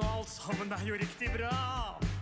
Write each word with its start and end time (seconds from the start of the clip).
og 0.00 0.18
alt 0.18 0.32
sammen 0.32 0.72
er 0.72 0.84
jo 0.88 0.94
riktig 1.00 1.28
bra. 1.36 1.56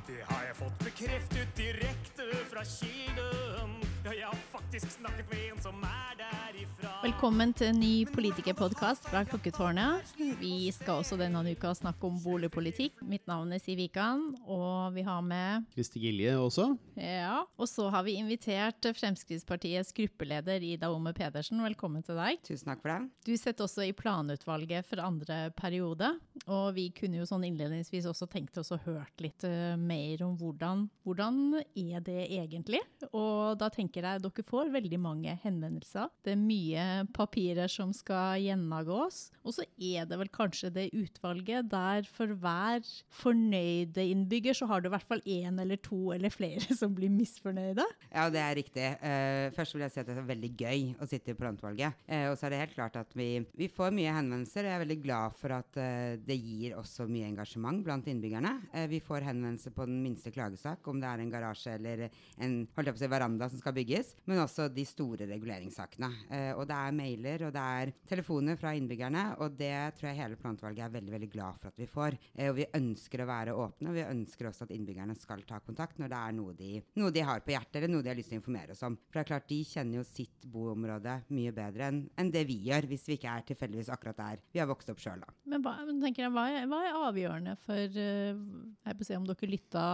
Det 0.08 0.20
har 0.30 0.42
jeg 0.48 0.56
fått 0.58 0.84
bekreftet 0.84 1.54
direkte 1.58 2.28
fra 2.50 2.64
kilden. 2.66 3.78
Ja, 4.08 4.14
jeg 4.16 4.24
har 4.24 4.36
faktisk 4.48 4.94
snakket 4.94 5.26
med 5.28 5.40
en 5.50 5.58
som 5.60 5.82
er 5.84 6.14
derifra. 6.16 6.92
Velkommen 7.02 7.50
til 7.52 7.74
en 7.74 7.80
ny 7.82 8.06
politikerpodkast 8.08 9.04
fra 9.10 9.20
Klokketårnet. 9.28 10.14
Vi 10.40 10.70
skal 10.72 11.02
også 11.02 11.18
denne 11.20 11.42
uka 11.44 11.74
snakke 11.76 12.08
om 12.08 12.16
boligpolitikk. 12.22 13.02
Mitt 13.04 13.26
navn 13.28 13.52
er 13.52 13.60
Siv 13.60 13.76
Wikan, 13.82 14.22
og 14.48 14.96
vi 14.96 15.04
har 15.04 15.20
med 15.20 15.66
Kristi 15.74 16.00
Gilje 16.00 16.38
også. 16.40 16.70
Ja, 16.96 17.42
og 17.60 17.68
så 17.68 17.90
har 17.92 18.06
vi 18.06 18.16
invitert 18.16 18.88
Fremskrittspartiets 18.96 19.92
gruppeleder 19.92 20.64
Ida 20.64 20.88
Ome 20.94 21.12
Pedersen. 21.12 21.60
Velkommen 21.66 22.06
til 22.06 22.16
deg. 22.16 22.40
Tusen 22.48 22.72
takk 22.72 22.80
for 22.80 22.94
det. 22.94 23.12
Du 23.28 23.34
sitter 23.36 23.66
også 23.66 23.84
i 23.84 23.92
planutvalget 23.92 24.88
for 24.88 25.04
andre 25.04 25.50
periode, 25.58 26.14
og 26.46 26.72
vi 26.80 26.88
kunne 26.96 27.20
jo 27.20 27.28
sånn 27.28 27.44
innledningsvis 27.50 28.08
også 28.08 28.30
tenkt 28.32 28.56
oss 28.56 28.72
å 28.72 28.80
hørt 28.88 29.20
litt 29.20 29.44
uh, 29.44 29.76
mer 29.76 30.24
om 30.24 30.32
hvordan, 30.40 30.88
hvordan 31.04 31.60
er 31.60 32.00
det 32.08 32.24
egentlig? 32.30 32.80
Og 33.12 33.58
da 33.60 33.68
tenker 33.74 33.97
jeg 34.06 34.22
dere 34.24 34.44
får 34.46 34.72
veldig 34.74 35.00
mange 35.02 35.34
henvendelser. 35.42 36.10
Det 36.24 36.34
er 36.34 36.40
mye 36.40 36.84
papirer 37.16 37.70
som 37.72 37.92
skal 37.96 38.42
gjennomgås. 38.44 39.28
Og 39.44 39.56
så 39.56 39.66
er 39.78 40.06
det 40.08 40.18
vel 40.20 40.30
kanskje 40.32 40.70
det 40.74 40.88
utvalget 40.96 41.70
der 41.72 42.06
for 42.08 42.32
hver 42.38 42.84
fornøyde 43.20 44.04
innbygger, 44.04 44.56
så 44.56 44.68
har 44.70 44.82
du 44.82 44.88
i 44.88 44.94
hvert 44.94 45.08
fall 45.08 45.22
én 45.26 45.60
eller 45.60 45.80
to 45.82 46.12
eller 46.14 46.32
flere 46.32 46.76
som 46.80 46.94
blir 46.96 47.12
misfornøyde. 47.12 47.84
Ja, 48.12 48.28
det 48.32 48.42
er 48.42 48.56
riktig. 48.58 48.86
Uh, 49.02 49.48
først 49.56 49.76
vil 49.76 49.84
jeg 49.86 49.94
si 49.94 50.02
at 50.02 50.10
det 50.10 50.16
er 50.18 50.28
veldig 50.28 50.52
gøy 50.58 50.84
å 50.98 51.08
sitte 51.08 51.34
i 51.34 51.38
planutvalget. 51.38 51.98
Uh, 52.08 52.30
og 52.32 52.38
så 52.38 52.48
er 52.48 52.54
det 52.54 52.62
helt 52.64 52.76
klart 52.76 52.98
at 53.00 53.14
vi, 53.18 53.30
vi, 53.58 53.70
får 53.72 53.94
mye 53.94 54.14
henvendelser, 54.14 54.64
og 54.64 54.72
jeg 54.72 54.78
er 54.78 54.84
veldig 54.84 55.00
glad 55.04 55.36
for 55.38 55.56
at 55.58 55.80
uh, 55.80 56.14
det 56.28 56.38
gir 56.38 56.76
også 56.78 57.08
mye 57.10 57.28
engasjement 57.28 57.82
blant 57.84 58.08
innbyggerne. 58.08 58.54
vi 58.90 59.00
får 59.04 59.26
henvendelser 59.28 59.74
på 59.74 59.86
den 59.88 60.00
minste 60.02 60.32
klagesak, 60.34 60.86
om 60.88 61.00
det 61.00 61.08
er 61.08 61.22
en 61.22 61.32
garasje 61.32 61.74
eller 61.76 62.06
en 62.08 62.58
holdt 62.74 62.90
jeg 62.90 62.94
på 62.94 63.00
å 63.00 63.02
si, 63.02 63.10
veranda 63.12 63.48
som 63.50 63.60
skal 63.60 63.74
bygges, 63.76 63.87
men 64.28 64.42
også 64.42 64.68
de 64.72 64.84
store 64.88 65.28
reguleringssakene. 65.30 66.10
og 66.58 66.64
det 66.68 66.76
er 66.76 66.96
mailer 66.96 67.44
og 67.46 67.52
det 67.54 67.62
er 67.80 67.92
telefoner 68.08 68.58
fra 68.60 68.74
innbyggerne, 68.76 69.24
og 69.42 69.56
det 69.58 69.74
tror 69.98 70.10
jeg 70.10 70.20
hele 70.20 70.38
planutvalget 70.40 70.84
er 70.86 70.94
veldig 70.94 71.14
veldig 71.14 71.30
glad 71.32 71.60
for 71.60 71.70
at 71.72 71.80
vi 71.80 71.88
får. 71.90 72.18
og 72.48 72.54
vi 72.58 72.66
ønsker 72.78 73.22
å 73.22 73.28
være 73.28 73.56
åpne, 73.56 73.90
og 73.90 73.96
vi 73.96 74.04
ønsker 74.06 74.50
også 74.50 74.66
at 74.68 74.74
innbyggerne 74.74 75.16
skal 75.18 75.44
ta 75.48 75.60
kontakt 75.64 75.98
når 76.00 76.12
det 76.12 76.20
er 76.20 76.36
noe 76.36 76.54
de, 76.58 76.72
noe 77.00 77.14
de 77.14 77.24
har 77.24 77.42
på 77.44 77.54
hjertet, 77.54 77.80
eller 77.80 77.92
noe 77.92 78.04
de 78.04 78.12
har 78.12 78.18
lyst 78.18 78.32
til 78.32 78.38
å 78.38 78.42
informere 78.42 78.74
oss 78.74 78.84
om. 78.86 78.98
For 79.08 79.18
det 79.18 79.24
er 79.24 79.30
klart, 79.32 79.48
de 79.50 79.60
kjenner 79.68 80.00
jo 80.00 80.06
sitt 80.06 80.48
boområde 80.48 81.18
mye 81.34 81.54
bedre 81.54 81.88
enn 81.88 82.02
en 82.18 82.32
det 82.34 82.44
vi 82.48 82.58
gjør, 82.68 82.88
hvis 82.90 83.06
vi 83.08 83.18
ikke 83.18 83.34
er 83.34 83.46
tilfeldigvis 83.48 83.92
akkurat 83.94 84.18
der 84.18 84.42
vi 84.52 84.62
har 84.62 84.68
vokst 84.70 84.90
opp 84.92 85.02
sjøl, 85.02 85.22
da. 85.22 85.34
Men 85.48 85.64
hva, 85.64 85.74
tenker 86.02 86.26
jeg, 86.26 86.34
hva, 86.34 86.46
er, 86.52 86.66
hva 86.70 86.80
er 86.84 86.98
avgjørende 87.08 87.54
for 87.64 87.98
uh, 87.98 88.42
jeg 88.88 88.98
på 88.98 89.08
se 89.08 89.18
om 89.18 89.26
dere 89.28 89.50
lytta 89.50 89.86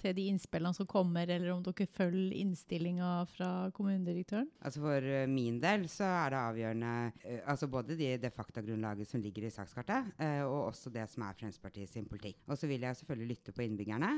til 0.00 0.16
de 0.18 0.28
innspillene 0.32 0.76
som 0.76 0.88
kommer, 0.88 1.28
eller 1.28 1.54
om 1.54 1.64
dere 1.64 1.88
følger 1.92 2.36
innstillinga 2.42 3.12
fra 3.32 3.48
kommunedirektøren? 3.76 4.48
Altså 4.64 4.82
For 4.82 5.04
uh, 5.04 5.24
min 5.30 5.58
del 5.62 5.86
så 5.92 6.06
er 6.06 6.34
det 6.34 6.40
avgjørende 6.40 6.92
uh, 7.24 7.40
altså 7.52 7.68
både 7.70 7.96
de, 7.98 8.10
det 8.20 8.32
faktagrunnlaget 8.34 9.10
som 9.10 9.22
ligger 9.22 9.48
i 9.48 9.52
sakskartet, 9.52 10.12
og 10.48 10.68
også 10.68 10.90
det 10.92 11.04
som 11.10 11.22
er 11.24 11.36
Fremskrittspartiet 11.38 11.90
sin 11.90 12.06
politikk. 12.08 12.38
Og 12.48 12.58
så 12.58 12.68
vil 12.70 12.82
jeg 12.84 12.96
selvfølgelig 12.98 13.28
lytte 13.34 13.54
på 13.54 13.62
innbyggerne. 13.64 14.10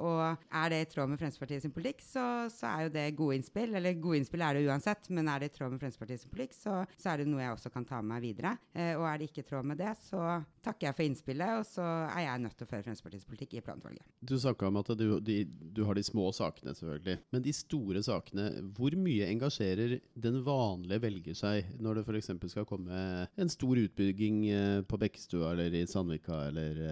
og 0.00 0.20
er 0.60 0.68
det 0.72 0.80
i 0.82 0.88
tråd 0.90 1.10
med 1.10 1.18
Fremskrittspartiet 1.20 1.62
sin 1.64 1.74
politikk, 1.74 2.02
så, 2.04 2.24
så, 2.52 2.66
er 2.66 2.86
jo 2.86 2.92
det 2.94 3.06
gode 3.16 3.38
innspill. 3.38 3.74
Eller 3.74 3.98
gode 4.00 4.20
innspill 4.20 4.44
er 4.44 4.54
det 4.54 4.66
uansett, 4.68 5.10
men 5.10 5.28
er 5.28 5.42
det 5.42 5.50
i 5.50 5.54
tråd 5.56 5.72
med 5.72 5.82
Fremskrittspartiet 5.82 6.22
sin 6.22 6.32
politikk, 6.32 6.56
så, 6.56 6.76
så, 6.96 7.12
er 7.12 7.22
det 7.22 7.28
noe 7.30 7.42
jeg 7.42 7.56
også 7.56 7.72
kan 7.74 7.88
ta 7.88 8.02
med 8.02 8.16
meg 8.16 8.24
videre. 8.26 8.56
og 8.96 9.06
er 9.08 9.18
det 9.18 9.30
ikke 9.30 9.44
i 9.44 9.48
tråd 9.50 9.70
med 9.72 9.80
det, 9.80 9.94
så 10.06 10.22
takker 10.66 10.88
jeg 10.88 10.96
for 10.96 11.06
innspillet, 11.06 11.60
og 11.60 11.66
så 11.68 11.84
er 12.10 12.24
jeg 12.26 12.42
nødt 12.42 12.56
til 12.58 12.66
å 12.66 12.70
føre 12.70 12.86
Fremskrittspartiets 12.86 13.28
politikk 13.28 13.56
i 13.56 13.62
planutvalget. 13.64 14.04
Du 14.20 14.34
snakka 14.40 14.70
om 14.70 14.80
at 14.80 14.90
du, 14.98 15.06
de, 15.24 15.38
du, 15.46 15.82
har 15.86 15.98
de 15.98 16.04
små 16.06 16.28
sakene, 16.34 16.74
selvfølgelig. 16.76 17.18
Men 17.34 17.44
de 17.44 17.54
store 17.54 18.02
sakene, 18.06 18.46
hvor 18.76 18.96
mye 18.98 19.28
engasjerer 19.30 19.98
den 20.26 20.40
vanlige 20.46 21.02
velger 21.04 21.38
seg 21.38 21.70
når 21.82 22.00
det 22.00 22.06
f.eks. 22.06 22.32
skal 22.52 22.68
komme 22.68 23.02
en 23.26 23.52
stor 23.52 23.78
utbygging 23.80 24.40
på 24.88 25.00
Bekkestua 25.00 25.52
eller 25.54 25.74
i 25.76 25.84
Sandvika 25.88 26.40
eller 26.48 26.82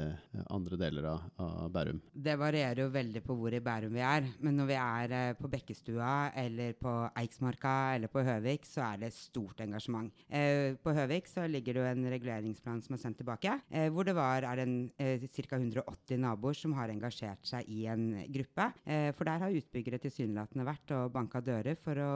andre 0.55 0.79
deler 0.81 1.11
av, 1.15 1.27
av 1.43 1.73
Bærum? 1.75 2.01
Det 2.13 2.37
varierer 2.41 2.85
jo 2.85 2.89
veldig 2.95 3.25
på 3.25 3.39
hvor 3.39 3.55
i 3.55 3.63
Bærum 3.65 3.95
vi 3.97 4.05
er. 4.05 4.29
Men 4.45 4.59
når 4.61 4.71
vi 4.71 4.79
er 4.79 5.39
på 5.39 5.51
Bekkestua 5.51 6.13
eller 6.45 6.77
på 6.79 6.95
Eiksmarka 7.25 7.75
eller 7.97 8.13
på 8.13 8.25
Høvik, 8.27 8.69
så 8.69 8.85
er 8.93 9.05
det 9.05 9.15
stort 9.17 9.63
engasjement. 9.65 10.13
På 10.85 10.95
Høvik 10.95 11.29
så 11.31 11.49
ligger 11.51 11.77
det 11.77 11.85
jo 11.85 11.91
en 11.91 12.11
reguleringsplan 12.15 12.83
som 12.85 12.97
er 12.97 13.03
sendt 13.03 13.21
tilbake 13.23 13.59
eh, 13.71 13.89
hvor 13.93 14.05
det 14.05 14.15
var, 14.17 14.45
eh, 14.45 15.29
ca. 15.29 15.57
180 15.57 16.19
naboer 16.19 16.55
som 16.55 16.73
har 16.79 16.89
engasjert 16.93 17.45
seg 17.47 17.69
i 17.69 17.87
en 17.91 18.25
gruppe. 18.33 18.73
Eh, 18.85 19.11
for 19.13 19.25
der 19.25 19.45
har 19.45 19.55
utbyggere 19.61 20.01
tilsynelatende 20.03 20.67
vært 20.67 20.95
og 20.97 21.13
banka 21.15 21.41
dører 21.45 21.77
for 21.77 21.95
å 22.01 22.13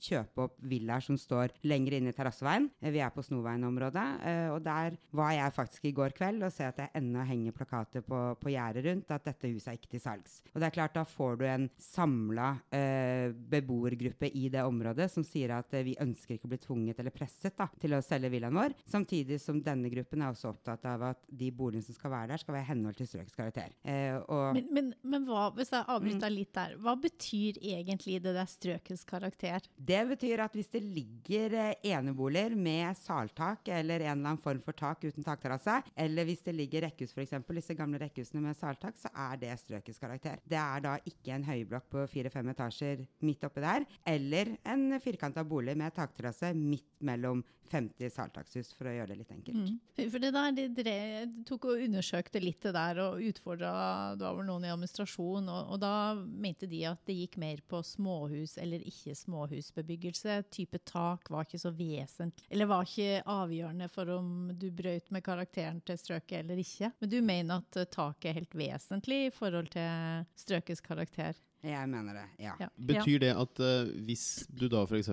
kjøpe 0.00 0.46
opp 0.46 0.56
villaer 0.64 1.04
som 1.04 1.18
står 1.20 1.54
lenger 1.68 1.98
inne 1.98 2.12
i 2.12 2.16
terrasseveien. 2.16 2.68
Eh, 2.80 2.92
vi 2.94 3.02
er 3.04 3.12
på 3.14 3.24
Snoveien-området, 3.24 4.06
eh, 4.26 4.48
og 4.54 4.62
der 4.64 4.96
var 5.12 5.32
jeg 5.36 5.56
faktisk 5.56 5.88
i 5.88 5.94
går 5.96 6.14
kveld 6.16 6.44
og 6.46 6.52
ser 6.54 6.72
at 6.72 6.80
det 6.80 6.88
ennå 6.98 7.24
henger 7.28 7.56
plakater 7.56 8.04
på, 8.06 8.20
på 8.40 8.52
gjerdet 8.54 8.86
rundt 8.88 9.14
at 9.14 9.28
dette 9.28 9.50
huset 9.52 9.72
er 9.72 9.78
ikke 9.78 9.94
til 9.94 10.04
salgs. 10.04 10.40
Og 10.54 10.60
det 10.60 10.70
er 10.70 10.76
klart, 10.78 10.96
da 10.96 11.04
får 11.04 11.40
du 11.40 11.46
en 11.48 11.68
samla 11.80 12.50
eh, 12.72 13.30
beboergruppe 13.30 14.30
i 14.32 14.48
det 14.52 14.64
området 14.66 15.10
som 15.12 15.26
sier 15.26 15.54
at 15.56 15.74
vi 15.84 15.96
ønsker 16.00 16.36
ikke 16.36 16.48
å 16.48 16.54
bli 16.54 16.62
tvunget 16.62 17.00
eller 17.00 17.14
presset 17.14 17.56
da, 17.58 17.68
til 17.80 17.94
å 17.96 18.02
selge 18.04 18.32
villaen 18.32 18.56
vår, 18.56 18.76
samtidig 18.88 19.40
som 19.42 19.60
denne 19.62 19.90
gruppen 19.92 20.24
er 20.24 20.32
også 20.32 20.52
opptatt 20.54 20.86
av 20.88 20.89
at 21.10 21.20
de 21.40 21.50
boligene 21.54 21.86
som 21.86 21.96
skal 21.96 22.12
være 22.12 22.32
der, 22.32 22.42
skal 22.42 22.56
være 22.56 22.66
i 22.66 22.70
henhold 22.70 22.98
til 22.98 23.08
strøkets 23.10 23.36
karakter. 23.36 23.74
Eh, 23.84 24.18
men, 24.56 24.68
men, 24.74 24.90
men 25.02 25.26
hva, 25.28 25.48
hvis 25.56 25.72
jeg 25.74 25.86
avbryter 25.86 26.30
mm. 26.30 26.36
litt 26.36 26.52
der, 26.56 26.74
hva 26.82 26.96
betyr 27.00 27.60
egentlig 27.60 28.18
det 28.24 28.34
der 28.36 28.50
strøkets 28.50 29.04
karakter? 29.08 29.66
Det 29.76 30.00
betyr 30.10 30.44
at 30.46 30.56
hvis 30.56 30.72
det 30.72 30.82
ligger 30.84 31.56
eh, 31.60 31.90
eneboliger 31.92 32.56
med 32.56 32.98
saltak 32.98 33.68
eller 33.68 34.04
en 34.04 34.10
eller 34.10 34.32
annen 34.32 34.42
form 34.42 34.62
for 34.64 34.76
tak 34.76 35.04
uten 35.06 35.26
takterrasse, 35.26 35.80
eller 35.94 36.28
hvis 36.28 36.44
det 36.46 36.56
ligger 36.56 36.86
rekkehus 36.88 37.14
f.eks., 37.16 37.36
disse 37.60 37.76
gamle 37.76 38.00
rekkehusene 38.00 38.42
med 38.44 38.56
saltak, 38.56 38.96
så 39.00 39.10
er 39.12 39.38
det 39.40 39.54
strøkets 39.60 40.00
karakter. 40.00 40.40
Det 40.48 40.58
er 40.60 40.84
da 40.84 40.96
ikke 41.04 41.34
en 41.36 41.46
høyblokk 41.46 41.90
på 41.92 42.06
fire-fem 42.10 42.52
etasjer 42.54 43.04
midt 43.26 43.44
oppi 43.46 43.64
der, 43.64 43.86
eller 44.08 44.54
en 44.64 45.00
firkanta 45.02 45.44
bolig 45.46 45.76
med 45.78 45.94
takterrasse 45.96 46.54
midt 46.56 46.88
mellom 47.04 47.42
50 47.70 48.10
saltakshus, 48.14 48.72
for 48.76 48.90
å 48.90 48.94
gjøre 48.94 49.12
det 49.12 49.18
litt 49.20 49.32
enkelt. 49.34 49.70
Mm. 49.70 50.06
For 50.10 50.22
det 50.22 50.30
der, 50.34 50.60
det 50.74 50.84
jeg 50.86 51.28
tok 51.48 51.68
og 51.70 51.84
undersøkte 51.86 52.42
litt 52.42 52.62
det 52.66 52.72
der 52.74 53.00
og 53.04 53.22
utfordra 53.24 53.70
Det 54.18 54.24
var 54.26 54.38
vel 54.38 54.48
noen 54.48 54.66
i 54.66 54.72
administrasjon, 54.72 55.48
og, 55.48 55.74
og, 55.74 55.80
da 55.82 55.92
mente 56.16 56.68
de 56.70 56.82
at 56.90 57.02
det 57.08 57.16
gikk 57.20 57.38
mer 57.42 57.62
på 57.70 57.82
småhus 57.86 58.56
eller 58.60 58.82
ikke 58.86 59.14
småhusbebyggelse. 59.18 60.40
Type 60.52 60.82
tak 60.88 61.30
var 61.32 61.46
ikke 61.46 61.62
så 61.62 61.72
vesentlig, 61.74 62.48
eller 62.50 62.70
var 62.70 62.88
ikke 62.88 63.22
avgjørende 63.30 63.90
for 63.92 64.14
om 64.16 64.32
du 64.54 64.70
brøt 64.74 65.10
med 65.14 65.24
karakteren 65.26 65.82
til 65.86 66.00
strøket 66.00 66.42
eller 66.42 66.60
ikke. 66.62 66.92
Men 67.00 67.12
du 67.12 67.20
mener 67.22 67.62
at 67.62 67.94
taket 67.94 68.32
er 68.32 68.40
helt 68.42 68.58
vesentlig 68.58 69.22
i 69.28 69.34
forhold 69.34 69.70
til 69.74 70.26
strøkets 70.38 70.82
karakter? 70.84 71.38
Jeg 71.60 71.88
mener 71.92 72.16
det, 72.16 72.22
ja. 72.40 72.54
ja. 72.56 72.66
Betyr 72.88 73.20
det 73.20 73.30
at 73.36 73.60
uh, 73.60 73.88
hvis 74.06 74.46
du 74.48 74.64
da 74.72 74.80
f.eks. 74.86 75.10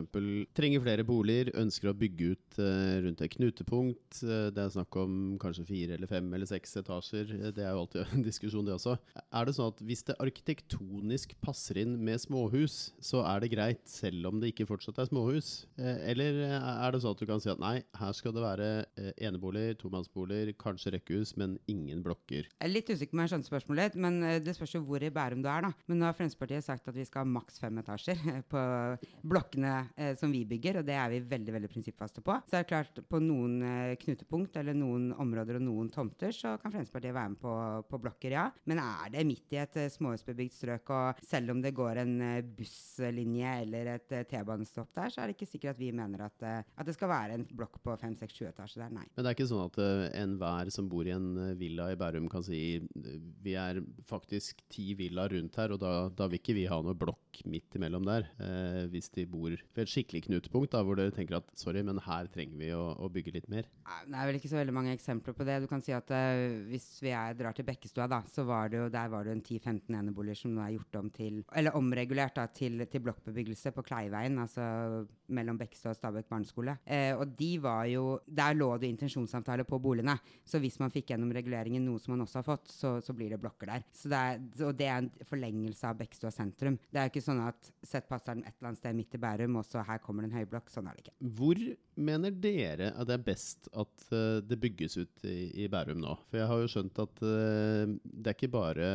trenger 0.56 0.84
flere 0.84 1.04
boliger, 1.08 1.50
ønsker 1.60 1.90
å 1.92 1.96
bygge 1.98 2.30
ut 2.32 2.60
uh, 2.62 2.94
rundt 3.04 3.24
et 3.26 3.34
knutepunkt, 3.34 4.22
uh, 4.24 4.48
det 4.56 4.64
er 4.64 4.72
snakk 4.72 4.96
om 5.02 5.36
kanskje 5.42 5.66
fire 5.68 5.98
eller 5.98 6.08
fem 6.08 6.30
eller 6.32 6.48
seks 6.48 6.78
etasjer, 6.80 7.34
det 7.52 7.66
er 7.66 7.76
jo 7.76 7.82
alltid 7.84 8.14
en 8.16 8.24
diskusjon 8.24 8.68
det 8.68 8.78
også. 8.78 8.96
Er 9.28 9.50
det 9.50 9.58
sånn 9.58 9.74
at 9.74 9.82
hvis 9.90 10.06
det 10.08 10.16
arkitektonisk 10.24 11.36
passer 11.44 11.82
inn 11.84 11.98
med 12.00 12.24
småhus, 12.24 12.78
så 13.04 13.26
er 13.28 13.44
det 13.44 13.52
greit 13.52 13.84
selv 13.92 14.32
om 14.32 14.40
det 14.40 14.54
ikke 14.54 14.70
fortsatt 14.72 15.04
er 15.04 15.12
småhus? 15.12 15.52
Eller 15.78 16.40
er 16.48 16.96
det 16.96 17.04
sånn 17.04 17.18
at 17.18 17.20
du 17.20 17.28
kan 17.28 17.44
si 17.44 17.52
at 17.52 17.60
nei, 17.60 17.82
her 18.00 18.16
skal 18.16 18.36
det 18.36 18.46
være 18.46 18.70
eneboliger, 19.20 19.76
tomannsboliger, 19.82 20.54
kanskje 20.60 20.96
rekkehus, 20.96 21.36
men 21.40 21.60
ingen 21.68 22.00
blokker? 22.06 22.48
Jeg 22.48 22.64
er 22.70 22.72
litt 22.72 22.88
usikker 22.88 23.12
på 23.12 23.20
om 23.20 23.26
jeg 23.26 23.34
skjønner 23.34 23.52
spørsmålet, 23.52 24.00
men 24.00 24.20
det 24.46 24.56
spørs 24.56 24.78
jo 24.78 24.84
hvor 24.88 25.04
i 25.04 25.12
Bærum 25.14 25.44
du 25.44 25.52
er, 25.52 25.68
da. 25.68 25.74
Men 25.92 26.00
nå 26.02 26.08
har 26.08 26.16
Fremskrittspartiet 26.38 26.66
sagt 26.66 26.88
at 26.88 26.96
vi 26.98 27.06
skal 27.06 27.24
ha 27.24 27.30
maks 27.30 27.58
fem 27.60 27.78
etasjer 27.82 28.20
på 28.52 28.62
blokkene 29.28 29.74
eh, 29.98 30.14
som 30.18 30.32
vi 30.32 30.44
bygger, 30.46 30.80
og 30.80 30.88
det 30.88 30.96
er 30.98 31.10
vi 31.12 31.22
veldig 31.26 31.56
veldig 31.56 31.70
prinsippfaste 31.72 32.22
på. 32.22 32.36
Så 32.48 32.58
er 32.58 32.66
det 32.66 32.70
klart, 32.70 33.02
på 33.10 33.22
noen 33.24 33.62
eh, 33.66 33.96
knutepunkt 34.02 34.58
eller 34.60 34.78
noen 34.78 35.10
områder 35.18 35.58
og 35.58 35.66
noen 35.66 35.90
tomter, 35.94 36.34
så 36.36 36.56
kan 36.62 36.74
Fremskrittspartiet 36.74 37.16
være 37.16 37.34
med 37.34 37.42
på, 37.42 37.54
på 37.90 38.02
blokker, 38.04 38.36
ja. 38.38 38.48
Men 38.70 38.82
er 38.84 39.14
det 39.14 39.26
midt 39.28 39.56
i 39.56 39.62
et 39.64 39.80
eh, 39.82 39.90
småhusbebygd 39.94 40.56
strøk, 40.58 40.94
og 40.94 41.24
selv 41.26 41.56
om 41.56 41.64
det 41.64 41.74
går 41.78 42.04
en 42.04 42.16
eh, 42.22 42.46
busslinje 42.58 43.56
eller 43.64 43.94
et 43.96 44.18
T-banestopp 44.30 44.94
der, 44.98 45.14
så 45.14 45.24
er 45.24 45.32
det 45.32 45.38
ikke 45.38 45.50
sikkert 45.50 45.76
at 45.76 45.82
vi 45.82 45.92
mener 45.96 46.28
at, 46.28 46.48
at 46.48 46.86
det 46.88 46.96
skal 46.96 47.12
være 47.12 47.40
en 47.40 47.48
blokk 47.50 47.80
på 47.84 47.98
fem, 48.00 48.16
seks, 48.20 48.38
sju 48.38 48.46
etasjer 48.52 48.86
der, 48.86 48.94
nei. 49.00 49.08
Men 49.16 49.26
det 49.26 49.32
er 49.32 49.40
ikke 49.40 49.50
sånn 49.50 49.68
at 49.72 49.82
enhver 50.22 50.72
som 50.74 50.90
bor 50.92 51.08
i 51.08 51.16
en 51.16 51.58
villa 51.58 51.90
i 51.94 51.98
Bærum 52.00 52.30
kan 52.32 52.46
si 52.46 52.62
vi 53.44 53.56
er 53.58 53.80
faktisk 54.08 54.62
ti 54.72 54.92
villaer 54.98 55.34
rundt 55.36 55.58
her, 55.60 55.74
og 55.74 55.82
da, 55.82 55.94
da 56.14 56.27
vil 56.32 56.42
ikke 56.42 56.56
vi 56.58 56.68
ha 56.70 56.80
noe 56.84 56.98
blokk 56.98 57.27
midt 57.46 57.76
imellom 57.78 58.06
der. 58.08 58.28
Eh, 58.42 58.86
hvis 58.92 59.10
de 59.14 59.26
bor 59.30 59.52
ved 59.52 59.84
et 59.84 59.92
skikkelig 59.92 60.26
knutepunkt 60.28 60.74
da, 60.74 60.82
hvor 60.86 60.98
dere 61.00 61.14
tenker 61.14 61.40
at 61.40 61.52
sorry, 61.58 61.84
men 61.86 62.02
her 62.04 62.30
trenger 62.34 62.58
vi 62.60 62.72
å, 62.76 62.84
å 62.98 63.10
bygge 63.12 63.36
litt 63.36 63.50
mer. 63.52 63.68
Det 64.08 64.18
er 64.18 64.30
vel 64.30 64.40
ikke 64.40 64.52
så 64.52 64.60
veldig 64.60 64.76
mange 64.76 64.96
eksempler 64.96 65.36
på 65.38 65.48
det. 65.48 65.60
Du 65.64 65.70
kan 65.70 65.84
si 65.84 65.94
at 65.96 66.12
eh, 66.16 66.64
Hvis 66.72 66.88
vi 67.04 67.14
er, 67.16 67.36
drar 67.38 67.56
til 67.56 67.68
Bekkestua, 67.68 68.08
da, 68.12 68.22
så 68.32 68.46
var 68.48 68.72
det 68.72 68.82
jo, 68.82 68.90
der 68.94 69.12
var 69.14 69.26
det 69.26 69.34
jo 69.34 69.38
en 69.38 69.46
10-15 69.46 70.00
eneboliger 70.00 70.42
som 70.42 70.56
nå 70.56 70.64
er 70.64 70.76
gjort 70.78 71.00
om 71.02 71.12
til 71.14 71.42
Eller 71.56 71.78
omregulert 71.78 72.38
da, 72.40 72.48
til, 72.52 72.82
til 72.90 73.04
blokkbebyggelse 73.06 73.74
på 73.76 73.86
Kleiveien, 73.88 74.40
altså 74.42 75.06
mellom 75.34 75.60
Bekkestua 75.60 75.94
og 75.94 76.00
Stabekk 76.00 76.30
barneskole. 76.32 76.78
Eh, 76.86 77.14
og 77.18 77.36
de 77.38 77.52
var 77.62 77.86
jo 77.92 78.20
Der 78.28 78.56
lå 78.58 78.70
det 78.80 78.90
intensjonsavtale 78.92 79.66
på 79.68 79.80
boligene. 79.82 80.18
Så 80.48 80.62
hvis 80.64 80.80
man 80.82 80.94
fikk 80.94 81.12
gjennom 81.12 81.32
reguleringen 81.36 81.84
noe 81.86 82.02
som 82.02 82.14
man 82.16 82.26
også 82.26 82.42
har 82.42 82.48
fått, 82.48 82.72
så, 82.72 82.98
så 83.04 83.16
blir 83.18 83.34
det 83.34 83.42
blokker 83.42 83.70
der. 83.72 83.86
Så 83.96 84.12
det 84.12 84.20
er, 84.20 84.42
og 84.68 84.76
det 84.78 84.88
er 84.88 85.02
en 85.02 85.12
forlengelse 85.28 85.90
av 85.90 86.00
Bekkestua 86.00 86.32
sentrum. 86.34 86.80
Det 86.92 87.02
er 87.02 87.08
jo 87.08 87.14
ikke 87.16 87.27
sånn 87.28 87.44
at 87.46 87.72
sett 87.86 88.08
passeren 88.10 88.44
et 88.46 88.56
eller 88.56 88.72
annet 88.72 88.82
sted 88.82 88.98
midt 88.98 89.18
i 89.18 89.22
Bærum, 89.22 89.60
og 89.60 89.68
så 89.68 89.84
her 89.88 90.02
kommer 90.04 90.26
det 90.26 90.32
en 90.32 90.40
høyblokk. 90.40 90.72
Sånn 90.74 90.90
er 90.90 90.98
det 90.98 91.06
ikke. 91.06 91.18
Hvor 91.38 91.62
mener 91.98 92.34
dere 92.34 92.92
at 92.94 93.10
det 93.10 93.18
er 93.18 93.26
best 93.26 93.70
at 93.78 94.08
eh, 94.14 94.40
det 94.46 94.60
bygges 94.62 94.98
ut 95.00 95.26
i, 95.28 95.64
i 95.64 95.68
Bærum 95.72 96.02
nå? 96.02 96.16
For 96.30 96.42
jeg 96.42 96.50
har 96.52 96.62
jo 96.62 96.72
skjønt 96.72 97.02
at 97.04 97.24
eh, 97.26 97.96
det 98.04 98.32
er 98.32 98.38
ikke 98.38 98.52
bare 98.54 98.90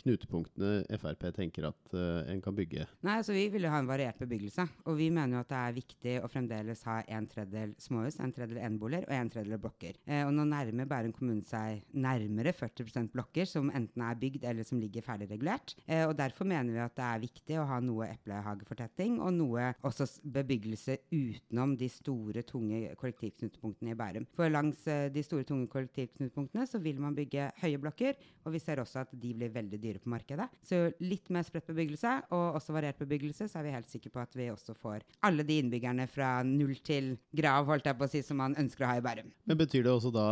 knutepunktene 0.00 0.98
Frp 1.00 1.28
tenker 1.36 1.68
at 1.70 1.94
eh, 1.96 2.32
en 2.32 2.42
kan 2.44 2.56
bygge. 2.56 2.86
Nei, 3.06 3.18
altså 3.20 3.36
Vi 3.36 3.46
vil 3.52 3.66
jo 3.66 3.72
ha 3.72 3.82
en 3.82 3.90
variert 3.90 4.20
bebyggelse. 4.20 4.66
Og 4.90 4.98
vi 4.98 5.10
mener 5.14 5.38
jo 5.38 5.44
at 5.44 5.52
det 5.52 5.60
er 5.60 5.78
viktig 5.80 6.16
å 6.20 6.30
fremdeles 6.30 6.84
ha 6.88 7.00
en 7.06 7.28
tredjedel 7.30 7.76
småhus, 7.80 8.20
en 8.20 8.34
tredjedel 8.34 8.62
eneboliger 8.64 9.08
og 9.08 9.16
en 9.16 9.32
tredjedel 9.32 9.62
blokker. 9.62 10.00
Og 10.26 10.32
nå 10.34 10.46
nærmer 10.48 10.88
Bærum 10.90 11.14
kommune 11.16 11.46
seg 11.46 11.84
nærmere 11.96 12.54
40% 12.56 13.12
blokker 13.14 13.48
som 13.48 13.70
enten 13.74 14.04
er 14.04 14.18
bygd 14.20 14.44
eller 14.48 14.66
som 14.66 14.80
ligger 14.80 15.04
ferdigregulert. 15.04 15.74
Eh, 15.86 16.04
og 16.06 16.16
derfor 16.18 16.48
mener 16.48 16.72
vi 16.74 16.82
at 16.82 16.96
det 16.96 17.06
er 17.06 17.24
viktig 17.24 17.58
å 17.60 17.66
ha 17.70 17.80
noe 17.84 18.08
eplehagefortetting 18.10 19.18
og 19.20 19.34
noe 19.36 19.70
også 19.86 20.08
bebyggelse 20.24 20.98
utenom 21.10 21.76
de 21.80 21.88
store, 21.92 22.29
tunge 22.46 22.94
kollektivknutepunktene 23.00 23.94
i 23.94 23.98
Bærum. 23.98 24.26
For 24.36 24.52
langs 24.52 24.86
eh, 24.90 25.08
de 25.12 25.24
store, 25.26 25.46
tunge 25.48 25.68
kollektivknutepunktene 25.72 26.66
så 26.68 26.80
vil 26.82 27.00
man 27.02 27.16
bygge 27.16 27.50
høye 27.62 27.80
blokker, 27.82 28.18
og 28.44 28.54
vi 28.54 28.60
ser 28.62 28.82
også 28.82 29.02
at 29.04 29.12
de 29.12 29.32
blir 29.36 29.52
veldig 29.54 29.80
dyre 29.82 30.02
på 30.02 30.12
markedet. 30.12 30.46
Så 30.66 30.82
litt 31.02 31.30
mer 31.32 31.46
spredt 31.46 31.68
bebyggelse, 31.70 32.14
og 32.36 32.60
også 32.60 32.76
variert 32.76 33.00
bebyggelse, 33.00 33.48
så 33.50 33.60
er 33.60 33.68
vi 33.68 33.74
helt 33.74 33.90
sikre 33.90 34.14
på 34.14 34.22
at 34.22 34.36
vi 34.38 34.50
også 34.52 34.76
får 34.78 35.04
alle 35.26 35.44
de 35.46 35.58
innbyggerne 35.60 36.06
fra 36.10 36.32
null 36.46 36.76
til 36.86 37.14
grav, 37.36 37.66
holdt 37.68 37.90
jeg 37.90 37.98
på 37.98 38.06
å 38.06 38.12
si, 38.12 38.22
som 38.26 38.40
man 38.40 38.56
ønsker 38.60 38.86
å 38.86 38.92
ha 38.92 39.00
i 39.00 39.04
Bærum. 39.04 39.30
Men 39.48 39.60
betyr 39.60 39.84
det 39.86 39.92
også 39.92 40.12
da 40.14 40.28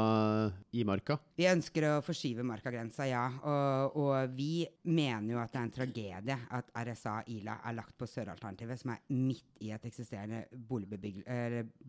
i 0.72 0.84
Marka? 0.88 1.18
Vi 1.38 1.48
ønsker 1.50 1.88
å 1.88 1.94
forskyve 2.04 2.46
markagrensa, 2.46 3.06
ja. 3.08 3.24
Og, 3.42 3.98
og 4.02 4.36
vi 4.36 4.66
mener 4.88 5.34
jo 5.34 5.42
at 5.42 5.52
det 5.52 5.60
er 5.60 5.66
en 5.66 5.74
tragedie 5.74 6.38
at 6.58 6.72
RSA 6.86 7.16
Ila 7.34 7.58
er 7.66 7.76
lagt 7.78 7.96
på 7.98 8.08
søralternativet, 8.08 8.80
som 8.80 8.94
er 8.94 9.02
midt 9.14 9.62
i 9.64 9.72
et 9.74 9.84
eksisterende 9.88 10.44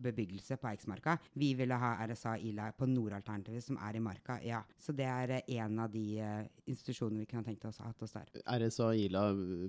boligbebyggelse 0.00 0.56
på 0.56 0.68
Eiksmarka. 0.70 1.18
Vi 1.34 1.54
ville 1.54 1.74
ha 1.74 1.92
RSA 2.06 2.36
Ila 2.38 2.70
på 2.72 2.86
nordalternativet, 2.88 3.62
som 3.64 3.78
er 3.78 3.96
i 3.96 4.00
Marka, 4.00 4.38
ja. 4.44 4.62
Så 4.78 4.92
det 4.96 5.06
er 5.06 5.30
eh, 5.38 5.56
en 5.60 5.78
av 5.78 5.90
de 5.92 6.04
eh, 6.18 6.46
institusjonene 6.70 7.20
vi 7.24 7.26
kunne 7.30 7.44
tenkt 7.46 7.64
oss 7.68 7.80
å 7.80 7.84
ha 7.86 7.92
hatt 7.92 8.02
oss 8.06 8.14
der. 8.16 8.30
RSA 8.46 8.90
Ila, 9.04 9.24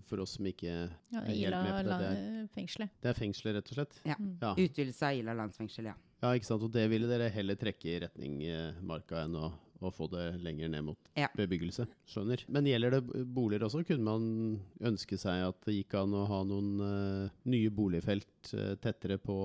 for 0.07 0.23
oss 0.23 0.37
som 0.37 0.47
ikke 0.49 0.69
Ja, 0.71 1.21
er 1.21 1.31
helt 1.31 1.57
med 1.57 1.73
på 1.73 1.83
det, 1.89 1.97
det 1.99 2.11
er, 2.11 2.47
fengselet. 2.55 2.93
det 3.01 3.11
er 3.13 3.17
fengselet, 3.19 3.57
rett 3.59 3.71
og 3.73 3.79
slett? 3.79 3.99
Ja. 4.07 4.15
Ja. 4.41 4.53
Utvidelse 4.55 5.09
av 5.11 5.19
Ila 5.19 5.35
landsfengsel, 5.41 5.91
ja. 5.91 5.97
ja, 6.23 6.33
ikke 6.37 6.49
sant. 6.51 6.63
Og 6.67 6.71
det 6.73 6.87
ville 6.91 7.09
dere 7.11 7.29
heller 7.33 7.59
trekke 7.59 7.91
i 7.95 7.99
retning 8.05 8.39
eh, 8.47 8.79
Marka 8.85 9.25
enn 9.25 9.35
å, 9.39 9.51
å 9.89 9.93
få 9.93 10.07
det 10.11 10.25
lenger 10.43 10.69
ned 10.69 10.85
mot 10.91 10.97
Ja. 11.17 11.27
bebyggelse. 11.37 11.87
Skjønner. 12.07 12.43
Men 12.47 12.65
gjelder 12.69 12.91
det 12.97 13.25
boliger 13.33 13.65
også? 13.65 13.83
Kunne 13.87 14.05
man 14.05 14.25
ønske 14.81 15.17
seg 15.19 15.45
at 15.47 15.57
det 15.65 15.75
gikk 15.79 15.95
an 15.99 16.13
å 16.17 16.25
ha 16.29 16.41
noen 16.47 16.69
uh, 16.81 17.29
nye 17.49 17.69
boligfelt 17.73 18.51
uh, 18.53 18.75
tettere 18.81 19.17
på 19.21 19.35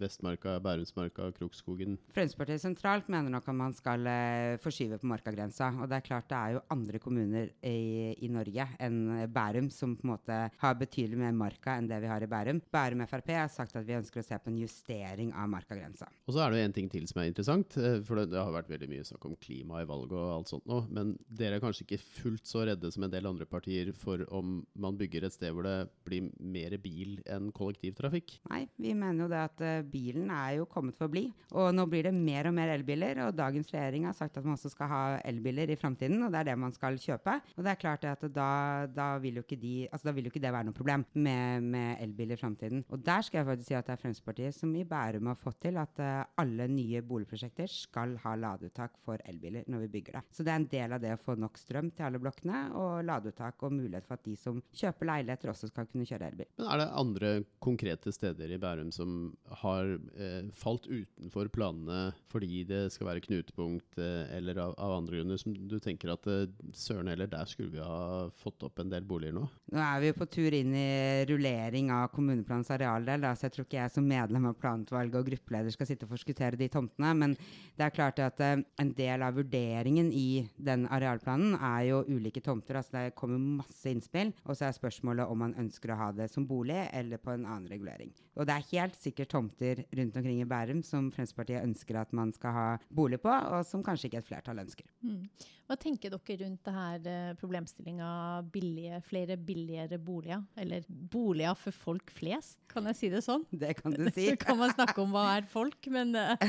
Vestmarka, 0.00 0.56
Bærumsmarka, 0.64 1.30
Krokskogen? 1.36 1.96
Fremskrittspartiet 2.14 2.62
sentralt 2.62 3.10
mener 3.12 3.32
nok 3.32 3.48
at 3.48 3.58
man 3.58 3.74
skal 3.76 4.06
uh, 4.06 4.56
forskyve 4.62 5.00
på 5.02 5.10
markagrensa. 5.10 5.72
Og 5.80 5.90
det 5.90 6.00
er 6.00 6.06
klart 6.06 6.28
det 6.30 6.38
er 6.38 6.56
jo 6.56 6.64
andre 6.74 7.00
kommuner 7.02 7.52
i, 7.66 8.14
i 8.22 8.30
Norge 8.32 8.68
enn 8.82 9.26
Bærum 9.32 9.70
som 9.74 9.96
på 9.98 10.06
en 10.06 10.14
måte 10.14 10.38
har 10.62 10.78
betydelig 10.78 11.18
mer 11.20 11.36
marka 11.36 11.76
enn 11.76 11.90
det 11.90 12.00
vi 12.04 12.10
har 12.10 12.22
i 12.22 12.30
Bærum. 12.30 12.62
Bærum 12.72 13.04
Frp 13.10 13.32
har 13.36 13.50
sagt 13.52 13.76
at 13.76 13.86
vi 13.86 13.98
ønsker 13.98 14.22
å 14.22 14.26
se 14.26 14.38
på 14.38 14.52
en 14.52 14.60
justering 14.62 15.32
av 15.36 15.50
markagrensa. 15.52 16.08
Og 16.26 16.34
så 16.36 16.44
er 16.44 16.52
det 16.52 16.60
jo 16.60 16.68
en 16.70 16.76
ting 16.80 16.90
til 16.92 17.06
som 17.10 17.22
er 17.22 17.30
interessant, 17.30 17.76
for 18.06 18.20
det, 18.20 18.30
det 18.32 18.40
har 18.40 18.54
vært 18.54 18.70
veldig 18.72 18.88
mye 18.90 19.04
snakk 19.06 19.24
om 19.28 19.36
klima 19.42 19.65
i 19.74 19.86
valget 19.88 20.14
og 20.16 20.32
alt 20.32 20.50
sånt 20.52 20.66
nå, 20.68 20.80
men 20.94 21.14
dere 21.26 21.58
er 21.58 21.62
kanskje 21.62 21.86
ikke 21.86 22.00
fullt 22.02 22.46
så 22.48 22.64
redde 22.68 22.90
som 22.94 23.06
en 23.06 23.12
del 23.12 23.28
andre 23.28 23.46
partier 23.48 23.92
for 23.96 24.22
om 24.34 24.60
man 24.78 24.98
bygger 24.98 25.26
et 25.26 25.34
sted 25.34 25.54
hvor 25.54 25.66
det 25.66 25.88
blir 26.06 26.30
mer 26.38 26.76
bil 26.82 27.18
enn 27.32 27.50
kollektivtrafikk? 27.56 28.36
Nei, 28.50 28.62
vi 28.80 28.94
mener 28.96 29.24
jo 29.24 29.30
det 29.32 29.42
at 29.42 29.64
eh, 29.64 29.84
bilen 29.86 30.30
er 30.34 30.58
jo 30.60 30.68
kommet 30.70 30.96
for 30.98 31.08
å 31.08 31.12
bli. 31.12 31.26
Og 31.56 31.72
nå 31.74 31.86
blir 31.90 32.08
det 32.08 32.14
mer 32.16 32.50
og 32.50 32.56
mer 32.56 32.72
elbiler, 32.74 33.20
og 33.26 33.36
dagens 33.36 33.70
regjering 33.74 34.06
har 34.08 34.16
sagt 34.16 34.38
at 34.38 34.46
man 34.46 34.56
også 34.56 34.72
skal 34.72 34.90
ha 34.90 35.02
elbiler 35.26 35.72
i 35.72 35.78
framtiden, 35.78 36.22
og 36.24 36.32
det 36.32 36.42
er 36.42 36.50
det 36.50 36.58
man 36.60 36.74
skal 36.74 36.98
kjøpe. 37.00 37.38
Og 37.56 37.64
det 37.64 37.72
er 37.72 37.80
klart 37.80 38.06
at 38.08 38.26
da, 38.34 38.50
da, 38.92 39.08
vil 39.22 39.40
jo 39.40 39.46
de, 39.56 39.74
altså 39.90 40.10
da 40.10 40.16
vil 40.16 40.28
jo 40.28 40.34
ikke 40.34 40.44
det 40.44 40.54
være 40.54 40.68
noe 40.68 40.76
problem 40.76 41.06
med, 41.14 41.66
med 41.74 42.04
elbiler 42.04 42.36
i 42.36 42.40
framtiden. 42.40 42.84
Og 42.92 43.02
der 43.06 43.24
skal 43.26 43.42
jeg 43.42 43.50
faktisk 43.50 43.70
si 43.70 43.78
at 43.78 43.88
det 43.88 43.96
er 43.96 44.02
Fremskrittspartiet 44.02 44.56
som 44.56 44.74
i 44.76 44.84
Bærum 44.88 45.30
har 45.30 45.40
fått 45.40 45.62
til 45.66 45.80
at 45.80 46.02
eh, 46.02 46.22
alle 46.42 46.68
nye 46.70 47.02
boligprosjekter 47.06 47.70
skal 47.72 48.16
ha 48.24 48.36
ladeuttak 48.38 48.98
for 49.04 49.20
elbiler 49.24 49.55
når 49.66 49.84
vi 49.86 49.92
bygger 49.96 50.18
det. 50.18 50.24
Så 50.34 50.46
det 50.46 50.52
er 50.52 50.60
en 50.60 50.68
del 50.70 50.96
av 50.96 51.02
det 51.02 51.14
å 51.14 51.20
få 51.20 51.36
nok 51.38 51.58
strøm 51.60 51.90
til 51.94 52.08
alle 52.08 52.20
blokkene, 52.22 52.62
og 52.76 53.04
ladeuttak 53.06 53.62
og 53.66 53.74
mulighet 53.76 54.06
for 54.08 54.18
at 54.18 54.26
de 54.26 54.36
som 54.40 54.60
kjøper 54.76 55.10
leiligheter 55.10 55.52
også 55.52 55.70
skal 55.70 55.88
kunne 55.90 56.06
kjøre 56.08 56.30
elbil. 56.30 56.50
Men 56.58 56.70
er 56.72 56.82
det 56.82 56.88
andre 57.02 57.32
konkrete 57.62 58.12
steder 58.14 58.52
i 58.52 58.60
Bærum 58.62 58.92
som 58.94 59.16
har 59.62 59.96
eh, 60.16 60.50
falt 60.56 60.88
utenfor 60.88 61.50
planene 61.52 62.10
fordi 62.32 62.62
det 62.68 62.82
skal 62.94 63.10
være 63.10 63.24
knutepunkt 63.24 64.00
eh, 64.02 64.36
eller 64.36 64.60
av, 64.62 64.74
av 64.82 64.96
andre 64.98 65.20
grunner, 65.20 65.40
som 65.40 65.54
du 65.56 65.78
tenker 65.82 66.12
at 66.12 66.26
eh, 66.30 66.46
søren 66.76 67.10
heller, 67.12 67.30
der 67.30 67.48
skulle 67.50 67.74
vi 67.74 67.82
ha 67.82 68.26
fått 68.42 68.66
opp 68.66 68.82
en 68.82 68.92
del 68.92 69.06
boliger 69.08 69.36
nå? 69.36 69.46
Nå 69.72 69.82
er 69.82 70.02
vi 70.04 70.12
på 70.16 70.28
tur 70.30 70.54
inn 70.56 70.74
i 70.76 71.24
rullering 71.28 71.90
av 71.94 72.10
kommuneplanens 72.14 72.70
arealdel, 72.74 73.24
da, 73.24 73.32
så 73.36 73.48
jeg 73.48 73.56
tror 73.56 73.68
ikke 73.68 73.80
jeg 73.80 73.94
som 73.94 74.08
medlem 74.08 74.48
av 74.50 74.58
planutvalget 74.60 75.20
og 75.20 75.30
gruppeleder 75.30 75.74
skal 75.74 75.88
sitte 75.88 76.06
og 76.06 76.14
forskuttere 76.14 76.58
de 76.60 76.68
tomtene. 76.72 77.12
Men 77.16 77.36
det 77.76 77.86
er 77.86 77.94
klart 77.94 78.20
at 78.22 78.42
eh, 78.44 78.58
en 78.82 78.92
del 78.96 79.24
av 79.26 79.36
vurderingen 79.36 79.45
i 79.54 80.48
den 80.56 80.86
arealplanen 80.86 81.54
er 81.54 81.82
jo 81.88 82.04
ulike 82.08 82.40
tomter. 82.40 82.76
altså 82.76 82.92
Det 82.92 83.14
kommer 83.14 83.38
masse 83.38 83.90
innspill. 83.90 84.32
Og 84.44 84.56
så 84.56 84.66
er 84.66 84.72
spørsmålet 84.72 85.26
om 85.26 85.38
man 85.38 85.54
ønsker 85.54 85.92
å 85.92 85.96
ha 86.00 86.12
det 86.12 86.30
som 86.30 86.46
bolig 86.46 86.88
eller 86.92 87.18
på 87.18 87.30
en 87.30 87.46
annen 87.46 87.68
regulering. 87.68 88.12
Og 88.36 88.46
det 88.46 88.54
er 88.54 88.70
helt 88.72 88.96
sikkert 88.96 89.30
tomter 89.30 89.84
rundt 89.92 90.16
omkring 90.16 90.40
i 90.40 90.48
Bærum 90.48 90.82
som 90.82 91.10
Fremskrittspartiet 91.10 91.64
ønsker 91.64 91.96
at 92.00 92.12
man 92.12 92.32
skal 92.32 92.52
ha 92.52 92.66
bolig 92.90 93.20
på, 93.20 93.30
og 93.30 93.64
som 93.66 93.82
kanskje 93.82 94.10
ikke 94.10 94.18
et 94.18 94.28
flertall 94.28 94.60
ønsker. 94.62 94.86
Mm. 95.02 95.24
Hva 95.66 95.74
tenker 95.82 96.12
dere 96.14 96.36
rundt 96.44 96.62
det 96.62 96.72
her 96.76 97.06
eh, 97.10 97.32
problemstillinga 97.40 98.08
billige, 98.54 99.00
flere 99.08 99.36
billigere 99.36 99.98
boliger? 99.98 100.44
Eller 100.62 100.86
boliger 100.86 101.58
for 101.58 101.74
folk 101.74 102.12
flest, 102.14 102.60
kan 102.70 102.86
jeg 102.92 102.98
si 103.00 103.10
det 103.10 103.24
sånn? 103.26 103.42
Det 103.66 103.74
kan 103.80 103.96
du 103.96 104.06
si. 104.14 104.28
Så 104.30 104.36
kan 104.44 104.60
man 104.60 104.74
snakke 104.76 105.02
om 105.02 105.14
hva 105.14 105.26
er 105.34 105.48
folk, 105.50 105.90
men, 105.90 106.14
eh, 106.14 106.46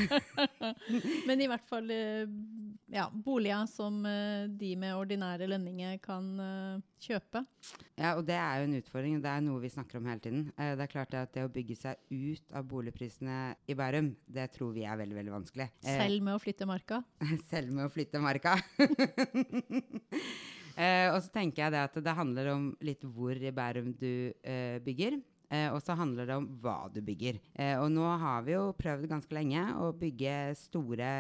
men 1.29 1.41
i 1.41 1.49
hvert 1.49 1.65
fall 1.69 1.89
eh, 1.93 2.29
ja, 2.93 3.07
boliger 3.09 3.65
som 3.71 4.03
de 4.05 4.69
med 4.79 4.93
ordinære 4.95 5.49
lønninger 5.49 5.97
kan 6.03 6.29
kjøpe. 7.01 7.43
Ja, 7.97 8.13
og 8.17 8.23
det 8.27 8.35
er 8.37 8.61
jo 8.61 8.67
en 8.67 8.77
utfordring, 8.79 9.17
og 9.17 9.23
det 9.25 9.31
er 9.31 9.43
noe 9.45 9.61
vi 9.63 9.71
snakker 9.73 9.99
om 9.99 10.09
hele 10.09 10.23
tiden. 10.23 10.43
Eh, 10.57 10.73
det 10.77 10.85
er 10.85 10.91
klart 10.91 11.15
at 11.17 11.33
det 11.35 11.45
å 11.45 11.51
bygge 11.53 11.77
seg 11.79 12.01
ut 12.11 12.57
av 12.57 12.67
boligprisene 12.69 13.37
i 13.69 13.77
Bærum, 13.77 14.11
det 14.25 14.49
tror 14.55 14.73
vi 14.75 14.85
er 14.87 14.99
veldig, 14.99 15.17
veldig 15.19 15.35
vanskelig. 15.35 15.69
Eh, 15.83 16.01
Selv 16.01 16.25
med 16.25 16.37
å 16.37 16.41
flytte 16.43 16.69
marka. 16.69 17.01
selv 17.51 17.73
med 17.77 17.87
å 17.87 17.93
flytte 17.93 18.21
marka. 18.23 18.57
eh, 20.77 21.07
og 21.13 21.21
så 21.21 21.33
tenker 21.33 21.65
jeg 21.65 21.75
det 21.77 21.85
at 21.87 21.97
det 22.09 22.17
handler 22.17 22.53
om 22.55 22.69
litt 22.85 23.05
hvor 23.05 23.37
i 23.37 23.53
Bærum 23.55 23.93
du 23.97 24.11
bygger. 24.85 25.19
Eh, 25.49 25.69
og 25.71 25.79
så 25.83 25.95
handler 25.95 26.27
det 26.27 26.35
om 26.35 26.47
hva 26.63 26.89
du 26.91 26.99
bygger. 27.05 27.39
Eh, 27.55 27.75
og 27.79 27.89
nå 27.93 28.05
har 28.21 28.43
vi 28.43 28.55
jo 28.55 28.73
prøvd 28.77 29.07
ganske 29.11 29.35
lenge 29.35 29.63
å 29.79 29.91
bygge 29.95 30.33
store, 30.59 31.11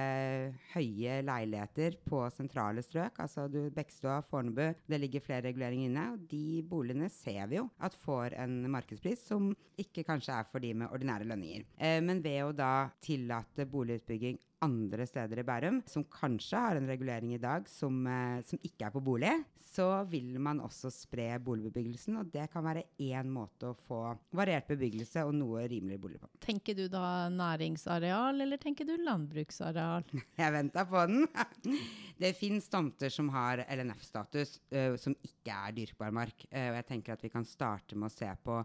høye 0.73 1.21
leiligheter 1.27 1.99
på 2.07 2.25
sentrale 2.35 2.83
strøk. 2.83 3.21
Altså 3.23 3.47
du, 3.51 3.61
Bekkestua, 3.73 4.19
Fornebu, 4.27 4.65
det 4.87 5.01
ligger 5.01 5.23
flere 5.23 5.47
reguleringer 5.47 5.91
inne. 5.91 6.07
Og 6.15 6.27
de 6.31 6.61
boligene 6.67 7.11
ser 7.13 7.47
vi 7.51 7.61
jo 7.61 7.67
at 7.79 7.95
får 7.97 8.35
en 8.43 8.59
markedspris 8.71 9.23
som 9.29 9.53
ikke 9.79 10.05
kanskje 10.07 10.35
er 10.35 10.51
for 10.51 10.63
de 10.63 10.73
med 10.75 10.91
ordinære 10.91 11.27
lønninger. 11.29 11.67
Eh, 11.79 11.99
men 12.03 12.23
ved 12.25 12.43
å 12.43 12.55
da 12.55 12.73
tillate 13.03 13.67
boligutbygging 13.69 14.41
andre 14.65 15.05
steder 15.07 15.41
i 15.41 15.45
Bærum, 15.45 15.81
som 15.89 16.05
kanskje 16.09 16.61
har 16.61 16.79
en 16.79 16.89
regulering 16.89 17.33
i 17.35 17.41
dag 17.41 17.67
som, 17.69 17.99
eh, 18.07 18.41
som 18.45 18.59
ikke 18.63 18.87
er 18.87 18.93
på 18.93 19.03
bolig, 19.03 19.33
så 19.77 20.07
vil 20.09 20.39
man 20.39 20.61
også 20.63 20.89
spre 20.93 21.39
boligbebyggelsen. 21.43 22.17
Og 22.17 22.31
det 22.33 22.47
kan 22.51 22.65
være 22.65 22.87
én 22.99 23.29
måte 23.29 23.69
å 23.69 23.77
få 23.87 24.01
variert 24.33 24.67
bebyggelse 24.67 25.25
og 25.27 25.35
noe 25.37 25.67
rimeligere 25.67 26.01
bolig 26.01 26.21
på. 26.21 26.29
Tenker 26.39 26.77
du 26.77 26.87
da 26.87 27.29
næringsareal, 27.29 28.41
eller 28.41 28.57
tenker 28.57 28.87
du 28.87 28.95
landbruksareal? 28.97 30.07
Jeg 30.41 30.55
venta 30.55 30.85
på 30.89 31.05
den. 31.11 31.27
Det 32.17 32.31
fins 32.33 32.65
tomter 32.69 33.11
som 33.13 33.27
har 33.29 33.61
LNF-status, 33.69 34.55
uh, 34.73 34.95
som 34.97 35.13
ikke 35.21 35.53
er 35.53 35.73
dyrkbar 35.77 36.13
mark. 36.15 36.47
Uh, 36.49 36.71
og 36.71 36.77
jeg 36.79 36.87
tenker 36.89 37.13
at 37.13 37.21
vi 37.21 37.29
kan 37.29 37.45
starte 37.45 37.97
med 37.97 38.09
å 38.09 38.13
se 38.13 38.29
på 38.43 38.55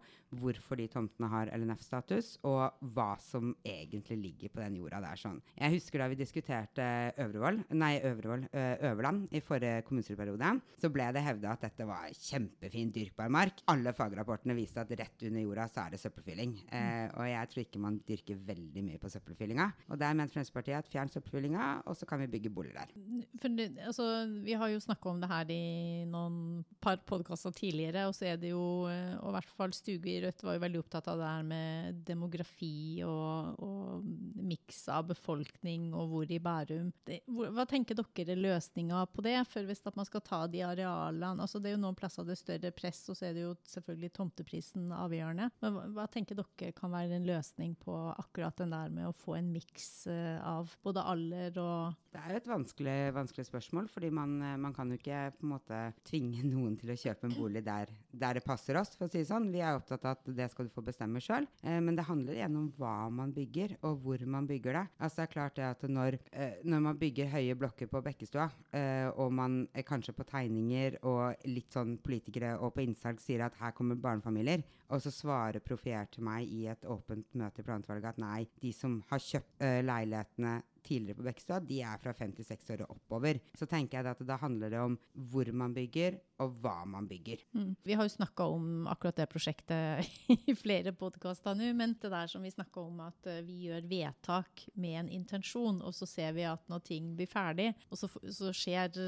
hvorfor 0.41 0.81
de 0.81 0.87
tomtene 0.89 1.29
har 1.29 1.51
LNF-status, 1.53 2.39
og 2.49 2.81
hva 2.97 3.11
som 3.21 3.51
egentlig 3.61 4.17
ligger 4.23 4.55
på 4.55 4.63
den 4.63 4.79
jorda 4.81 5.03
der. 5.05 5.21
sånn. 5.21 5.43
Jeg 5.59 5.77
husker 5.77 6.01
da 6.01 6.09
vi 6.09 6.19
diskuterte 6.23 6.87
Øvrevoll, 7.21 7.61
nei, 7.77 7.93
Øvrevoll, 8.09 8.47
uh, 8.55 8.89
Øverland 8.89 9.37
i 9.37 9.43
forrige 9.45 9.85
kommunestyreperiode, 9.89 10.55
så 10.81 10.93
ble 10.95 11.11
det 11.13 11.25
hevda 11.27 11.53
at 11.53 11.69
dette 11.69 11.89
var 11.89 12.09
kjempefin 12.17 12.95
dyrkbar 12.95 13.29
mark. 13.33 13.61
Alle 13.73 13.93
fagrapportene 13.97 14.57
viste 14.57 14.81
at 14.81 14.97
rett 14.97 15.29
under 15.29 15.45
jorda 15.45 15.69
så 15.69 15.85
er 15.85 15.93
det 15.93 16.01
søppelfylling. 16.01 16.57
Mm. 16.73 17.13
og 17.19 17.27
jeg 17.29 17.49
tror 17.51 17.63
ikke 17.63 17.81
man 17.83 17.97
dyrker 18.07 18.41
veldig 18.47 18.83
mye 18.87 19.01
på 19.01 19.11
søppelfyllinga. 19.13 19.67
Og 19.91 20.01
der 20.01 20.17
mente 20.17 20.33
Fremskrittspartiet 20.33 20.79
at 20.79 20.91
fjern 20.91 21.11
søppelfyllinga, 21.13 21.69
og 21.87 21.97
så 21.99 22.09
kan 22.09 22.23
vi 22.23 22.31
bygge 22.33 22.53
boliger 22.55 22.81
der 22.81 23.42
for 23.43 23.55
det, 23.59 23.69
altså, 23.83 24.07
vi 24.45 24.55
har 24.59 24.71
jo 24.71 24.81
snakka 24.83 25.11
om 25.11 25.21
det 25.23 25.31
her 25.31 25.51
i 25.51 26.05
noen 26.09 26.63
par 26.83 27.01
podkaster 27.09 27.55
tidligere, 27.55 28.07
og 28.09 28.15
så 28.17 28.29
er 28.31 28.39
det 28.41 28.53
jo 28.53 28.87
eh, 28.91 29.15
Og 29.19 29.31
i 29.31 29.35
hvert 29.37 29.53
fall 29.57 29.75
Stuge 29.77 30.11
i 30.11 30.21
Rødt 30.23 30.43
var 30.45 30.57
jo 30.57 30.63
veldig 30.65 30.81
opptatt 30.83 31.09
av 31.11 31.21
det 31.21 31.31
her 31.31 31.47
med 31.47 32.01
demografi 32.07 33.03
og, 33.07 33.59
og 33.63 34.07
miks 34.43 34.85
av 34.93 35.09
befolkning 35.11 35.91
og 35.97 36.13
hvor 36.13 36.33
i 36.33 36.41
Bærum. 36.43 36.93
Det, 37.07 37.21
hva 37.29 37.67
tenker 37.69 37.99
dere 37.99 38.35
er 38.35 38.43
løsninga 38.43 39.05
på 39.13 39.25
det, 39.27 39.37
for 39.51 39.67
hvis 39.69 39.83
man 39.91 40.09
skal 40.09 40.25
ta 40.27 40.43
de 40.51 40.63
arealene? 40.67 41.43
altså 41.43 41.61
Det 41.63 41.73
er 41.73 41.77
jo 41.77 41.83
noen 41.85 41.99
plasser 41.99 42.27
det 42.27 42.37
er 42.37 42.43
større 42.43 42.75
press, 42.77 43.03
og 43.11 43.19
så 43.19 43.29
er 43.29 43.37
det 43.37 43.47
jo 43.47 43.55
selvfølgelig 43.69 44.13
tomteprisen 44.19 44.91
avgjørende. 44.97 45.51
Men 45.65 45.77
hva, 45.77 45.87
hva 45.99 46.09
tenker 46.13 46.39
dere 46.39 46.73
kan 46.77 46.95
være 46.95 47.19
en 47.19 47.29
løsning 47.29 47.75
på 47.83 47.97
akkurat 48.13 48.59
den 48.63 48.75
der 48.75 48.93
med 48.93 49.11
å 49.11 49.17
få 49.17 49.37
en 49.39 49.51
miks 49.55 50.07
uh, 50.11 50.39
av 50.43 50.73
både 50.85 51.05
alder 51.13 51.59
og 51.63 51.99
Det 52.13 52.21
er 52.23 52.37
et 52.39 52.49
vanskelig, 52.49 52.97
vanskelig 53.17 53.32
vanskelig 53.33 53.49
spørsmål, 53.49 53.89
fordi 53.89 54.11
man, 54.11 54.43
eh, 54.43 54.57
man, 54.57 54.75
kan 54.75 54.91
jo 54.91 54.99
ikke 54.99 55.33
på 55.39 55.47
en 55.47 55.53
måte 55.55 55.79
tvinge 56.05 56.43
noen 56.53 56.77
til 56.77 56.93
å 56.93 56.97
kjøpe 56.97 57.27
en 57.27 57.37
bolig 57.37 57.65
der, 57.65 57.89
der 58.13 58.35
det 58.35 58.45
passer 58.45 58.77
oss, 58.77 58.95
for 58.97 59.07
å 59.07 59.13
si 59.13 59.23
det 59.23 59.29
sånn. 59.31 59.51
Vi 59.53 59.63
er 59.63 59.77
opptatt 59.79 60.05
av 60.05 60.19
at 60.19 60.29
det 60.37 60.51
skal 60.53 60.69
du 60.69 60.73
få 60.75 60.85
bestemme 60.85 61.21
sjøl, 61.21 61.47
eh, 61.63 61.81
men 61.81 61.97
det 61.97 62.05
handler 62.05 62.37
igjen 62.37 62.57
om 62.57 62.69
hva 62.77 63.09
man 63.11 63.33
bygger, 63.33 63.79
og 63.83 64.03
hvor 64.05 64.25
man 64.27 64.47
bygger 64.47 64.79
det. 64.79 64.85
Altså 64.99 65.23
det 65.23 65.25
er 65.25 65.33
klart 65.33 65.57
det 65.57 65.69
at 65.71 65.87
når, 65.89 66.19
eh, 66.33 66.61
når 66.65 66.85
man 66.89 67.01
bygger 67.01 67.33
høye 67.33 67.57
blokker 67.57 67.89
på 67.89 68.03
Bekkestua, 68.05 68.51
eh, 68.73 69.09
og 69.17 69.33
man 69.33 69.63
er 69.73 69.87
kanskje 69.89 70.15
på 70.17 70.29
tegninger 70.29 71.01
og 71.09 71.49
litt 71.49 71.73
sånn 71.73 71.97
politikere 72.05 72.59
og 72.61 72.75
på 72.77 72.85
innsalg 72.85 73.21
sier 73.23 73.47
at 73.47 73.57
her 73.63 73.73
kommer 73.77 73.97
barnefamilier, 73.97 74.65
og 74.93 75.01
så 75.01 75.13
svarer 75.15 75.63
Profier 75.65 76.09
til 76.13 76.27
meg 76.27 76.51
i 76.53 76.67
et 76.69 76.85
åpent 76.85 77.25
møte 77.39 77.63
i 77.63 77.65
planutvalget 77.65 78.13
at 78.13 78.21
nei, 78.21 78.43
de 78.61 78.75
som 78.77 78.99
har 79.09 79.23
kjøpt 79.23 79.65
eh, 79.65 79.81
leilighetene 79.87 80.59
tidligere 80.83 81.19
på 81.19 81.27
Bekkestua, 81.27 81.61
de 81.65 81.81
er 81.87 82.03
fra 82.03 82.15
56 82.17 82.71
år 82.75 82.85
og 82.87 82.97
oppover. 82.97 83.41
Så 83.59 83.69
tenker 83.71 84.01
jeg 84.01 84.15
at 84.15 84.27
da 84.27 84.39
handler 84.43 84.73
det 84.73 84.83
om 84.83 84.99
hvor 85.33 85.49
man 85.57 85.75
bygger, 85.77 86.21
og 86.43 86.57
hva 86.63 86.83
man 86.89 87.07
bygger. 87.07 87.43
Mm. 87.55 87.75
Vi 87.87 87.97
har 87.97 88.07
jo 88.07 88.13
snakka 88.13 88.47
om 88.51 88.87
akkurat 88.91 89.21
det 89.21 89.29
prosjektet 89.31 90.09
i 90.51 90.55
flere 90.59 90.95
podkaster 90.97 91.57
nå, 91.59 91.69
men 91.79 91.95
det 92.03 92.11
der 92.13 92.31
som 92.31 92.43
vi 92.43 92.53
snakka 92.53 92.83
om 92.83 93.03
at 93.05 93.29
eh, 93.31 93.43
vi 93.47 93.69
gjør 93.69 93.87
vedtak 93.91 94.65
med 94.75 94.99
en 95.05 95.13
intensjon, 95.21 95.81
og 95.83 95.95
så 95.97 96.09
ser 96.09 96.35
vi 96.37 96.47
at 96.49 96.65
når 96.73 96.85
ting 96.89 97.13
blir 97.19 97.31
ferdig, 97.31 97.71
og 97.91 98.01
så, 98.01 98.11
så 98.33 98.53
skjer, 98.57 98.99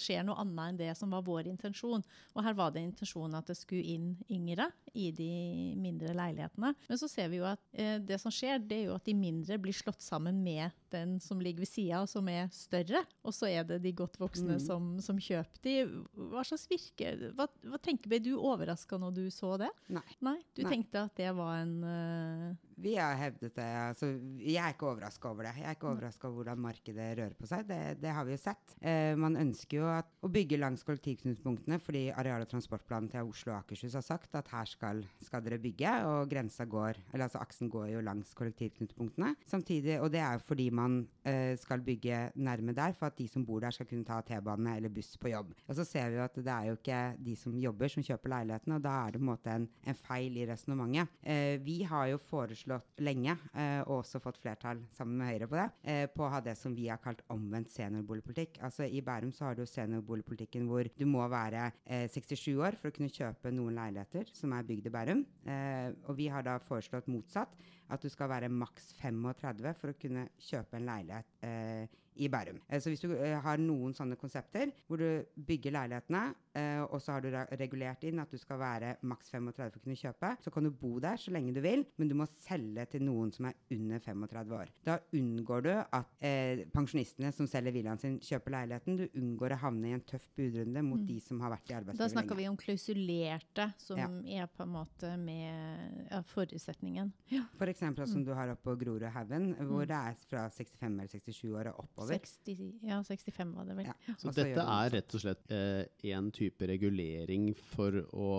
skjer, 0.00 0.22
noe 0.26 0.38
annet 0.42 0.74
enn 0.74 0.80
det 0.84 0.92
som 0.98 1.12
var 1.14 1.24
vår 1.26 1.48
intensjon. 1.50 2.04
Og 2.34 2.44
her 2.46 2.56
var 2.58 2.74
det 2.74 2.84
intensjonen 2.84 3.38
at 3.38 3.50
det 3.50 3.58
skulle 3.58 3.96
inn 3.96 4.12
yngre 4.32 4.70
i 4.94 5.10
de 5.14 5.30
mindre 5.80 6.14
leilighetene. 6.16 6.74
Men 6.88 7.00
så 7.00 7.10
ser 7.10 7.30
vi 7.32 7.40
jo 7.40 7.48
at 7.48 7.62
eh, 7.72 7.96
det 8.02 8.20
som 8.22 8.32
skjer, 8.34 8.62
det 8.62 8.80
er 8.80 8.88
jo 8.90 8.98
at 8.98 9.08
de 9.08 9.16
mindre 9.18 9.58
blir 9.60 9.74
slått 9.76 10.04
sammen 10.04 10.42
med 10.44 10.74
den 10.94 11.18
som 11.24 11.40
ligger 11.42 11.64
ved 11.64 11.70
sida, 11.70 12.02
som 12.10 12.28
er 12.30 12.50
større. 12.54 13.04
Og 13.24 13.34
så 13.34 13.48
er 13.50 13.66
det 13.68 13.80
de 13.84 13.94
godt 13.96 14.18
voksne 14.20 14.58
mm. 14.58 14.62
som, 14.62 14.90
som, 15.04 15.20
kjøper 15.20 15.64
de. 15.64 15.76
Hva 16.32 16.44
slags 16.46 16.66
virke 16.70 17.14
Hva, 17.36 17.48
hva 17.64 17.80
tenker 17.82 18.10
Ble 18.12 18.20
du 18.22 18.34
overraska 18.36 18.98
når 19.00 19.16
du 19.16 19.24
så 19.32 19.54
det? 19.60 19.70
Nei. 19.94 20.04
Nei 20.24 20.36
du 20.54 20.64
Nei. 20.64 20.74
tenkte 20.76 21.06
at 21.08 21.16
det 21.18 21.30
var 21.36 21.62
en 21.62 21.76
uh, 21.84 22.73
vi 22.76 22.94
har 22.98 23.14
hevdet 23.18 23.54
det. 23.54 23.66
Altså, 23.88 24.08
jeg 24.42 24.58
er 24.60 24.74
ikke 24.74 24.88
overraska 24.90 25.30
over 25.30 25.46
det. 25.46 25.54
Jeg 25.60 25.68
er 25.68 25.76
ikke 25.76 25.88
overraska 25.90 26.28
over 26.28 26.40
hvordan 26.40 26.62
markedet 26.64 27.08
rører 27.18 27.36
på 27.38 27.48
seg. 27.48 27.66
Det, 27.68 27.78
det 28.02 28.14
har 28.16 28.26
vi 28.26 28.34
jo 28.34 28.40
sett. 28.40 28.74
Eh, 28.82 29.14
man 29.20 29.38
ønsker 29.40 29.78
jo 29.78 29.88
at, 29.92 30.10
å 30.24 30.30
bygge 30.32 30.58
langs 30.60 30.84
kollektivknutepunktene 30.86 31.78
fordi 31.82 32.04
areal- 32.14 32.44
og 32.44 32.50
transportplanen 32.50 33.10
til 33.12 33.30
Oslo 33.30 33.54
og 33.54 33.60
Akershus 33.60 33.96
har 33.98 34.04
sagt 34.06 34.34
at 34.38 34.50
her 34.52 34.70
skal, 34.70 35.04
skal, 35.22 35.44
dere 35.44 35.60
bygge, 35.62 35.92
og 36.08 36.30
grensa 36.30 36.66
går, 36.68 36.98
eller 37.12 37.28
altså 37.28 37.42
aksen 37.42 37.70
går 37.72 37.92
jo 37.92 38.02
langs 38.04 38.34
kollektivknutepunktene. 38.38 39.34
Samtidig, 39.50 39.98
og 40.00 40.10
det 40.14 40.22
er 40.24 40.38
jo 40.38 40.44
fordi 40.48 40.68
man 40.74 41.00
eh, 41.28 41.54
skal 41.60 41.84
bygge 41.84 42.24
nærme 42.34 42.74
der 42.76 42.96
for 42.98 43.10
at 43.10 43.18
de 43.18 43.28
som 43.30 43.46
bor 43.46 43.62
der 43.62 43.74
skal 43.74 43.88
kunne 43.90 44.06
ta 44.08 44.20
T-bane 44.26 44.76
eller 44.78 44.92
buss 44.92 45.14
på 45.20 45.30
jobb. 45.32 45.54
Og 45.68 45.78
så 45.78 45.86
ser 45.86 46.10
vi 46.10 46.18
jo 46.18 46.26
at 46.26 46.38
det 46.40 46.54
er 46.54 46.70
jo 46.70 46.78
ikke 46.80 47.02
de 47.22 47.36
som 47.38 47.54
jobber 47.60 47.92
som 47.92 48.04
kjøper 48.04 48.34
leiligheten, 48.34 48.76
og 48.76 48.84
da 48.84 48.98
er 49.04 49.14
det 49.14 49.22
på 49.22 49.26
en 49.26 49.32
måte 49.32 49.54
en, 49.54 49.68
en 49.86 50.00
feil 50.04 50.40
i 50.40 50.48
resonnementet. 50.48 51.14
Eh, 51.22 51.56
vi 51.64 51.80
har 51.88 52.10
jo 52.10 52.20
foreslått 52.20 52.63
foreslått 52.64 53.00
lenge, 53.04 53.36
eh, 53.54 53.80
og 53.84 54.02
også 54.02 54.20
fått 54.20 54.38
flertall 54.40 54.80
sammen 54.92 55.18
med 55.18 55.28
Høyre 55.32 55.48
på 55.48 55.56
det, 55.56 55.70
eh, 55.84 56.06
på 56.06 56.24
å 56.24 56.30
ha 56.30 56.40
det 56.40 56.56
som 56.56 56.74
vi 56.74 56.88
har 56.88 56.98
kalt 56.98 57.22
omvendt 57.28 57.70
seniorboligpolitikk. 57.70 58.58
Altså 58.62 58.88
I 58.88 59.02
Bærum 59.02 59.32
så 59.32 59.44
har 59.46 59.54
du 59.54 59.64
seniorboligpolitikken 59.64 60.66
hvor 60.66 60.88
du 60.96 61.04
må 61.06 61.26
være 61.28 61.72
67 61.86 62.52
eh, 62.52 62.58
år 62.58 62.76
for 62.76 62.88
å 62.88 62.94
kunne 62.94 63.12
kjøpe 63.12 63.52
noen 63.52 63.74
leiligheter 63.74 64.30
som 64.32 64.52
er 64.52 64.62
bygd 64.62 64.86
i 64.86 64.90
Bærum. 64.90 65.24
og 66.08 66.16
vi 66.16 66.28
har 66.28 66.42
da 66.42 66.58
foreslått 66.58 67.06
motsatt, 67.06 67.48
at 67.92 68.02
du 68.02 68.08
skal 68.12 68.30
være 68.32 68.52
maks 68.52 68.92
35 69.00 69.74
for 69.80 69.92
å 69.92 69.98
kunne 70.00 70.28
kjøpe 70.40 70.78
en 70.78 70.88
leilighet 70.88 72.00
i 72.14 72.28
Bærum. 72.28 72.60
Eh, 72.68 72.80
så 72.80 72.90
hvis 72.90 73.02
du 73.02 73.12
eh, 73.16 73.36
har 73.42 73.60
noen 73.60 73.94
sånne 73.96 74.16
konsepter 74.18 74.70
hvor 74.86 75.00
du 75.00 75.24
bygger 75.34 75.74
leilighetene, 75.74 76.22
eh, 76.54 76.82
og 76.84 77.00
så 77.02 77.16
har 77.16 77.24
du 77.24 77.34
regulert 77.58 78.04
inn 78.06 78.22
at 78.22 78.30
du 78.30 78.38
skal 78.38 78.60
være 78.60 78.94
maks 79.08 79.32
35 79.32 79.54
for 79.56 79.80
å 79.80 79.82
kunne 79.82 79.98
kjøpe, 79.98 80.30
så 80.44 80.52
kan 80.54 80.66
du 80.66 80.70
bo 80.70 80.92
der 81.02 81.18
så 81.20 81.34
lenge 81.34 81.54
du 81.56 81.60
vil, 81.64 81.84
men 81.98 82.10
du 82.10 82.16
må 82.18 82.28
selge 82.44 82.86
til 82.92 83.04
noen 83.06 83.32
som 83.34 83.48
er 83.50 83.58
under 83.74 84.02
35 84.04 84.54
år. 84.60 84.72
Da 84.86 84.98
unngår 85.18 85.66
du 85.66 85.72
at 85.74 86.14
eh, 86.24 86.64
pensjonistene 86.74 87.32
som 87.34 87.50
selger 87.50 87.74
villaen 87.74 88.00
sin, 88.00 88.20
kjøper 88.24 88.58
leiligheten. 88.58 89.00
Du 89.00 89.18
unngår 89.20 89.56
å 89.56 89.60
havne 89.64 89.90
i 89.90 89.96
en 89.96 90.06
tøff 90.06 90.28
budrunde 90.38 90.84
mot 90.86 91.02
mm. 91.02 91.08
de 91.10 91.18
som 91.24 91.42
har 91.42 91.54
vært 91.56 91.72
i 91.72 91.78
arbeidslivet 91.80 91.98
lenge. 91.98 92.14
Da 92.14 92.20
snakker 92.20 92.38
vi 92.38 92.48
om 92.50 92.58
klausulerte, 92.60 93.68
som 93.82 94.00
ja. 94.00 94.08
er 94.44 94.50
på 94.50 94.64
en 94.66 94.74
måte 94.76 95.14
med 95.18 96.06
ja, 96.10 96.22
forutsetningen. 96.30 97.10
Ja. 97.34 97.42
For 97.58 97.70
eksempel 97.74 98.08
som 98.08 98.22
mm. 98.22 98.28
du 98.28 98.32
har 98.38 98.54
oppe 98.54 98.70
på 98.70 98.78
Grorudhaugen, 98.84 99.50
hvor 99.66 99.82
mm. 99.82 99.90
det 99.90 100.00
er 100.00 100.22
fra 100.30 100.46
65 100.54 100.88
eller 100.94 101.10
67 101.10 101.42
år 101.50 101.72
og 101.74 101.84
oppover 101.84 102.04
oppover. 102.04 102.18
60, 102.18 102.72
ja, 102.82 103.02
65 103.02 103.54
var 103.54 103.68
det 103.68 103.76
vel. 103.78 103.88
Ja. 103.88 104.16
Så 104.18 104.32
dette 104.34 104.64
er 104.64 104.92
rett 104.94 105.16
og 105.16 105.22
slett 105.22 105.54
én 105.54 106.28
eh, 106.28 106.34
type 106.34 106.68
regulering 106.68 107.50
for 107.74 108.00
å 108.12 108.34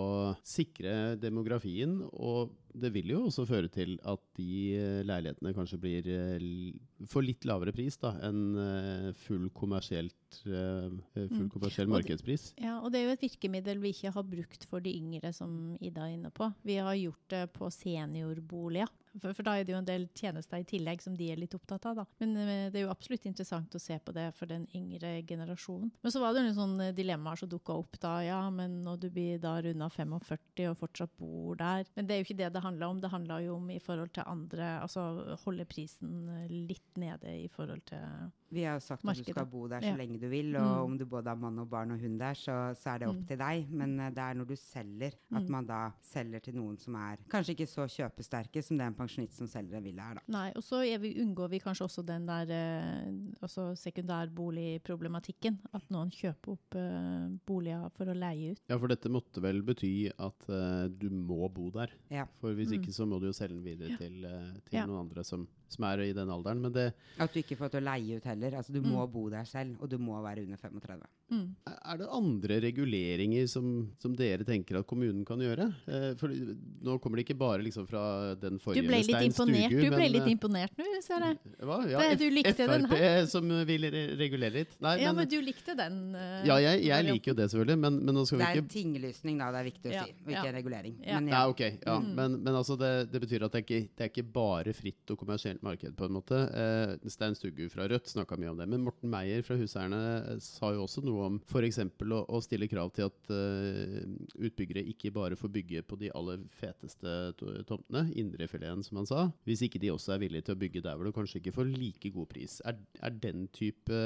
sikre 0.46 1.16
demografien, 1.20 1.98
og 2.12 2.54
det 2.80 2.90
vil 2.94 3.12
jo 3.14 3.22
også 3.28 3.46
føre 3.48 3.70
til 3.72 3.96
at 4.08 4.22
de 4.36 4.50
eh, 4.76 5.00
leilighetene 5.06 5.54
kanskje 5.56 5.78
blir 5.80 6.08
eh, 6.12 6.46
for 7.08 7.24
litt 7.24 7.46
lavere 7.48 7.74
pris 7.76 7.96
da, 8.02 8.14
enn 8.26 8.42
eh, 8.60 9.08
full 9.26 9.48
kommersielt 9.56 10.14
full 10.36 10.98
mm. 11.14 11.50
kommersiell 11.54 11.88
markedspris. 11.88 12.50
Ja, 12.60 12.80
og 12.82 12.90
det 12.92 13.00
er 13.00 13.06
jo 13.06 13.14
et 13.14 13.24
virkemiddel 13.24 13.80
vi 13.80 13.94
ikke 13.94 14.12
har 14.12 14.26
brukt 14.26 14.66
for 14.68 14.84
de 14.84 14.92
yngre, 14.98 15.30
som 15.32 15.76
Ida 15.80 16.04
er 16.04 16.16
inne 16.16 16.32
på. 16.34 16.50
Vi 16.66 16.76
har 16.82 16.98
gjort 16.98 17.30
det 17.32 17.42
på 17.54 17.70
seniorboliger. 17.72 18.90
For, 19.16 19.32
for, 19.32 19.46
da 19.46 19.54
er 19.56 19.64
det 19.64 19.72
jo 19.72 19.78
en 19.78 19.88
del 19.88 20.02
tjenester 20.18 20.60
i 20.60 20.66
tillegg 20.68 21.00
som 21.00 21.14
de 21.16 21.30
er 21.32 21.38
litt 21.40 21.54
opptatt 21.56 21.86
av. 21.88 22.02
da. 22.02 22.04
Men 22.20 22.34
det 22.36 22.76
er 22.76 22.84
jo 22.84 22.92
absolutt 22.92 23.24
interessant 23.30 23.72
å 23.72 23.80
se 23.80 23.96
på 23.96 24.12
det 24.12 24.26
for 24.36 24.50
den 24.50 24.66
yngre 24.76 25.14
generasjonen. 25.24 25.88
Men 26.04 26.12
så 26.12 26.20
var 26.20 26.36
det 26.36 26.42
noen 26.44 26.58
sånne 26.58 26.90
dilemmaer 26.98 27.40
som 27.40 27.48
dukka 27.48 27.78
opp 27.80 27.96
da. 28.02 28.18
Ja, 28.26 28.42
men 28.52 28.82
når 28.84 29.06
du 29.06 29.08
blir 29.14 29.40
da 29.40 29.54
runda 29.64 29.88
45 29.94 30.68
og 30.74 30.76
fortsatt 30.82 31.16
bor 31.16 31.56
der 31.56 31.86
Men 31.96 32.08
det 32.08 32.16
er 32.16 32.20
jo 32.20 32.26
ikke 32.26 32.40
det 32.42 32.52
det 32.52 32.65
handla 32.66 32.88
om. 32.92 33.00
Det 33.00 33.12
handla 33.12 33.40
jo 33.44 33.56
om 33.56 33.70
i 33.72 33.80
forhold 33.82 34.12
til 34.16 34.26
andre 34.26 34.68
Altså 34.82 35.36
holde 35.44 35.66
prisen 35.68 36.26
litt 36.50 37.00
nede 37.00 37.36
i 37.44 37.48
forhold 37.52 37.84
til 37.88 38.30
Vi 38.52 38.62
har 38.62 38.74
jo 38.76 38.80
sagt 38.80 39.04
at 39.04 39.16
du 39.16 39.22
skal 39.24 39.44
bo 39.46 39.66
der 39.68 39.80
så 39.80 39.90
Ja. 39.90 39.96
lenge 39.96 40.20
du 40.20 40.28
vil, 40.28 40.54
og 40.56 40.62
Mm. 40.62 40.84
om 40.84 40.98
du 40.98 41.04
både 41.04 41.26
har 41.28 41.34
mann 41.36 41.58
og 41.58 41.68
barn 41.68 41.90
og 41.90 41.98
hund 41.98 42.18
der, 42.20 42.32
så, 42.34 42.74
så 42.78 42.90
er 42.94 42.98
det 42.98 43.08
opp 43.08 43.16
Mm. 43.16 43.26
til 43.26 43.36
deg. 43.38 43.68
Men 43.70 44.00
eh, 44.00 44.10
det 44.10 44.18
er 44.18 44.34
når 44.34 44.46
du 44.46 44.54
selger, 44.56 45.12
at 45.34 45.42
Mm. 45.42 45.50
man 45.50 45.66
da 45.66 45.90
selger 46.00 46.40
til 46.42 46.54
noen 46.54 46.78
som 46.78 46.94
er 46.94 47.16
kanskje 47.28 47.56
ikke 47.56 47.66
så 47.66 47.86
kjøpesterke 47.90 48.62
som 48.62 48.78
det 48.78 48.86
en 48.86 48.94
pensjonist 48.94 49.32
som 49.36 49.46
selger 49.48 49.76
en 49.76 49.82
villa 49.84 50.10
er, 50.10 50.14
da. 50.14 50.20
Nei, 50.28 50.52
og 50.54 50.62
så 50.62 50.76
er 50.86 50.98
vi, 50.98 51.14
unngår 51.20 51.50
vi 51.50 51.58
kanskje 51.58 51.84
også 51.88 52.04
den 52.06 52.26
der 52.26 52.46
eh, 52.50 53.12
altså 53.42 53.74
sekundærboligproblematikken. 53.76 55.58
At 55.74 55.82
noen 55.92 56.10
kjøper 56.14 56.52
opp 56.56 56.76
eh, 56.78 57.28
boliger 57.48 57.90
for 57.96 58.06
å 58.10 58.16
leie 58.16 58.52
ut. 58.54 58.60
Ja, 58.70 58.78
for 58.78 58.88
dette 58.92 59.10
måtte 59.12 59.42
vel 59.44 59.62
bety 59.66 60.10
at 60.18 60.48
eh, 60.48 60.86
du 60.88 61.08
må 61.10 61.48
bo 61.52 61.70
der. 61.74 61.90
Ja. 62.10 62.26
For 62.40 62.54
hvis 62.54 62.70
Mm. 62.70 62.80
ikke 62.82 62.92
så 62.94 63.06
må 63.08 63.20
du 63.20 63.26
jo 63.26 63.32
selge 63.32 63.54
den 63.56 63.64
videre 63.64 63.90
Ja. 63.90 63.96
til, 63.96 64.24
eh, 64.24 64.52
til 64.64 64.78
Ja. 64.78 64.86
noen 64.86 65.00
andre 65.08 65.24
som, 65.24 65.46
som 65.68 65.84
er 65.84 65.98
i 66.06 66.12
den 66.12 66.28
alderen. 66.30 66.60
Men 66.62 66.72
det, 66.72 66.92
At 67.18 67.32
du 67.32 67.40
ikke 67.40 67.56
får 67.58 67.70
til 67.74 67.80
å 67.82 67.86
leie 67.90 68.16
ut 68.20 68.24
heller. 68.24 68.54
Altså 68.58 68.72
Du 68.72 68.80
Mm. 68.80 68.92
må 68.92 69.06
bo 69.10 69.28
der 69.30 69.44
selv, 69.44 69.76
og 69.82 69.88
du 69.90 69.98
må 69.98 70.20
være 70.22 70.42
under 70.44 70.56
35. 70.56 71.02
Mm. 71.28 71.56
er 71.66 71.96
det 71.98 72.06
andre 72.08 72.60
reguleringer 72.62 73.48
som, 73.50 73.90
som 73.98 74.12
dere 74.14 74.44
tenker 74.46 74.78
at 74.78 74.86
kommunen 74.86 75.24
kan 75.26 75.38
gjøre? 75.42 75.64
Eh, 75.88 76.14
for 76.14 76.28
nå 76.30 77.00
kommer 77.02 77.16
det 77.18 77.24
ikke 77.26 77.38
bare 77.38 77.62
liksom 77.66 77.86
fra 77.88 78.34
den 78.38 78.58
Du 78.58 78.62
forrige 78.62 78.86
ble 78.86 79.00
litt 79.02 79.10
Stein 79.10 79.32
imponert, 79.32 79.66
Stugu, 79.72 79.82
du 79.82 79.90
ble 79.90 79.98
men, 80.04 80.12
litt 80.12 80.22
eh, 80.22 80.30
imponert 80.36 80.78
nå, 80.78 80.84
ser 81.02 81.24
jeg. 81.26 81.38
Hva? 81.66 81.78
Ja, 81.90 81.98
Det- 81.98 82.18
du 82.20 82.30
likte 82.30 82.52
likte 82.52 82.68
den 82.70 82.86
Frp 82.86 83.28
som 83.28 83.48
vil 83.66 83.82
re 83.90 84.04
regulere 84.16 84.52
litt? 84.52 84.76
Nei, 84.80 84.96
Ja, 85.02 85.12
men, 85.12 85.16
men 85.16 85.28
du 85.28 85.40
likte 85.42 85.74
den? 85.76 86.14
Uh, 86.14 86.46
ja 86.46 86.56
jeg, 86.62 86.84
jeg 86.86 87.04
liker 87.10 87.32
jo 87.32 87.34
det 87.34 87.50
selvfølgelig, 87.50 87.78
men, 87.80 87.98
men 88.06 88.14
nå 88.14 88.24
skal 88.26 88.38
Det 88.38 88.46
vi 88.46 88.52
er 88.52 88.62
ikke 88.62 88.72
tinglysning, 88.76 89.38
da, 89.42 89.50
det 89.50 89.58
er 89.58 89.70
viktig 89.72 89.90
å 89.90 89.94
Ja, 89.96 90.04
si, 90.04 90.12
og 90.22 90.30
ikke 90.30 90.46
ja. 90.46 90.52
regulering. 90.52 90.94
Ja. 91.02 91.18
Men 91.20 91.28
Ja, 91.28 91.42
Nei, 91.42 91.50
ok. 91.50 91.62
Ja. 91.86 91.98
Mm. 91.98 92.14
Men, 92.14 92.38
men 92.44 92.54
altså 92.54 92.78
det, 92.78 93.10
det 93.10 93.20
betyr 93.26 93.42
at 93.46 93.52
det 93.52 93.58
er, 93.58 93.66
ikke, 93.66 93.88
det 93.96 94.04
er 94.06 94.10
ikke 94.14 94.32
bare 94.32 94.72
fritt 94.72 95.10
og 95.10 95.18
kommersielt 95.18 95.55
marked, 95.64 95.94
på 95.96 96.06
en 96.08 96.14
måte. 96.16 96.38
Eh, 96.52 97.08
Stein 97.12 97.34
Stugu 97.38 97.68
fra 97.72 97.86
Rødt 97.88 98.10
snakka 98.10 98.36
mye 98.40 98.50
om 98.52 98.58
det. 98.60 98.66
Men 98.68 98.82
Morten 98.84 99.10
Meier 99.12 99.44
fra 99.46 99.56
Huseierne 99.60 100.00
eh, 100.32 100.40
sa 100.44 100.72
jo 100.74 100.84
også 100.84 101.04
noe 101.06 101.28
om 101.30 101.38
f.eks. 101.46 101.78
Å, 101.84 102.20
å 102.28 102.40
stille 102.44 102.68
krav 102.70 102.92
til 102.96 103.08
at 103.08 103.30
eh, 103.32 104.02
utbyggere 104.48 104.84
ikke 104.92 105.12
bare 105.16 105.38
får 105.38 105.52
bygge 105.56 105.84
på 105.88 105.98
de 106.00 106.10
aller 106.16 106.42
feteste 106.60 107.14
to- 107.40 107.54
tomtene, 107.68 108.06
indrefileten 108.18 108.84
som 108.86 109.00
han 109.00 109.08
sa, 109.08 109.26
hvis 109.48 109.64
ikke 109.66 109.80
de 109.82 109.92
også 109.94 110.16
er 110.16 110.24
villige 110.26 110.48
til 110.48 110.56
å 110.56 110.60
bygge 110.64 110.84
der 110.84 110.96
hvor 110.98 111.08
du 111.08 111.14
kanskje 111.16 111.40
ikke 111.42 111.54
får 111.58 111.70
like 111.72 112.12
god 112.14 112.30
pris. 112.32 112.58
Er, 112.68 112.78
er 113.04 113.16
den 113.22 113.46
type 113.56 114.00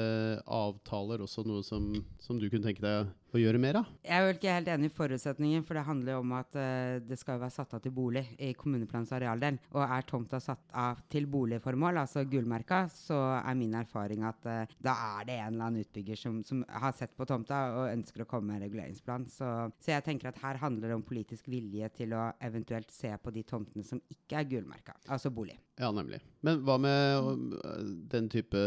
avtaler 0.47 1.23
også 1.25 1.43
noe 1.47 1.63
som, 1.65 1.91
som 2.21 2.39
du 2.39 2.47
kunne 2.49 2.65
tenke 2.69 2.83
deg 2.85 3.09
å 3.37 3.41
gjøre 3.41 3.61
mer 3.61 3.79
av? 3.81 3.89
Jeg 4.03 4.17
er 4.17 4.27
jo 4.27 4.35
ikke 4.35 4.55
helt 4.55 4.71
enig 4.73 4.89
i 4.89 4.93
forutsetningen, 4.95 5.63
for 5.67 5.77
det 5.77 5.85
handler 5.87 6.15
jo 6.15 6.23
om 6.23 6.33
at 6.37 6.57
uh, 6.57 6.99
det 7.05 7.17
skal 7.19 7.39
være 7.41 7.55
satt 7.55 7.75
av 7.77 7.83
til 7.83 7.93
bolig 7.95 8.23
i 8.41 8.51
kommuneplanens 8.57 9.13
arealdel. 9.15 9.59
Og 9.75 9.83
er 9.85 10.07
tomta 10.09 10.41
satt 10.43 10.63
av 10.77 11.01
til 11.11 11.27
boligformål, 11.31 12.01
altså 12.03 12.25
gullmerka, 12.29 12.83
så 12.93 13.19
er 13.39 13.57
min 13.59 13.77
erfaring 13.79 14.25
at 14.27 14.49
uh, 14.49 14.75
da 14.83 14.97
er 15.19 15.29
det 15.29 15.39
en 15.39 15.53
eller 15.53 15.67
annen 15.69 15.85
utbygger 15.85 16.19
som, 16.19 16.41
som 16.47 16.63
har 16.67 16.95
sett 16.97 17.15
på 17.17 17.27
tomta 17.29 17.63
og 17.77 17.91
ønsker 17.91 18.25
å 18.25 18.29
komme 18.29 18.51
med 18.51 18.59
en 18.59 18.65
reguleringsplan. 18.67 19.27
Så, 19.31 19.49
så 19.81 19.95
jeg 19.95 20.07
tenker 20.07 20.31
at 20.31 20.41
her 20.43 20.61
handler 20.61 20.91
det 20.91 20.99
om 20.99 21.07
politisk 21.07 21.47
vilje 21.51 21.91
til 22.01 22.15
å 22.17 22.29
eventuelt 22.43 22.91
se 22.93 23.13
på 23.21 23.33
de 23.33 23.45
tomtene 23.47 23.87
som 23.87 24.01
ikke 24.11 24.41
er 24.41 24.49
gullmerka, 24.51 24.97
altså 25.07 25.31
bolig. 25.33 25.57
Ja, 25.81 25.89
nemlig. 25.89 26.19
Men 26.45 26.59
hva 26.65 26.75
med 26.77 27.55
øh, 27.57 27.85
den 28.11 28.27
type 28.29 28.59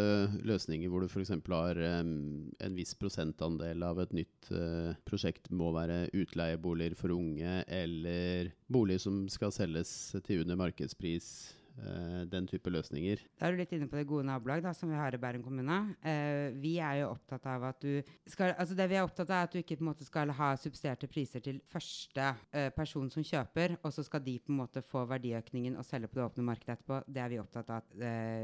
løsninger 0.42 0.90
hvor 0.90 1.04
du 1.04 1.06
f.eks. 1.06 1.30
har 1.30 1.78
en 1.78 2.74
viss 2.74 2.96
prosentandel 2.98 3.86
av 3.86 4.00
et 4.02 4.16
nytt 4.18 4.50
øh, 4.50 4.96
prosjekt 5.06 5.52
må 5.54 5.70
være 5.76 6.08
utleieboliger 6.10 6.96
for 6.98 7.14
unge, 7.14 7.60
eller 7.70 8.50
boliger 8.66 9.04
som 9.06 9.28
skal 9.30 9.54
selges 9.54 10.14
til 10.26 10.42
under 10.42 10.58
markedspris? 10.58 11.54
Eh, 11.82 12.22
den 12.30 12.46
type 12.50 12.70
løsninger. 12.72 13.22
Da 13.38 13.48
er 13.48 13.54
du 13.54 13.60
litt 13.60 13.72
inne 13.74 13.88
på 13.90 13.98
det 13.98 14.06
gode 14.08 14.26
nabolag 14.28 14.62
da, 14.64 14.72
som 14.76 14.90
vi 14.90 14.98
har 14.98 15.14
i 15.14 15.20
Bærum 15.20 15.44
kommune. 15.44 15.78
Eh, 16.04 16.54
vi 16.60 16.76
er 16.82 17.00
jo 17.02 17.10
opptatt 17.12 17.46
av 17.50 17.66
at 17.70 17.80
du 17.82 18.14
skal, 18.30 18.54
altså 18.58 18.76
det 18.78 18.88
vi 18.90 18.98
er 18.98 19.06
opptatt 19.06 19.30
av 19.30 19.42
er 19.42 19.48
at 19.48 19.54
du 19.54 19.60
ikke 19.60 19.78
på 19.80 19.84
en 19.84 19.90
måte 19.90 20.06
skal 20.06 20.32
ha 20.38 20.52
subsidierte 20.60 21.10
priser 21.10 21.44
til 21.44 21.60
første 21.68 22.30
eh, 22.54 22.70
person 22.74 23.10
som 23.12 23.26
kjøper, 23.26 23.76
og 23.82 23.94
så 23.94 24.04
skal 24.06 24.24
de 24.24 24.38
på 24.40 24.54
en 24.54 24.60
måte 24.62 24.84
få 24.84 25.04
verdiøkningen 25.10 25.78
og 25.80 25.86
selge 25.86 26.10
på 26.10 26.20
det 26.20 26.26
åpne 26.28 26.46
markedet 26.48 26.78
etterpå. 26.78 27.00
Det 27.06 27.24
er 27.24 27.32
vi 27.32 27.40
opptatt 27.42 27.70
av 27.70 27.82
at 27.82 27.96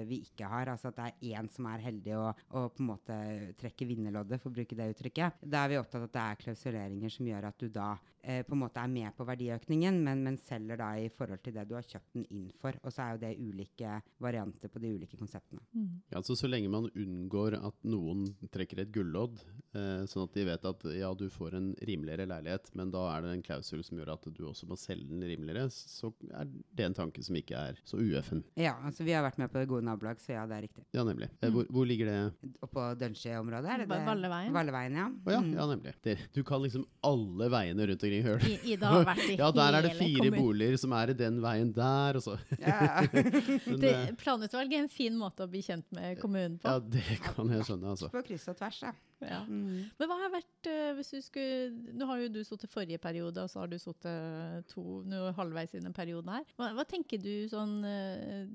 vi 0.08 0.20
ikke 0.24 0.48
har. 0.50 0.70
Altså 0.72 0.90
at 0.90 0.98
det 0.98 1.08
er 1.08 1.38
én 1.38 1.48
som 1.52 1.66
er 1.70 1.84
heldig 1.84 2.14
og, 2.18 2.44
og 2.56 2.70
på 2.76 2.84
en 2.84 2.90
måte 2.92 3.16
trekker 3.60 3.88
vinnerloddet, 3.88 4.40
for 4.40 4.50
å 4.50 4.56
bruke 4.58 4.78
det 4.78 4.90
uttrykket. 4.94 5.42
Da 5.42 5.64
er 5.64 5.74
vi 5.74 5.80
opptatt 5.80 6.02
av 6.02 6.08
at 6.08 6.16
det 6.16 6.24
er 6.24 6.40
klausuleringer 6.44 7.12
som 7.12 7.28
gjør 7.28 7.48
at 7.50 7.60
du 7.60 7.68
da 7.72 7.90
på 8.20 8.52
en 8.52 8.60
måte 8.60 8.82
er 8.82 8.90
med 8.92 9.14
på 9.16 9.24
verdiøkningen, 9.24 9.96
men, 10.04 10.20
men 10.26 10.36
selger 10.44 10.76
da 10.80 10.90
i 11.00 11.08
forhold 11.12 11.40
til 11.44 11.54
det 11.56 11.64
du 11.68 11.72
har 11.78 11.86
kjøpt 11.86 12.18
den 12.18 12.26
inn 12.28 12.50
for. 12.60 12.76
Og 12.84 12.92
så 12.92 13.04
er 13.04 13.14
jo 13.14 13.19
det 13.20 13.34
ulike 13.38 14.00
varianter 14.20 14.68
på 14.72 14.80
de 14.82 14.94
ulike 14.96 15.16
konseptene. 15.20 15.60
Mm. 15.76 16.00
Ja, 16.10 16.18
altså 16.20 16.36
Så 16.36 16.48
lenge 16.50 16.70
man 16.72 16.88
unngår 16.96 17.58
at 17.60 17.76
noen 17.84 18.26
trekker 18.52 18.80
et 18.82 18.92
gullodd, 18.94 19.38
eh, 19.74 20.02
sånn 20.10 20.24
at 20.26 20.34
de 20.34 20.44
vet 20.48 20.64
at 20.64 20.84
ja, 20.96 21.12
du 21.14 21.26
får 21.30 21.54
en 21.58 21.70
rimeligere 21.86 22.26
leilighet, 22.30 22.70
men 22.74 22.90
da 22.90 23.04
er 23.16 23.22
det 23.26 23.34
en 23.36 23.42
klausul 23.46 23.84
som 23.86 23.98
gjør 24.00 24.14
at 24.16 24.28
du 24.34 24.42
også 24.48 24.66
må 24.70 24.78
selge 24.80 25.08
den 25.10 25.22
rimeligere, 25.28 25.68
så 25.70 26.12
er 26.32 26.48
det 26.50 26.86
en 26.88 26.94
tanke 26.96 27.22
som 27.26 27.36
ikke 27.38 27.54
er 27.60 27.78
så 27.84 28.00
ueffen. 28.00 28.42
Ja, 28.56 28.74
altså 28.84 29.04
vi 29.06 29.12
har 29.14 29.22
vært 29.26 29.38
med 29.38 29.50
på 29.52 29.60
det 29.62 29.68
gode 29.70 29.84
nabolag, 29.86 30.18
så 30.22 30.34
ja, 30.38 30.46
det 30.50 30.56
er 30.58 30.66
riktig. 30.68 30.84
Ja, 30.96 31.04
nemlig. 31.04 31.28
Mm. 31.42 31.52
hvor, 31.54 31.66
hvor 31.70 31.86
ligger 31.86 32.06
det? 32.10 32.18
Oppå 32.64 32.80
på 32.80 32.84
Dønsjø-området, 33.00 33.66
er 33.74 33.78
det 33.82 33.88
det? 33.90 33.96
Valleveien. 34.06 34.52
Valleveien, 34.54 34.94
ja. 34.96 35.06
Oh, 35.26 35.32
ja, 35.34 35.40
Mm. 35.40 35.52
ja, 35.56 35.64
nemlig. 35.66 35.92
Det, 36.04 36.14
du 36.32 36.42
kan 36.46 36.62
liksom 36.62 36.84
alle 37.02 37.48
veiene 37.50 37.86
rundt 37.88 38.02
omkring 38.04 38.22
hør 38.24 38.44
I- 38.46 38.72
Ida 38.74 38.86
har 38.92 39.04
vært 39.04 39.24
i 39.28 39.36
Ja, 39.40 39.50
der 39.50 39.76
er 39.78 39.82
det 39.82 39.92
fire 39.98 40.30
boliger 40.30 40.76
som 40.78 40.92
er 40.96 41.10
i 41.10 41.16
den 41.18 41.40
veien 41.42 41.72
der, 41.74 42.16
og 42.16 42.22
så 42.22 42.38
Ja. 42.60 43.02
Men, 43.66 43.78
Det, 43.82 43.92
eh, 43.92 44.10
planutvalg 44.20 44.72
er 44.74 44.84
en 44.84 44.92
fin 44.92 45.16
måte 45.18 45.46
å 45.46 45.50
bli 45.50 45.62
kjent 45.64 45.86
med 45.96 46.20
kommunen 46.22 46.58
på. 46.62 46.70
Ja, 46.70 46.80
det 46.80 47.20
kan 47.24 47.50
jeg 47.52 47.66
skjønne, 47.68 47.94
altså. 47.94 48.10
På 48.12 48.22
kryss 48.26 48.48
og 48.52 48.58
tvers, 48.60 48.82
ja. 48.86 48.92
Ja. 49.20 49.42
Mm. 49.44 49.90
Men 49.98 50.08
hva 50.08 50.16
har 50.22 50.30
vært 50.32 50.68
eh, 50.70 50.92
hvis 50.96 51.10
du 51.12 51.18
skulle 51.20 51.92
Nå 51.92 52.06
har 52.08 52.22
jo 52.22 52.30
du 52.32 52.38
sittet 52.46 52.72
forrige 52.72 53.00
periode, 53.02 53.42
og 53.42 53.52
så 53.52 53.60
har 53.62 53.68
du 53.68 53.76
sittet 53.80 54.70
to 54.72 55.02
nå 55.08 55.26
halvveis 55.36 55.74
i 55.76 55.82
den 55.84 55.92
perioden 55.96 56.32
her. 56.32 56.46
Hva, 56.56 56.70
hva 56.78 56.86
tenker 56.88 57.20
du 57.20 57.44
sånn 57.50 57.80
eh, 57.84 58.48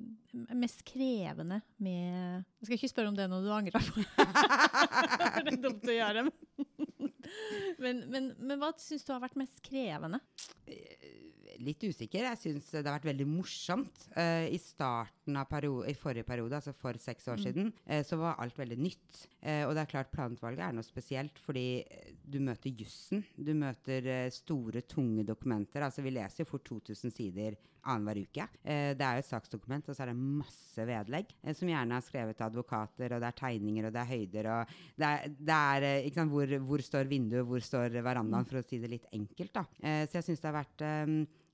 mest 0.57 0.81
krevende 0.87 1.61
med 1.77 2.41
Jeg 2.41 2.69
skal 2.69 2.77
ikke 2.79 2.91
spørre 2.95 3.13
om 3.13 3.19
det 3.19 3.27
er 3.27 3.31
noe 3.31 3.45
du 3.45 3.51
angrer 3.53 3.77
på. 3.77 4.05
det 5.45 5.53
er 5.53 5.61
dumt 5.61 5.85
å 5.85 5.99
gjøre. 5.99 6.25
Men, 7.77 8.01
men, 8.15 8.33
men 8.39 8.61
hva 8.61 8.73
syns 8.81 9.05
du 9.05 9.13
har 9.13 9.21
vært 9.23 9.37
mest 9.39 9.61
krevende? 9.65 10.21
Litt 11.63 11.83
usikker. 11.85 12.25
Jeg 12.25 12.39
syns 12.41 12.71
det 12.73 12.83
har 12.83 12.97
vært 12.97 13.09
veldig 13.11 13.27
morsomt. 13.29 14.07
Uh, 14.15 14.47
I 14.51 14.59
starten 14.61 15.37
av 15.39 15.47
perio- 15.49 15.85
i 15.87 15.95
forrige 15.97 16.27
periode, 16.27 16.57
altså 16.57 16.73
for 16.75 16.97
seks 17.01 17.29
år 17.31 17.41
siden, 17.41 17.71
uh, 17.87 18.01
så 18.05 18.19
var 18.19 18.39
alt 18.43 18.57
veldig 18.59 18.77
nytt. 18.79 19.21
Uh, 19.39 19.63
og 19.67 19.75
det 19.75 19.85
er 19.85 19.91
klart 19.93 20.11
planutvalget 20.13 20.65
er 20.65 20.75
noe 20.75 20.87
spesielt, 20.87 21.39
fordi 21.39 21.85
du 22.25 22.41
møter 22.43 22.73
jussen. 22.75 23.23
Du 23.37 23.53
møter 23.55 24.29
store, 24.33 24.83
tunge 24.89 25.23
dokumenter. 25.27 25.85
Altså 25.85 26.03
vi 26.05 26.15
leser 26.15 26.43
jo 26.43 26.49
fort 26.49 26.65
2000 26.67 27.13
sider 27.13 27.55
annenhver 27.85 28.23
uke. 28.25 28.47
Det 28.65 29.05
er 29.05 29.19
jo 29.19 29.21
et 29.21 29.27
saksdokument, 29.27 29.91
og 29.91 29.93
så 29.93 30.01
er 30.01 30.09
det 30.09 30.17
masse 30.17 30.85
vedlegg, 30.89 31.35
som 31.53 31.69
gjerne 31.69 31.99
er 31.99 32.05
skrevet 32.07 32.41
av 32.41 32.49
advokater, 32.49 33.13
og 33.13 33.21
det 33.21 33.29
er 33.29 33.37
tegninger, 33.37 33.85
og 33.85 33.93
det 33.93 34.01
er 34.01 34.09
høyder, 34.09 34.49
og 34.49 34.73
det 34.97 35.11
er, 35.11 35.35
det 35.37 35.59
er 35.75 35.85
ikke 36.07 36.17
sant, 36.23 36.33
hvor, 36.33 36.55
hvor 36.65 36.81
står 36.87 37.11
vinduet, 37.11 37.45
hvor 37.45 37.61
står 37.61 37.99
verandaen, 37.99 38.49
for 38.49 38.57
å 38.57 38.65
si 38.65 38.81
det 38.81 38.89
litt 38.89 39.05
enkelt, 39.13 39.53
da. 39.53 39.67
Så 40.09 40.17
jeg 40.17 40.27
syns 40.31 40.41
det 40.41 40.49
har 40.49 40.57
vært 40.57 40.87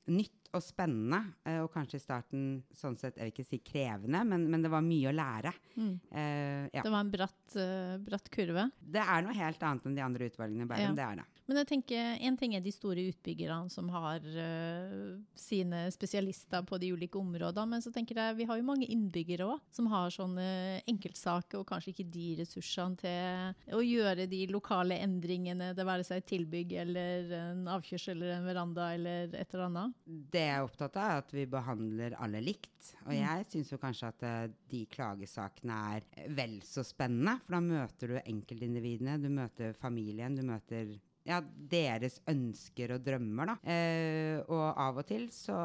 nytt 0.05 0.40
og 0.51 0.63
spennende, 0.63 1.21
eh, 1.47 1.59
og 1.63 1.71
kanskje 1.73 1.99
i 1.99 2.03
starten 2.03 2.45
sånn 2.75 2.97
sett, 2.99 3.17
jeg 3.17 3.29
vil 3.29 3.33
ikke 3.33 3.47
si 3.47 3.59
krevende, 3.63 4.23
men, 4.27 4.47
men 4.51 4.63
det 4.63 4.71
var 4.71 4.83
mye 4.85 5.11
å 5.11 5.15
lære. 5.15 5.53
Mm. 5.77 5.93
Uh, 6.11 6.65
ja. 6.73 6.83
Det 6.83 6.91
var 6.91 6.99
en 6.99 7.11
bratt, 7.13 7.43
uh, 7.55 7.95
bratt 8.03 8.27
kurve. 8.33 8.67
Det 8.81 9.03
er 9.03 9.23
noe 9.25 9.35
helt 9.37 9.63
annet 9.67 9.87
enn 9.87 9.95
de 9.97 10.03
andre 10.05 10.27
utvalgene 10.31 10.67
i 10.67 10.71
Bærum, 10.71 10.91
Ja. 10.91 10.97
det 10.97 11.05
er 11.07 11.21
det. 11.21 11.27
Men 11.51 11.59
jeg 11.59 11.67
tenker, 11.67 12.09
en 12.27 12.37
ting 12.39 12.53
er 12.55 12.61
de 12.63 12.71
store 12.71 13.03
utbyggerne 13.11 13.71
som 13.73 13.89
har 13.91 14.23
uh, 14.23 15.17
sine 15.35 15.83
spesialister 15.91 16.63
på 16.67 16.79
de 16.79 16.91
ulike 16.95 17.19
områdene, 17.19 17.75
men 17.75 17.83
så 17.83 17.91
tenker 17.91 18.19
jeg 18.19 18.37
vi 18.39 18.47
har 18.47 18.59
jo 18.59 18.67
mange 18.67 18.87
innbyggere 18.91 19.47
òg, 19.55 19.63
som 19.75 19.89
har 19.91 20.13
sånne 20.13 20.45
enkeltsaker 20.87 21.59
og 21.59 21.67
kanskje 21.71 21.91
ikke 21.95 22.07
de 22.11 22.27
ressursene 22.39 22.99
til 23.01 23.75
å 23.75 23.81
gjøre 23.83 24.27
de 24.31 24.45
lokale 24.51 24.99
endringene, 25.03 25.71
det 25.75 25.87
være 25.87 26.05
seg 26.07 26.21
et 26.21 26.29
tilbygg 26.31 26.75
eller 26.85 27.35
en 27.39 27.65
avkjørsel 27.71 28.15
eller 28.17 28.37
en 28.37 28.47
veranda 28.47 28.91
eller 28.95 29.35
et 29.35 29.55
eller 29.55 29.67
annet. 29.67 29.99
Det 30.05 30.40
jeg 30.41 30.56
er 30.58 30.65
opptatt 30.65 30.97
av, 30.99 31.12
er 31.12 31.21
at 31.21 31.34
vi 31.36 31.45
behandler 31.49 32.15
alle 32.21 32.41
likt. 32.43 32.91
Og 33.06 33.13
jeg 33.15 33.45
syns 33.51 33.71
jo 33.73 33.80
kanskje 33.82 34.10
at 34.12 34.25
eh, 34.27 34.56
de 34.71 34.82
klagesakene 34.91 35.77
er 35.97 36.27
vel 36.38 36.58
så 36.65 36.84
spennende, 36.88 37.38
for 37.45 37.58
da 37.58 37.62
møter 37.65 38.13
du 38.13 38.19
enkeltindividene, 38.21 39.19
du 39.21 39.30
møter 39.34 39.77
familien, 39.77 40.38
du 40.38 40.43
møter 40.47 40.95
ja, 41.27 41.38
deres 41.41 42.17
ønsker 42.29 42.95
og 42.95 43.03
drømmer, 43.05 43.51
da. 43.51 43.55
Eh, 43.69 44.39
og 44.51 44.63
av 44.81 45.01
og 45.01 45.07
til 45.07 45.27
så, 45.34 45.57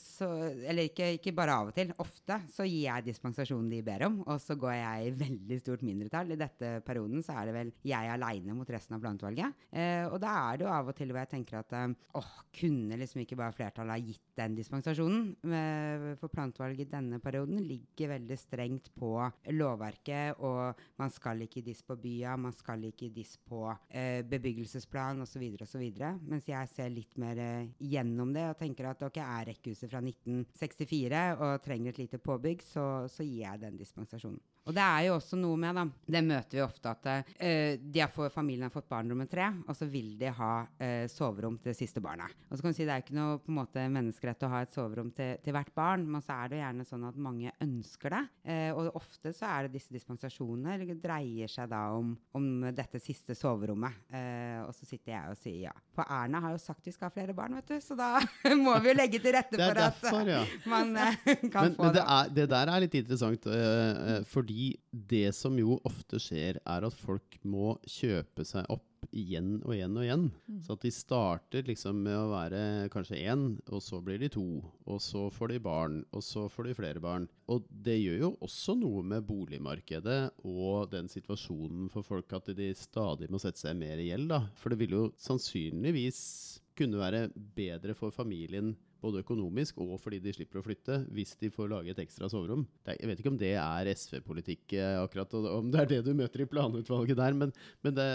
så 0.00 0.28
Eller 0.40 0.90
ikke, 0.90 1.14
ikke, 1.16 1.34
bare 1.36 1.56
av 1.56 1.70
og 1.70 1.76
til, 1.76 1.92
ofte 2.02 2.36
så 2.52 2.66
gir 2.68 2.84
jeg 2.84 3.06
dispensasjonen 3.08 3.70
de 3.72 3.80
ber 3.86 4.06
om, 4.08 4.20
og 4.26 4.40
så 4.42 4.56
går 4.60 4.74
jeg 4.76 5.06
i 5.06 5.14
veldig 5.22 5.60
stort 5.62 5.84
mindretall. 5.86 6.34
I 6.34 6.40
dette 6.40 6.72
perioden 6.86 7.24
så 7.24 7.38
er 7.40 7.48
det 7.48 7.56
vel 7.56 7.72
jeg 7.86 8.12
aleine 8.12 8.56
mot 8.56 8.70
resten 8.70 8.96
av 8.96 9.04
planutvalget. 9.04 9.66
Eh, 9.72 10.04
og 10.08 10.18
da 10.22 10.34
er 10.50 10.60
det 10.60 10.66
jo 10.66 10.72
av 10.74 10.92
og 10.92 10.98
til 10.98 11.12
hvor 11.12 11.22
jeg 11.22 11.32
tenker 11.34 11.60
at 11.62 11.76
eh, 11.78 11.96
åh, 12.20 12.32
kunne 12.60 13.00
liksom 13.00 13.24
ikke 13.24 13.38
bare 13.40 13.56
flertallet 13.56 13.96
ha 13.96 14.10
gitt 14.10 14.26
den 14.40 14.58
dispensasjonen? 14.58 15.30
Eh, 15.40 16.06
for 16.20 16.32
planutvalget 16.32 16.84
i 16.86 16.90
denne 16.92 17.20
perioden 17.22 17.62
ligger 17.64 18.14
veldig 18.16 18.38
strengt 18.40 18.92
på 18.98 19.14
lovverket, 19.56 20.40
og 20.44 20.76
man 21.00 21.12
skal 21.12 21.46
ikke 21.46 21.64
diss 21.64 21.82
på 21.86 21.96
bya, 22.00 22.36
man 22.40 22.54
skal 22.56 22.84
ikke 22.90 23.10
diss 23.14 23.36
på 23.48 23.64
eh, 23.88 24.20
bebyggelsesplan 24.90 25.20
osv. 25.22 25.62
osv. 25.62 25.84
Mens 26.28 26.48
jeg 26.48 26.68
ser 26.74 26.90
litt 26.90 27.16
mer 27.18 27.38
eh, 27.38 27.68
gjennom 27.78 28.32
det 28.32 28.48
og 28.50 28.58
tenker 28.58 28.90
at 28.90 29.02
ok, 29.02 29.18
er 29.18 29.50
rekkehuset 29.50 29.90
fra 29.90 30.00
1964 30.02 31.24
og 31.38 31.62
trenger 31.62 31.90
et 31.90 31.98
lite 31.98 32.18
påbygg, 32.18 32.62
så, 32.62 33.06
så 33.08 33.22
gir 33.24 33.44
jeg 33.46 33.60
den 33.60 33.78
dispensasjonen. 33.78 34.40
Og 34.70 34.76
det 34.76 34.84
er 34.86 35.08
jo 35.08 35.16
også 35.16 35.34
noe 35.34 35.58
med, 35.58 35.74
da, 35.74 35.82
det 36.14 36.20
møter 36.22 36.60
vi 36.60 36.62
ofte, 36.62 36.92
at 36.92 37.08
uh, 37.10 37.72
de 37.82 38.02
har 38.02 38.10
fått, 38.14 38.30
familien 38.30 38.68
har 38.68 38.74
fått 38.74 38.86
barn 38.90 39.08
nummer 39.10 39.26
tre, 39.30 39.48
og 39.66 39.74
så 39.74 39.88
vil 39.90 40.12
de 40.20 40.30
ha 40.36 40.52
uh, 40.62 41.06
soverom 41.10 41.56
til 41.58 41.72
det 41.72 41.78
siste 41.80 42.02
barnet. 42.04 42.30
Og 42.46 42.54
så 42.54 42.62
kan 42.62 42.74
du 42.74 42.78
si 42.78 42.86
Det 42.86 42.94
er 42.94 43.02
ikke 43.02 43.16
noe 43.18 43.40
på 43.42 43.50
en 43.50 43.58
måte 43.58 43.86
menneskerett 43.90 44.46
å 44.46 44.52
ha 44.52 44.60
et 44.62 44.74
soverom 44.74 45.10
til, 45.16 45.40
til, 45.42 45.54
hvert 45.56 45.72
barn, 45.74 46.04
men 46.06 46.22
så 46.22 46.36
er 46.36 46.52
det 46.52 46.60
gjerne 46.60 46.86
sånn 46.86 47.08
at 47.08 47.18
mange 47.18 47.50
ønsker 47.66 48.14
det. 48.14 48.22
Uh, 48.46 48.70
og 48.76 49.00
ofte 49.00 49.34
så 49.34 49.48
er 49.50 49.66
det 49.66 49.74
disse 49.74 49.94
dispensasjonene 49.94 50.76
eller 50.76 51.02
dreier 51.02 51.50
seg 51.50 51.72
da 51.72 51.82
om, 51.96 52.14
om 52.38 52.48
dette 52.70 53.02
siste 53.02 53.34
soverommet. 53.34 54.06
og 54.62 54.70
så 54.76 54.86
sitter 54.86 55.12
jeg 55.12 55.32
og 55.32 55.38
sier 55.40 55.58
ja. 55.64 55.74
For 55.96 56.06
Erna 56.06 56.40
har 56.44 56.54
jo 56.54 56.60
sagt 56.62 56.86
vi 56.86 56.92
skal 56.94 57.08
ha 57.08 57.14
flere 57.14 57.34
barn, 57.34 57.56
vet 57.58 57.72
du, 57.72 57.76
så 57.82 57.96
da 57.98 58.12
må 58.64 58.76
vi 58.82 58.92
jo 58.92 58.96
legge 58.96 59.20
til 59.22 59.34
rette 59.34 59.58
for 59.58 59.80
derfor, 59.80 60.20
at 60.22 60.30
ja. 60.30 60.40
man 60.72 60.94
kan 60.94 61.70
men, 61.72 61.74
få 61.74 61.88
men 61.88 61.96
det. 61.96 62.04
Er, 62.04 62.32
det 62.38 62.46
der 62.54 62.72
er 62.74 62.84
litt 62.84 62.96
interessant, 63.00 63.48
fordi 64.30 64.59
fordi 64.60 64.76
det 64.90 65.32
som 65.34 65.56
jo 65.58 65.78
ofte 65.86 66.18
skjer, 66.20 66.58
er 66.66 66.84
at 66.84 66.94
folk 66.94 67.38
må 67.42 67.78
kjøpe 67.88 68.44
seg 68.44 68.66
opp 68.68 68.84
igjen 69.16 69.62
og 69.64 69.72
igjen 69.72 69.94
og 69.96 70.04
igjen. 70.04 70.26
Mm. 70.50 70.58
Så 70.60 70.74
at 70.74 70.82
de 70.84 70.90
starter 70.92 71.64
liksom 71.64 72.02
med 72.04 72.16
å 72.18 72.30
være 72.34 72.90
kanskje 72.92 73.22
én, 73.24 73.46
og 73.72 73.80
så 73.82 74.02
blir 74.04 74.20
de 74.20 74.28
to. 74.28 74.60
Og 74.84 75.00
så 75.00 75.28
får 75.32 75.54
de 75.54 75.62
barn, 75.64 76.02
og 76.12 76.22
så 76.22 76.44
får 76.52 76.68
de 76.68 76.76
flere 76.76 77.00
barn. 77.00 77.28
Og 77.48 77.64
det 77.70 77.96
gjør 78.02 78.20
jo 78.26 78.32
også 78.44 78.76
noe 78.76 79.02
med 79.02 79.24
boligmarkedet 79.26 80.20
og 80.44 80.90
den 80.92 81.08
situasjonen 81.08 81.88
for 81.92 82.04
folk 82.04 82.32
at 82.36 82.52
de 82.56 82.70
stadig 82.76 83.30
må 83.30 83.40
sette 83.40 83.62
seg 83.62 83.78
mer 83.80 83.96
i 83.96 84.10
gjeld. 84.10 84.28
da. 84.34 84.44
For 84.60 84.70
det 84.74 84.82
vil 84.82 84.98
jo 84.98 85.04
sannsynligvis 85.16 86.20
kunne 86.76 87.00
være 87.00 87.28
bedre 87.56 87.96
for 87.96 88.12
familien 88.12 88.74
både 89.02 89.22
økonomisk 89.24 89.80
og 89.82 89.96
fordi 90.02 90.20
de 90.22 90.34
slipper 90.34 90.60
å 90.60 90.64
flytte, 90.64 91.00
hvis 91.14 91.34
de 91.40 91.50
får 91.52 91.70
lage 91.72 91.94
et 91.94 92.02
ekstra 92.02 92.28
soverom. 92.30 92.66
Er, 92.84 92.98
jeg 93.00 93.10
vet 93.10 93.22
ikke 93.22 93.32
om 93.32 93.38
det 93.40 93.52
er 93.58 93.90
SV-politikk 93.92 94.74
eh, 94.76 94.96
akkurat, 95.00 95.34
og 95.38 95.48
om 95.58 95.70
det 95.72 95.82
er 95.82 95.90
det 95.94 96.00
du 96.06 96.12
møter 96.16 96.44
i 96.44 96.48
planutvalget 96.50 97.18
der, 97.20 97.36
men, 97.36 97.54
men 97.84 97.96
det, 97.96 98.08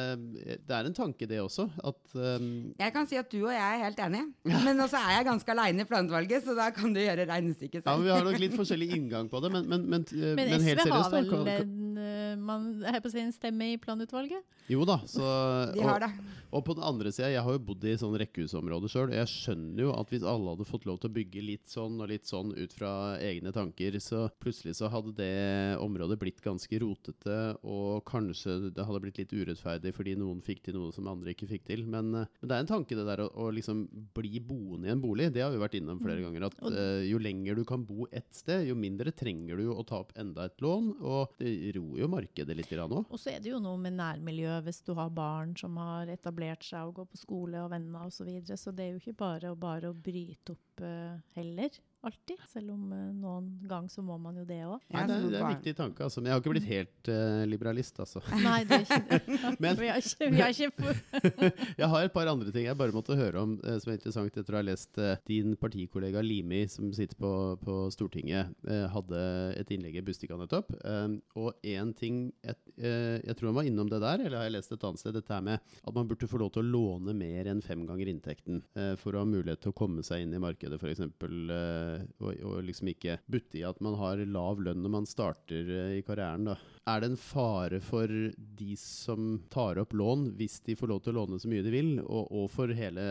det, 0.62 0.76
er 0.78 0.90
en 0.90 0.98
tanke, 0.98 1.28
det 1.30 1.42
også. 1.44 1.68
At, 1.84 2.02
um 2.14 2.74
jeg 2.76 2.94
kan 2.96 3.08
si 3.10 3.18
at 3.20 3.30
du 3.32 3.40
og 3.42 3.54
jeg 3.54 3.64
er 3.64 3.84
helt 3.84 4.02
enige, 4.08 4.30
men 4.68 4.86
også 4.86 5.02
er 5.02 5.18
jeg 5.18 5.30
ganske 5.30 5.56
aleine 5.56 5.86
i 5.86 5.90
planutvalget, 5.90 6.46
så 6.46 6.58
da 6.58 6.70
kan 6.76 6.94
du 6.96 7.02
gjøre 7.02 7.28
regnestykket 7.30 7.82
selv. 7.82 7.92
Ja, 7.92 7.98
men 7.98 8.08
Vi 8.08 8.14
har 8.14 8.28
nok 8.30 8.42
litt 8.42 8.58
forskjellig 8.58 8.90
inngang 9.00 9.32
på 9.32 9.42
det, 9.44 9.54
men, 9.56 9.70
men, 9.72 9.88
men, 9.96 10.08
eh, 10.12 10.34
men 10.38 10.56
SV 10.60 10.72
seriøst, 10.72 10.94
har 10.94 11.14
vel 11.14 11.30
da, 11.32 11.58
kan, 11.62 12.02
eh, 12.06 12.34
man, 12.40 12.68
her 12.86 13.02
på 13.04 13.14
sin 13.14 13.32
stemme 13.36 13.72
i 13.74 13.80
planutvalget? 13.82 14.44
Jo 14.72 14.86
da. 14.88 15.00
Så, 15.10 15.24
De 15.76 15.86
har 15.86 16.04
det. 16.04 16.12
Og, 16.20 16.60
og 16.60 16.66
på 16.68 16.76
den 16.78 16.86
andre 16.88 17.12
sida, 17.16 17.30
jeg 17.32 17.44
har 17.46 17.56
jo 17.56 17.62
bodd 17.70 17.86
i 17.88 17.96
sånn 18.00 18.18
rekkehusområde 18.20 18.92
sjøl, 18.92 19.10
og 19.14 19.18
jeg 19.18 19.32
skjønner 19.32 19.86
jo 19.86 19.94
at 19.96 20.12
hvis 20.12 20.26
alle 20.28 20.56
hadde 20.56 20.68
fått 20.68 20.75
fått 20.76 20.88
lov 20.90 21.00
til 21.02 21.12
å 21.12 21.16
bygge 21.16 21.44
litt 21.46 21.72
sånn 21.72 21.98
og 22.02 22.12
litt 22.12 22.28
sånn 22.30 22.54
ut 22.56 22.76
fra 22.76 22.92
egne 23.24 23.54
tanker, 23.56 23.98
så 24.04 24.26
plutselig 24.42 24.76
så 24.80 24.90
hadde 24.92 25.16
det 25.18 25.78
området 25.82 26.20
blitt 26.22 26.44
ganske 26.44 26.80
rotete, 26.84 27.40
og 27.64 28.04
kanskje 28.08 28.72
det 28.76 28.86
hadde 28.86 29.02
blitt 29.04 29.22
litt 29.22 29.34
urettferdig 29.34 29.94
fordi 29.96 30.16
noen 30.20 30.42
fikk 30.46 30.66
til 30.66 30.78
noe 30.78 30.94
som 30.96 31.08
andre 31.12 31.34
ikke 31.34 31.50
fikk 31.50 31.66
til. 31.70 31.86
Men, 31.88 32.12
eh, 32.16 32.30
men 32.42 32.52
det 32.52 32.58
er 32.58 32.66
en 32.66 32.72
tanke, 32.72 32.98
det 32.98 33.08
der 33.08 33.24
å, 33.26 33.30
å, 33.46 33.50
liksom 33.56 33.86
bli 34.16 34.42
boende 34.44 34.90
i 34.90 34.94
en 34.94 35.04
bolig. 35.04 35.32
Det 35.36 35.44
har 35.44 35.54
vi 35.54 35.62
vært 35.62 35.78
innom 35.80 36.02
flere 36.04 36.20
mm. 36.20 36.26
ganger. 36.28 36.48
At 36.50 36.60
uh, 36.66 37.04
jo 37.06 37.20
lenger 37.22 37.60
du 37.60 37.64
kan 37.68 37.86
bo 37.88 38.08
ett 38.12 38.32
sted, 38.36 38.66
jo 38.70 38.76
mindre 38.80 39.14
trenger 39.16 39.62
du 39.62 39.72
å 39.72 39.86
ta 39.88 40.02
opp 40.04 40.14
enda 40.20 40.48
et 40.50 40.64
lån. 40.64 40.92
Og 41.06 41.36
det 41.40 41.54
roer 41.78 42.04
jo 42.04 42.12
markedet 42.12 42.58
litt 42.58 42.74
òg. 42.76 42.98
Og 43.06 43.20
så 43.22 43.36
er 43.36 43.44
det 43.44 43.54
jo 43.54 43.62
noe 43.64 43.80
med 43.82 43.96
nærmiljøet 44.00 44.66
hvis 44.66 44.82
du 44.88 44.94
har 44.98 45.14
barn 45.16 45.56
som 45.60 45.78
har 45.80 46.12
etablert 46.12 46.66
seg 46.66 46.90
og 46.90 47.02
går 47.02 47.12
på 47.14 47.22
skole 47.22 47.64
og 47.64 47.72
venner 47.74 48.08
osv. 48.10 48.14
Så, 48.16 48.24
videre. 48.24 48.58
så 48.58 48.72
det 48.74 48.86
er 48.86 48.94
jo 48.96 49.02
ikke 49.02 49.20
bare, 49.20 49.52
bare 49.60 49.92
å 49.92 49.98
bryte 49.98 50.56
opp 50.56 50.65
Eh, 50.82 51.18
heller 51.36 51.72
alltid. 52.06 52.42
Selv 52.52 52.74
om 52.76 52.92
uh, 52.92 53.00
noen 53.16 53.48
gang 53.70 53.88
så 53.92 54.04
må 54.06 54.18
man 54.22 54.38
jo 54.40 54.46
det 54.48 54.60
òg. 54.66 54.82
Ja, 54.94 55.06
det, 55.10 55.18
det, 55.30 55.40
er 55.40 55.46
en 55.46 55.56
viktig 55.56 55.76
tanke. 55.78 56.06
Altså. 56.06 56.22
Men 56.22 56.30
jeg 56.30 56.36
har 56.36 56.44
ikke 56.44 56.54
blitt 56.54 56.70
helt 56.70 57.10
uh, 57.12 57.44
liberalist, 57.50 58.00
altså. 58.04 58.22
Nei, 58.46 58.60
du 58.68 58.76
er 58.78 58.86
ikke 58.86 59.02
det. 59.10 59.20
Men, 59.64 59.80
vi 59.80 59.90
har 59.92 60.02
ikke, 60.02 60.30
vi 60.32 60.44
har 60.44 60.54
ikke 60.54 60.94
jeg 61.82 61.90
har 61.92 62.08
et 62.08 62.16
par 62.16 62.30
andre 62.32 62.54
ting 62.54 62.68
jeg 62.68 62.78
bare 62.80 62.96
måtte 62.96 63.18
høre 63.18 63.42
om 63.42 63.58
uh, 63.64 63.76
som 63.82 63.92
er 63.92 64.00
interessant 64.00 64.40
etter 64.42 64.56
å 64.56 64.60
ha 64.60 64.66
lest 64.66 65.00
din 65.30 65.56
partikollega 65.60 66.22
Limi, 66.24 66.66
som 66.72 66.92
sitter 66.96 67.18
på, 67.20 67.32
på 67.62 67.76
Stortinget, 67.94 68.52
hadde 68.92 69.20
et 69.60 69.70
innlegg 69.74 69.98
i 70.00 70.04
Bustika 70.06 70.38
nettopp. 70.40 70.72
og 71.40 71.66
én 71.66 71.92
ting 71.98 72.18
jeg, 72.44 72.58
jeg, 72.78 73.36
tror 73.38 73.50
han 73.50 73.58
var 73.58 73.68
innom 73.68 73.90
det 73.92 74.00
der, 74.04 74.24
eller 74.26 74.40
har 74.40 74.48
jeg 74.48 74.56
lest 74.56 74.74
et 74.74 74.86
annet 74.88 75.02
sted, 75.02 75.16
dette 75.16 75.34
her 75.34 75.44
med 75.46 75.60
at 75.60 75.96
man 75.96 76.10
burde 76.10 76.30
få 76.30 76.40
lov 76.42 76.52
til 76.56 76.64
å 76.64 76.74
låne 76.76 77.16
mer 77.18 77.50
enn 77.52 77.64
fem 77.66 77.86
ganger 77.88 78.12
inntekten 78.12 78.62
for 79.02 79.16
å 79.16 79.24
ha 79.24 79.30
mulighet 79.30 79.64
til 79.64 79.74
å 79.74 79.78
komme 79.78 80.06
seg 80.06 80.26
inn 80.26 80.36
i 80.36 80.42
markedet, 80.42 80.80
f.eks. 80.82 81.04
Uh, 81.06 81.95
og, 82.22 82.32
og, 82.46 82.60
liksom 82.68 82.92
ikke 82.92 83.18
butte 83.32 83.60
i 83.60 83.66
at 83.68 83.82
man 83.84 83.98
har 84.00 84.22
lav 84.30 84.62
lønn 84.64 84.84
når 84.84 84.94
man 84.98 85.10
starter 85.10 85.72
eh, 85.72 85.98
i 86.00 86.06
karrieren. 86.06 86.50
Da. 86.52 86.58
Er 86.92 87.04
det 87.04 87.12
en 87.12 87.20
fare 87.20 87.82
for 87.84 88.12
de 88.36 88.78
som 88.80 89.36
tar 89.54 89.82
opp 89.82 89.96
lån, 89.98 90.32
hvis 90.40 90.60
de 90.66 90.78
får 90.80 90.92
lov 90.94 91.04
til 91.04 91.16
å 91.16 91.20
låne 91.22 91.42
så 91.42 91.52
mye 91.52 91.66
de 91.66 91.74
vil, 91.74 91.94
og, 92.06 92.32
og 92.32 92.50
for 92.54 92.72
hele 92.76 93.06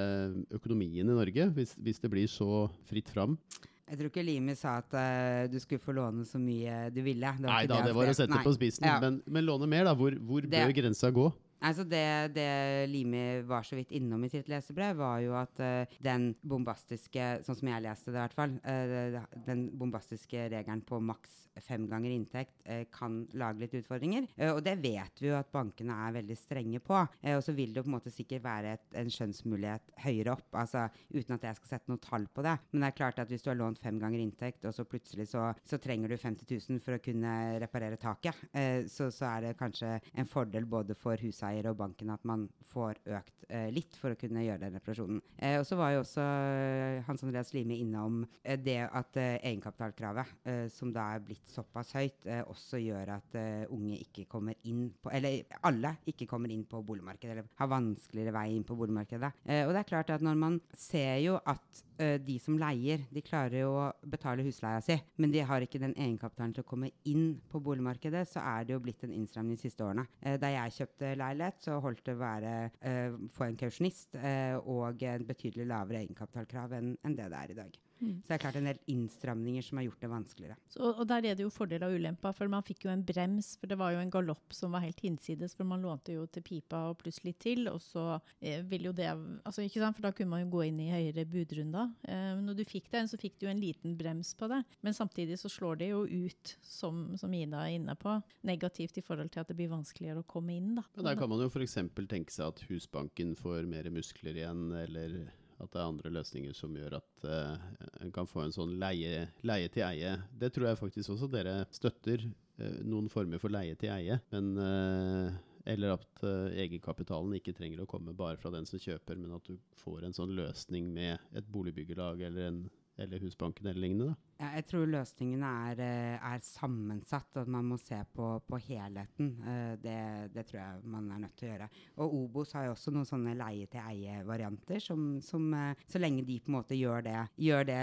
økonomien 0.55 1.05
i 1.05 1.21
Norge, 1.21 1.51
hvis, 1.57 1.77
hvis 1.81 2.03
det 2.03 2.13
blir 2.13 2.31
så 2.31 2.67
fritt 2.89 3.13
fram? 3.13 3.39
Jeg 3.85 3.99
tror 3.99 4.09
ikke 4.09 4.23
Limi 4.25 4.55
sa 4.57 4.79
at 4.81 4.95
uh, 4.97 5.45
du 5.53 5.59
skulle 5.61 5.83
få 5.83 5.93
låne 5.93 6.25
så 6.25 6.39
mye 6.41 6.89
du 6.95 7.03
ville. 7.05 7.35
Det 7.37 7.45
Nei 7.45 7.65
da, 7.69 7.83
det, 7.83 7.91
det 7.91 7.97
var 7.99 8.09
å 8.09 8.15
sette 8.17 8.33
Nei. 8.33 8.45
på 8.47 8.55
spissen. 8.57 8.87
Ja. 8.89 8.97
Men, 9.03 9.19
men, 9.29 9.45
låne 9.45 9.69
mer, 9.69 9.85
da? 9.91 9.93
Hvor, 9.99 10.17
hvor 10.25 10.47
bør 10.49 10.73
grensa 10.79 11.11
gå? 11.13 11.27
Altså 11.65 11.85
det, 11.89 12.05
det, 12.37 12.49
Limi 12.93 13.41
var 13.49 13.65
så 13.65 13.79
vidt 13.79 13.93
innom 13.97 14.27
i 14.27 14.31
sitt 14.33 14.51
lesebrev, 14.53 14.99
var 14.99 15.23
jo 15.25 15.33
at 15.39 15.63
uh, 15.65 15.97
den 16.05 16.33
bombastiske, 16.45 17.29
sånn 17.47 17.59
som 17.61 17.71
jeg 17.71 17.85
leste 17.87 18.13
det 18.13 18.19
i 18.19 18.25
hvert 18.25 18.37
fall, 18.37 18.57
uh, 18.67 19.17
den 19.47 19.67
bombastiske 19.73 20.49
regelen 20.53 20.85
på 20.85 21.01
maks 21.01 21.41
fem 21.65 21.87
ganger 21.89 22.13
inntekt 22.13 22.59
uh, 22.69 22.83
kan 22.93 23.23
lage 23.39 23.63
litt 23.63 23.77
utfordringer. 23.81 24.27
og 24.51 24.61
det 24.67 24.75
vet 24.83 25.23
vi 25.23 25.31
jo 25.31 25.39
at 25.39 25.53
bankene 25.55 25.97
er 26.05 26.17
veldig 26.19 26.37
strenge 26.37 26.81
på. 26.85 26.97
og 26.99 27.43
så 27.45 27.55
vil 27.57 27.73
det 27.73 27.85
på 27.85 27.89
en 27.89 27.95
måte 27.97 28.13
sikkert 28.13 28.45
være 28.45 28.75
et, 28.77 28.85
en 29.01 29.13
skjønnsmulighet 29.13 29.95
høyere 30.05 30.35
opp, 30.35 30.49
altså 30.59 30.85
uten 31.15 31.37
at 31.37 31.47
jeg 31.49 31.59
skal 31.61 31.71
sette 31.71 31.93
noe 31.93 32.03
tall 32.03 32.27
på 32.29 32.45
det. 32.45 32.57
Men 32.73 32.85
det 32.85 32.91
er 32.91 32.99
klart 32.99 33.23
at 33.23 33.31
hvis 33.31 33.45
du 33.45 33.51
har 33.53 33.59
lånt 33.59 33.81
fem 33.81 34.01
ganger 34.03 34.21
inntekt, 34.21 34.67
og 34.69 34.75
så 34.77 34.85
plutselig 34.89 35.29
så, 35.31 35.47
så 35.65 35.79
trenger 35.83 36.13
du 36.13 36.19
50 36.19 36.51
000 36.51 36.83
for 36.85 36.99
å 36.99 37.03
kunne 37.03 37.35
reparere 37.63 38.01
taket, 38.01 38.45
så, 38.91 39.09
så 39.15 39.29
er 39.31 39.47
det 39.47 39.57
kanskje 39.61 39.97
en 40.13 40.29
fordel 40.29 40.67
både 40.69 40.97
for 40.99 41.21
huseier 41.23 41.54
huseier 41.55 41.71
og 41.71 41.79
banken 41.79 42.11
at 42.11 42.25
man 42.27 42.49
får 42.73 42.99
økt 43.07 43.45
eh, 43.49 43.71
litt 43.73 43.95
for 43.99 44.15
å 44.15 44.19
kunne 44.19 44.43
gjøre 44.45 44.63
den 44.65 44.75
reparasjonen. 44.79 45.21
Eh, 45.39 45.59
og 45.61 45.67
så 45.67 45.77
var 45.79 45.93
jo 45.95 46.03
også 46.03 46.23
eh, 46.25 47.03
Hans 47.07 47.23
Andreas 47.25 47.53
Limi 47.55 47.81
innom 47.83 48.25
eh, 48.43 48.59
det 48.59 48.81
at 48.87 49.17
eh, 49.21 49.39
egenkapitalkravet, 49.43 50.35
eh, 50.45 50.67
som 50.73 50.93
da 50.95 51.11
er 51.15 51.25
blitt 51.25 51.49
såpass 51.51 51.95
høyt, 51.95 52.27
også 52.49 52.79
gjør 52.81 53.15
at 53.17 53.37
unge 53.73 53.97
ikke 54.01 54.25
kommer 54.31 54.57
inn 54.69 54.87
på 55.03 55.11
Eller 55.15 55.45
alle 55.67 55.95
ikke 56.09 56.27
kommer 56.31 56.51
inn 56.53 56.65
på 56.69 56.81
boligmarkedet, 56.87 57.35
eller 57.35 57.49
har 57.59 57.71
vanskeligere 57.71 58.35
vei 58.35 58.47
inn 58.55 58.65
på 58.67 58.77
boligmarkedet. 58.79 59.31
og 59.45 59.73
det 59.75 59.81
er 59.81 59.89
klart 59.89 60.11
at 60.15 60.25
når 60.25 60.39
man 60.39 60.57
ser 60.77 61.19
jo 61.23 61.37
at 61.45 61.83
de 62.25 62.37
som 62.43 62.57
leier, 62.59 63.05
de 63.13 63.23
klarer 63.23 63.61
jo 63.61 63.75
å 63.79 63.87
betale 64.11 64.45
husleia 64.47 64.81
si, 64.83 64.97
men 65.21 65.33
de 65.35 65.45
har 65.47 65.63
ikke 65.63 65.81
den 65.83 65.95
egenkapitalen 65.95 66.55
til 66.57 66.65
å 66.65 66.69
komme 66.69 66.91
inn 67.11 67.37
på 67.51 67.61
boligmarkedet, 67.63 68.25
så 68.31 68.43
er 68.43 68.67
det 68.67 68.75
jo 68.75 68.83
blitt 68.83 69.05
en 69.07 69.15
innstramning 69.15 69.59
de 69.59 69.67
siste 69.67 69.85
årene. 69.85 70.07
da 70.41 70.51
jeg 70.51 70.77
kjøpte 70.79 71.15
leilighet, 71.21 71.44
leilighet, 71.45 71.63
så 71.63 71.79
holdt 71.81 72.05
det 72.07 72.19
være 72.19 72.71
uh, 72.85 73.17
få 73.31 73.49
en 73.49 73.57
kausjonist 73.57 74.17
uh, 74.17 74.57
og 74.67 75.03
en 75.03 75.27
betydelig 75.27 75.67
lavere 75.67 76.05
egenkapitalkrav 76.05 76.73
enn 76.79 76.97
en 77.05 77.17
det 77.17 77.31
det 77.31 77.39
er 77.39 77.51
i 77.51 77.59
dag. 77.59 77.84
Mm. 78.01 78.17
Så 78.23 78.29
det 78.29 78.37
er 78.37 78.43
klart 78.43 78.59
en 78.59 78.69
del 78.69 78.81
innstramninger 78.91 79.65
som 79.65 79.79
har 79.79 79.87
gjort 79.89 80.03
det 80.03 80.11
vanskeligere. 80.11 80.57
Så, 80.69 80.83
og 80.91 81.05
der 81.09 81.29
er 81.31 81.39
det 81.39 81.45
jo 81.47 81.53
fordel 81.53 81.85
og 81.87 81.95
ulemper, 81.97 82.35
for 82.37 82.51
man 82.51 82.67
fikk 82.67 82.87
jo 82.87 82.93
en 82.93 83.05
brems, 83.07 83.55
for 83.61 83.71
det 83.71 83.79
var 83.81 83.95
jo 83.95 84.03
en 84.03 84.13
galopp 84.13 84.57
som 84.57 84.75
var 84.75 84.85
helt 84.85 85.01
hinsides, 85.05 85.55
for 85.57 85.69
man 85.69 85.85
lånte 85.85 86.17
jo 86.17 86.27
til 86.33 86.45
pipa 86.47 86.85
og 86.91 86.99
plutselig 87.03 87.37
til, 87.43 87.69
og 87.71 87.81
så 87.85 88.19
eh, 88.41 88.65
vil 88.69 88.91
jo 88.91 88.95
det 88.97 89.11
altså 89.13 89.65
ikke 89.65 89.83
sant, 89.83 89.97
For 89.99 90.09
da 90.09 90.15
kunne 90.17 90.33
man 90.33 90.45
jo 90.45 90.53
gå 90.57 90.65
inn 90.69 90.81
i 90.83 90.91
høyere 90.91 91.27
budrunder. 91.31 91.93
Eh, 92.09 92.33
når 92.43 92.59
du 92.59 92.65
fikk 92.69 92.91
den, 92.93 93.11
så 93.11 93.21
fikk 93.21 93.39
du 93.39 93.47
jo 93.47 93.53
en 93.53 93.63
liten 93.63 93.97
brems 93.99 94.35
på 94.39 94.49
det, 94.51 94.63
men 94.85 94.97
samtidig 94.97 95.39
så 95.41 95.53
slår 95.53 95.81
det 95.83 95.93
jo 95.93 96.05
ut, 96.05 96.57
som, 96.65 97.07
som 97.21 97.35
Ida 97.35 97.65
er 97.65 97.79
inne 97.79 97.97
på, 97.99 98.17
negativt 98.47 98.99
i 98.99 99.05
forhold 99.05 99.33
til 99.35 99.45
at 99.45 99.51
det 99.51 99.59
blir 99.59 99.73
vanskeligere 99.73 100.25
å 100.25 100.29
komme 100.29 100.57
inn. 100.59 100.75
da. 100.79 100.87
Men 100.97 101.11
der 101.11 101.21
kan 101.21 101.31
man 101.31 101.43
jo 101.45 101.51
f.eks. 101.53 101.79
tenke 102.11 102.35
seg 102.35 102.51
at 102.51 102.67
Husbanken 102.69 103.35
får 103.39 103.69
mer 103.71 103.89
muskler 103.95 104.37
igjen, 104.39 104.69
eller 104.85 105.19
at 105.65 105.73
det 105.75 105.81
er 105.81 105.91
andre 105.91 106.13
løsninger 106.15 106.57
som 106.57 106.77
gjør 106.77 106.99
at 107.01 107.27
uh, 107.29 107.89
en 108.05 108.13
kan 108.15 108.29
få 108.31 108.45
en 108.45 108.55
sånn 108.55 108.77
leie, 108.81 109.27
leie 109.47 109.73
til 109.73 109.87
eie. 109.87 110.15
Det 110.41 110.53
tror 110.55 110.71
jeg 110.71 110.81
faktisk 110.81 111.15
også 111.17 111.31
dere 111.33 111.63
støtter. 111.75 112.29
uh, 112.61 112.79
noen 112.87 113.11
former 113.13 113.43
for 113.43 113.53
leie 113.53 113.75
til 113.81 113.93
eie. 113.95 114.21
Men 114.35 114.55
uh, 114.61 115.35
eller 115.65 115.97
at 115.97 116.25
uh, 116.25 116.53
egenkapitalen 116.53 117.39
ikke 117.39 117.55
trenger 117.57 117.83
å 117.83 117.89
komme 117.89 118.13
bare 118.17 118.37
fra 118.41 118.53
den 118.53 118.67
som 118.69 118.81
kjøper, 118.81 119.17
men 119.17 119.33
at 119.37 119.47
du 119.49 119.57
får 119.81 120.05
en 120.05 120.17
sånn 120.17 120.35
løsning 120.37 120.91
med 120.93 121.37
et 121.37 121.47
boligbyggelag 121.51 122.21
eller, 122.29 122.51
en, 122.51 122.59
eller 123.01 123.23
Husbanken 123.25 123.71
eller 123.71 123.81
lignende. 123.81 124.13
Da. 124.13 124.34
Ja, 124.41 124.49
jeg 124.57 124.65
tror 124.67 124.87
løsningene 124.91 125.47
er, 125.71 125.81
eh, 125.85 126.33
er 126.35 126.41
sammensatt, 126.43 127.29
og 127.37 127.43
at 127.45 127.49
man 127.55 127.65
må 127.71 127.77
se 127.79 128.01
på, 128.15 128.33
på 128.49 128.59
helheten. 128.69 129.33
Eh, 129.47 129.77
Det, 129.85 130.33
det 130.35 130.45
tror 130.47 130.61
jeg 130.61 130.81
man 130.91 131.11
er 131.11 131.19
nødt 131.25 131.37
til 131.37 131.49
å 131.49 131.53
gjøre. 131.53 131.69
Og 131.99 132.15
Obos 132.15 132.53
har 132.57 132.67
jo 132.67 132.73
også 132.75 132.93
noen 132.95 133.07
sånne 133.09 133.35
leie-til-eie-varianter, 133.37 134.81
som, 134.83 135.21
som 135.25 135.47
eh, 135.55 135.75
så 135.91 136.01
lenge 136.01 136.25
de 136.27 136.39
på 136.41 136.51
en 136.51 136.57
måte 136.59 136.77
gjør 136.79 137.03
det, 137.07 137.17
gjør 137.47 137.67
det 137.69 137.79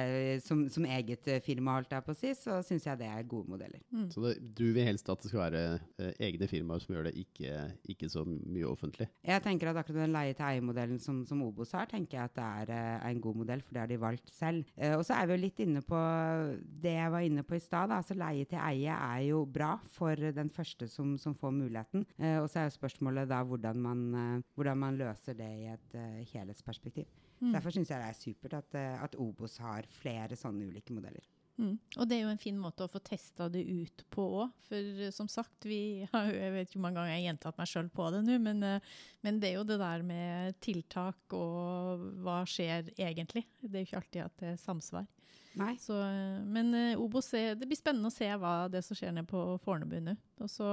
som, 0.46 0.64
som 0.72 0.86
eget 0.86 1.28
firma, 1.46 1.78
holdt 1.80 1.92
jeg 1.96 2.06
på 2.08 2.16
å 2.16 2.18
si, 2.20 2.34
så 2.38 2.60
syns 2.66 2.88
jeg 2.88 3.00
det 3.02 3.10
er 3.10 3.28
gode 3.30 3.52
modeller. 3.54 3.82
Så 4.14 4.24
det, 4.26 4.34
du 4.58 4.66
vil 4.76 4.88
helst 4.88 5.10
at 5.12 5.22
det 5.24 5.32
skal 5.32 5.44
være 5.46 5.64
eh, 6.02 6.14
egne 6.28 6.48
firmaer 6.52 6.84
som 6.84 6.96
gjør 6.96 7.10
det, 7.10 7.16
ikke, 7.24 7.62
ikke 7.96 8.10
så 8.12 8.26
mye 8.28 8.68
offentlig. 8.70 9.08
Jeg 9.28 9.44
tenker 9.46 9.72
at 9.72 9.82
akkurat 9.84 10.04
den 10.06 10.16
leie-til-eie-modellen 10.16 11.00
som, 11.02 11.24
som 11.30 11.44
Obos 11.46 11.74
har, 11.78 11.88
tenker 11.92 12.18
jeg 12.20 12.32
at 12.32 12.38
det 12.38 12.48
er, 12.48 12.74
eh, 12.78 13.10
en 13.12 13.22
god 13.24 13.42
modell, 13.44 13.62
for 13.66 13.76
det 13.76 13.84
har 13.86 13.92
de 13.92 14.00
valgt 14.02 14.32
selv. 14.34 14.66
Eh, 14.78 14.96
og 14.98 15.06
så 15.08 15.18
er 15.20 15.28
vi 15.30 15.38
jo 15.38 15.44
litt 15.46 15.60
inne 15.66 15.84
på 15.86 16.02
det 16.84 16.94
jeg 16.96 17.12
var 17.14 17.26
inne 17.26 17.44
på 17.48 17.58
i 17.58 17.64
stad. 17.64 17.94
Altså 17.96 18.16
leie-til-eie 18.18 18.96
er 18.96 19.24
jo 19.28 19.44
bra 19.46 19.74
for 19.92 20.20
den 20.36 20.52
første 20.54 20.88
som, 20.92 21.16
som 21.22 21.36
får 21.38 21.54
muligheten. 21.56 22.06
Eh, 22.18 22.38
og 22.42 22.50
så 22.52 22.62
er 22.62 22.70
jo 22.70 22.78
spørsmålet 22.78 23.30
da 23.32 23.42
hvordan 23.48 23.82
man, 23.82 24.06
eh, 24.22 24.48
hvordan 24.56 24.82
man 24.86 25.02
løser 25.02 25.38
det 25.38 25.52
i 25.62 25.68
et 25.72 25.98
uh, 25.98 26.22
helhetsperspektiv. 26.34 27.10
Mm. 27.42 27.52
Derfor 27.56 27.74
syns 27.74 27.92
jeg 27.92 28.02
det 28.02 28.10
er 28.10 28.18
supert 28.18 28.58
at, 28.58 28.76
eh, 28.78 29.04
at 29.04 29.16
Obos 29.20 29.60
har 29.64 29.88
flere 29.90 30.38
sånne 30.40 30.68
ulike 30.70 30.94
modeller. 30.96 31.24
Mm. 31.62 31.76
Og 32.00 32.08
det 32.10 32.16
er 32.16 32.22
jo 32.24 32.32
en 32.32 32.42
fin 32.42 32.58
måte 32.58 32.86
å 32.86 32.90
få 32.90 33.02
testa 33.06 33.46
det 33.52 33.62
ut 33.68 34.06
på 34.14 34.26
òg. 34.42 34.54
For 34.66 35.12
som 35.14 35.30
sagt, 35.30 35.68
vi 35.68 36.08
har 36.14 36.32
jeg 36.32 36.54
vet 36.56 36.70
ikke 36.70 36.80
hvor 36.80 36.86
mange 36.88 37.02
ganger 37.02 37.14
jeg 37.14 37.22
har 37.22 37.28
gjentatt 37.30 37.60
meg 37.60 37.70
sjøl 37.70 37.90
på 37.94 38.08
det 38.16 38.22
nå, 38.26 38.38
men, 38.42 38.66
men 39.26 39.42
det 39.42 39.52
er 39.52 39.60
jo 39.60 39.68
det 39.70 39.78
der 39.82 40.06
med 40.06 40.58
tiltak 40.64 41.36
og 41.38 42.06
hva 42.26 42.42
skjer 42.50 42.94
egentlig. 42.96 43.46
Det 43.62 43.76
er 43.76 43.84
jo 43.84 43.90
ikke 43.90 44.02
alltid 44.02 44.24
at 44.26 44.40
det 44.42 44.54
er 44.56 44.64
samsvar. 44.64 45.10
Nei. 45.60 45.74
Så, 45.84 45.98
eh, 46.00 46.40
men 46.48 46.74
eh, 46.78 47.00
Obos, 47.00 47.32
det 47.32 47.68
blir 47.68 47.80
spennende 47.80 48.08
å 48.12 48.14
se 48.14 48.30
hva 48.40 48.70
det 48.72 48.84
som 48.86 48.98
skjer 48.98 49.12
nede 49.16 49.28
på 49.28 49.42
Fornebu 49.64 49.98
nå. 50.04 50.16
Og 50.44 50.52
så 50.52 50.70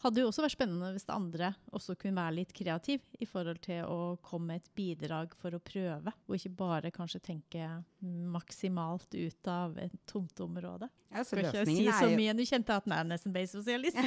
hadde 0.00 0.16
det 0.16 0.24
jo 0.24 0.30
også 0.30 0.44
vært 0.44 0.56
spennende 0.56 0.92
hvis 0.94 1.08
andre 1.12 1.52
også 1.76 1.96
kunne 2.00 2.20
være 2.20 2.36
litt 2.38 2.52
kreativ 2.56 3.04
i 3.20 3.28
forhold 3.28 3.60
til 3.64 3.84
å 3.88 4.16
komme 4.24 4.54
med 4.54 4.62
et 4.62 4.70
bidrag 4.76 5.34
for 5.40 5.56
å 5.56 5.62
prøve, 5.64 6.14
og 6.26 6.36
ikke 6.36 6.56
bare 6.56 6.92
kanskje 6.94 7.22
tenke 7.30 7.68
maksimalt 8.00 9.12
ut 9.16 9.50
av 9.52 9.76
et 9.80 9.96
tomt 10.08 10.40
område. 10.44 10.88
Ja, 11.10 11.24
Skal 11.26 11.42
ikke 11.42 11.64
si 11.66 11.88
så 11.90 12.06
jo 12.06 12.18
mye, 12.18 12.34
du 12.38 12.44
kjente 12.46 12.74
at 12.76 12.84
den 12.86 12.94
er 12.94 13.06
nesten 13.08 13.34
ble 13.34 13.42
sosialist. 13.50 13.98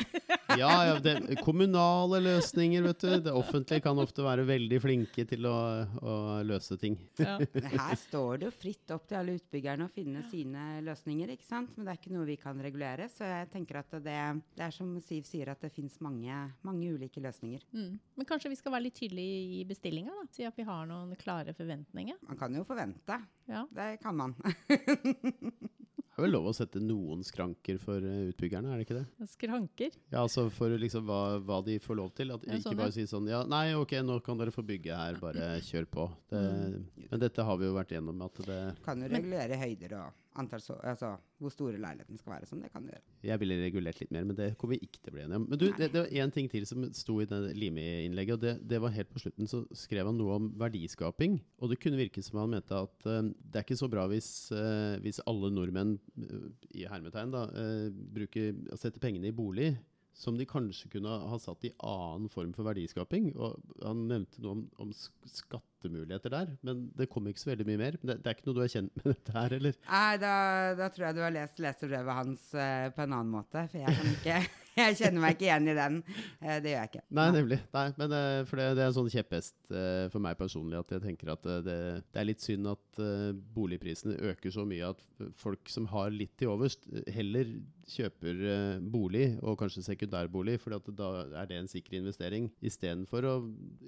Ja, 0.54 0.70
ja 0.86 0.98
det, 1.02 1.40
kommunale 1.42 2.20
løsninger, 2.22 2.84
vet 2.86 3.02
du. 3.02 3.14
Det 3.26 3.32
offentlige 3.34 3.82
kan 3.82 3.98
ofte 3.98 4.22
være 4.22 4.44
veldig 4.46 4.78
flinke 4.84 5.24
til 5.26 5.48
å, 5.50 5.56
å 5.98 6.14
løse 6.46 6.78
ting. 6.78 6.98
Ja. 7.18 7.40
Her 7.74 7.96
står 7.98 8.44
det 8.44 8.48
jo 8.50 8.54
fritt 8.54 8.94
opp 8.94 9.08
til 9.10 9.18
alle 9.18 9.34
utbyggerne 9.40 9.88
å 9.88 9.92
finne 9.92 10.22
sine 10.30 10.84
løsninger, 10.86 11.34
ikke 11.34 11.48
sant? 11.48 11.74
Men 11.74 11.88
det 11.88 11.96
er 11.96 12.02
ikke 12.02 12.14
noe 12.14 12.28
vi 12.30 12.38
kan 12.38 12.62
regulere. 12.62 13.10
Så 13.10 13.26
jeg 13.26 13.50
tenker 13.56 13.82
at 13.82 13.98
det, 14.06 14.20
det 14.54 14.68
er 14.68 14.76
som 14.76 14.94
Siv 15.04 15.26
sier, 15.26 15.50
at 15.56 15.64
det 15.64 15.74
fins 15.74 15.98
mange, 16.06 16.38
mange 16.68 16.92
ulike 16.94 17.24
løsninger. 17.24 17.66
Mm. 17.74 17.98
Men 18.20 18.30
kanskje 18.30 18.54
vi 18.54 18.60
skal 18.60 18.76
være 18.76 18.92
litt 18.92 19.00
tydelige 19.00 19.44
i 19.58 19.64
bestillinga, 19.68 20.14
da. 20.22 20.28
Si 20.38 20.46
at 20.48 20.60
vi 20.60 20.68
har 20.70 20.86
noen 20.92 21.18
klare 21.20 21.56
forventninger. 21.58 22.22
Man 22.30 22.40
kan 22.40 22.54
jo 22.54 22.68
forvente. 22.68 23.24
Ja. 23.50 23.66
Det 23.74 23.96
kan 24.06 24.22
man. 24.22 24.38
Det 26.14 26.22
er 26.22 26.26
vel 26.28 26.34
lov 26.36 26.48
å 26.52 26.54
sette 26.54 26.78
noen 26.78 27.24
skranker 27.26 27.80
for 27.82 27.98
eh, 28.06 28.28
utbyggerne, 28.30 28.70
er 28.70 28.78
det 28.78 28.86
ikke 28.86 29.00
det? 29.00 29.28
Skranker. 29.32 29.96
Ja, 30.14 30.20
altså 30.22 30.44
for 30.54 30.70
liksom 30.78 31.08
hva, 31.10 31.40
hva 31.42 31.58
de 31.66 31.80
får 31.82 31.98
lov 31.98 32.12
til. 32.14 32.30
At 32.36 32.46
Ja, 32.46 32.54
ikke 32.60 32.68
sånn, 32.70 32.78
bare 32.78 32.92
ja. 32.92 32.96
si 33.00 33.06
sånn 33.10 33.30
Ja, 33.32 33.40
nei, 33.50 33.64
ok, 33.74 33.96
nå 34.06 34.20
kan 34.22 34.38
dere 34.38 34.54
få 34.54 34.62
bygge 34.68 34.94
her, 35.00 35.18
bare 35.22 35.56
kjør 35.66 35.90
på. 35.90 36.10
Det, 36.30 36.44
Mm. 36.44 37.08
Men 37.10 37.20
dette 37.22 37.44
har 37.46 37.58
vi 37.58 37.66
jo 37.66 37.74
vært 37.76 37.92
gjennom 37.96 38.22
at 38.26 38.38
det 38.46 38.60
Kan 38.86 39.02
jo 39.02 39.08
regulere 39.10 39.58
høyder 39.58 39.94
og 40.00 40.20
antall 40.40 40.62
så, 40.64 40.76
altså 40.82 41.14
hvor 41.44 41.52
store 41.54 41.80
leiligheten 41.82 42.20
skal 42.20 42.36
være. 42.36 42.48
Sånn, 42.48 42.62
det 42.64 42.72
kan 42.74 42.86
du 42.86 42.92
gjøre. 42.92 43.04
Jeg 43.28 43.40
ville 43.42 43.58
regulert 43.60 44.00
litt 44.00 44.14
mer, 44.16 44.26
men 44.28 44.38
det 44.38 44.54
kommer 44.60 44.78
vi 44.78 44.88
ikke 44.88 45.02
til 45.02 45.12
å 45.12 45.16
bli 45.18 45.24
enige 45.26 45.40
om. 45.42 45.48
Men 45.52 45.62
du, 45.62 45.66
det, 45.78 45.90
det 45.94 46.04
var 46.04 46.18
én 46.24 46.34
ting 46.34 46.50
til 46.52 46.68
som 46.70 46.86
sto 46.96 47.18
i 47.22 47.28
det 47.30 47.40
Limi-innlegget, 47.60 48.38
og 48.38 48.44
det, 48.44 48.54
det 48.74 48.82
var 48.84 48.96
helt 48.96 49.12
på 49.14 49.24
slutten. 49.24 49.50
Så 49.50 49.64
skrev 49.84 50.08
han 50.10 50.20
noe 50.20 50.40
om 50.40 50.50
verdiskaping. 50.60 51.40
Og 51.60 51.74
det 51.74 51.80
kunne 51.84 52.00
virke 52.00 52.24
som 52.26 52.42
han 52.42 52.54
mente 52.56 52.80
at 52.80 53.08
uh, 53.10 53.20
det 53.24 53.60
er 53.60 53.68
ikke 53.68 53.80
så 53.80 53.92
bra 53.92 54.08
hvis, 54.12 54.30
uh, 54.56 55.00
hvis 55.04 55.22
alle 55.30 55.52
nordmenn, 55.54 55.98
uh, 56.24 56.48
i 56.74 56.88
hermetegn, 56.90 57.34
da, 57.34 57.48
bruker, 58.16 58.56
setter 58.80 59.02
pengene 59.04 59.30
i 59.30 59.36
bolig. 59.36 59.74
Som 60.14 60.38
de 60.38 60.46
kanskje 60.46 60.92
kunne 60.94 61.10
ha 61.10 61.38
satt 61.42 61.66
i 61.66 61.72
annen 61.82 62.30
form 62.32 62.52
for 62.54 62.68
verdiskaping. 62.68 63.32
Og 63.34 63.58
han 63.82 64.04
nevnte 64.10 64.44
noe 64.44 64.58
om, 64.60 64.64
om 64.86 64.92
skattemuligheter 64.94 66.34
der, 66.34 66.52
men 66.66 66.86
det 66.98 67.10
kom 67.12 67.28
ikke 67.30 67.42
så 67.42 67.54
veldig 67.54 67.68
mye 67.72 67.82
mer. 67.82 67.98
Det, 68.02 68.20
det 68.22 68.30
er 68.30 68.38
ikke 68.38 68.50
noe 68.50 68.60
du 68.60 68.64
er 68.66 68.74
kjent 68.76 68.94
med 69.00 69.10
dette 69.16 69.38
her, 69.38 69.58
eller? 69.60 69.80
Nei, 69.90 70.12
da, 70.22 70.36
da 70.80 70.92
tror 70.94 71.10
jeg 71.10 71.18
du 71.18 71.24
har 71.26 71.34
lest 71.34 71.64
leserbrevet 71.66 72.20
hans 72.22 72.52
uh, 72.54 72.92
på 72.94 73.06
en 73.08 73.18
annen 73.20 73.34
måte. 73.34 73.66
For 73.72 73.82
jeg, 73.82 73.98
kan 73.98 74.14
ikke, 74.14 74.63
jeg 74.80 74.98
kjenner 74.98 75.22
meg 75.22 75.36
ikke 75.36 75.46
igjen 75.48 75.70
i 75.70 75.76
den. 75.78 75.98
Eh, 76.42 76.58
det 76.64 76.72
gjør 76.72 76.80
jeg 76.80 76.90
ikke. 76.92 77.04
Nei, 77.20 77.28
nemlig. 77.36 77.60
Nei, 77.76 77.86
men 78.00 78.16
eh, 78.18 78.40
for 78.50 78.62
det, 78.62 78.68
det 78.78 78.84
er 78.84 78.90
en 78.90 78.96
sånn 78.98 79.12
kjepphest 79.14 79.56
eh, 79.70 80.06
for 80.14 80.24
meg 80.24 80.40
personlig 80.40 80.80
at 80.80 80.96
jeg 80.96 81.04
tenker 81.04 81.34
at 81.36 81.46
det, 81.66 81.78
det 82.08 82.22
er 82.22 82.28
litt 82.28 82.44
synd 82.44 82.72
at 82.72 83.02
boligprisene 83.56 84.18
øker 84.32 84.54
så 84.54 84.66
mye 84.68 84.90
at 84.94 85.02
folk 85.40 85.70
som 85.72 85.88
har 85.92 86.12
litt 86.14 86.34
til 86.40 86.52
overs, 86.54 86.78
heller 87.14 87.50
kjøper 87.90 88.42
bolig, 88.94 89.26
og 89.44 89.58
kanskje 89.60 89.86
sekundærbolig, 89.86 90.58
for 90.62 90.76
da 90.76 91.10
er 91.42 91.50
det 91.50 91.60
en 91.60 91.70
sikker 91.70 92.00
investering, 92.00 92.50
istedenfor 92.64 93.28
å 93.28 93.34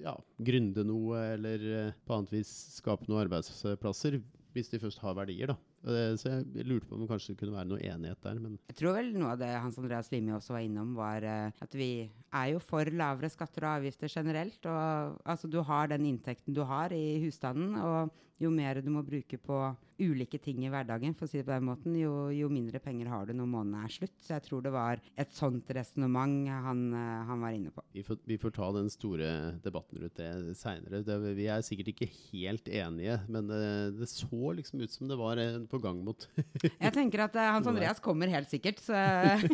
ja, 0.01 0.15
gründe 0.47 0.85
noe 0.87 1.21
eller 1.35 1.93
på 2.05 2.17
annet 2.17 2.33
vis 2.35 2.51
skape 2.77 3.07
noen 3.09 3.25
arbeidsplasser, 3.25 4.19
hvis 4.55 4.71
de 4.71 4.81
først 4.81 5.01
har 5.03 5.17
verdier. 5.17 5.53
da. 5.53 5.57
Så 5.85 6.31
jeg 6.31 6.65
lurte 6.65 6.89
på 6.89 6.97
om 6.97 7.03
det 7.03 7.09
kanskje 7.11 7.35
kunne 7.37 7.53
være 7.53 7.69
noe 7.69 7.81
enighet 7.85 8.21
der, 8.25 8.39
men 8.41 8.57
Jeg 8.71 8.77
tror 8.79 8.95
vel 8.97 9.11
noe 9.13 9.35
av 9.35 9.41
det 9.41 9.51
Hans 9.53 9.77
Andreas 9.77 10.09
Limi 10.09 10.33
også 10.33 10.55
var 10.55 10.65
innom, 10.65 10.95
var 10.97 11.25
eh, 11.29 11.61
at 11.61 11.77
vi 11.77 11.89
er 12.09 12.47
jo 12.55 12.61
for 12.63 12.89
lavere 12.89 13.29
skatter 13.29 13.67
og 13.67 13.79
avgifter 13.79 14.09
generelt. 14.09 14.59
Og 14.65 15.19
altså, 15.21 15.49
du 15.51 15.59
har 15.65 15.91
den 15.93 16.07
inntekten 16.09 16.57
du 16.57 16.63
har 16.65 16.95
i 16.95 17.19
husstanden, 17.25 17.77
og 17.77 18.13
jo 18.41 18.49
mer 18.51 18.81
du 18.81 18.89
må 18.91 19.05
bruke 19.05 19.37
på 19.39 19.59
ulike 20.01 20.39
ting 20.41 20.63
i 20.65 20.71
hverdagen, 20.71 21.15
for 21.15 21.27
å 21.27 21.31
si 21.31 21.39
det 21.39 21.47
på 21.47 21.53
den 21.53 21.67
måten, 21.69 21.95
jo, 21.99 22.27
jo 22.35 22.49
mindre 22.51 22.81
penger 22.83 23.09
har 23.11 23.27
du 23.27 23.33
når 23.35 23.49
måneden 23.51 23.85
er 23.85 23.93
slutt. 23.93 24.15
Så 24.21 24.35
jeg 24.35 24.45
tror 24.47 24.65
det 24.65 24.73
var 24.75 25.01
et 25.15 25.35
sånt 25.35 25.69
resonnement 25.77 26.49
han, 26.65 26.81
eh, 26.95 27.21
han 27.29 27.43
var 27.43 27.55
inne 27.55 27.71
på. 27.73 27.83
Vi 27.95 28.03
får, 28.05 28.19
vi 28.27 28.39
får 28.41 28.55
ta 28.57 28.71
den 28.75 28.89
store 28.91 29.29
debatten 29.63 30.01
rundt 30.01 30.19
det 30.19 30.55
seinere. 30.59 31.01
Vi 31.37 31.47
er 31.51 31.63
sikkert 31.65 31.93
ikke 31.93 32.09
helt 32.11 32.69
enige, 32.69 33.19
men 33.31 33.49
det, 33.51 33.61
det 33.99 34.09
så 34.11 34.53
liksom 34.57 34.83
ut 34.83 34.93
som 34.93 35.09
det 35.11 35.19
var 35.19 35.41
eh, 35.41 35.61
på 35.69 35.81
gang 35.83 36.01
mot 36.05 36.27
Jeg 36.85 36.93
tenker 36.95 37.25
at 37.27 37.35
eh, 37.39 37.51
Hans 37.55 37.69
Andreas 37.69 38.01
kommer 38.03 38.31
helt 38.31 38.51
sikkert, 38.51 38.81
så 38.83 38.99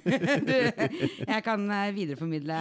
du, 0.49 0.55
jeg 0.57 1.41
kan 1.45 1.65
eh, 1.69 1.93
videreformidle 1.95 2.59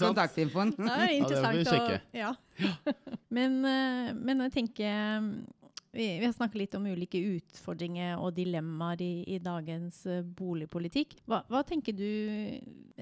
kontaktinfoen. 0.00 0.74
Det 0.78 0.96
er 0.96 1.16
interessant 1.18 1.60
vi 1.60 1.64
å 1.64 1.74
sjekke. 1.74 2.00
ja. 2.16 2.34
men, 3.36 3.60
eh, 3.64 4.12
men 4.16 4.46
jeg 4.46 4.56
tenker 4.60 5.58
vi, 5.92 6.06
vi 6.20 6.26
har 6.26 6.32
snakket 6.32 6.58
litt 6.60 6.74
om 6.78 6.86
ulike 6.86 7.18
utfordringer 7.18 8.20
og 8.22 8.34
dilemmaer 8.36 9.02
i, 9.02 9.12
i 9.34 9.38
dagens 9.42 10.04
eh, 10.06 10.22
boligpolitikk. 10.22 11.16
Hva, 11.30 11.42
hva 11.50 11.62
tenker 11.66 11.96
du, 11.98 12.06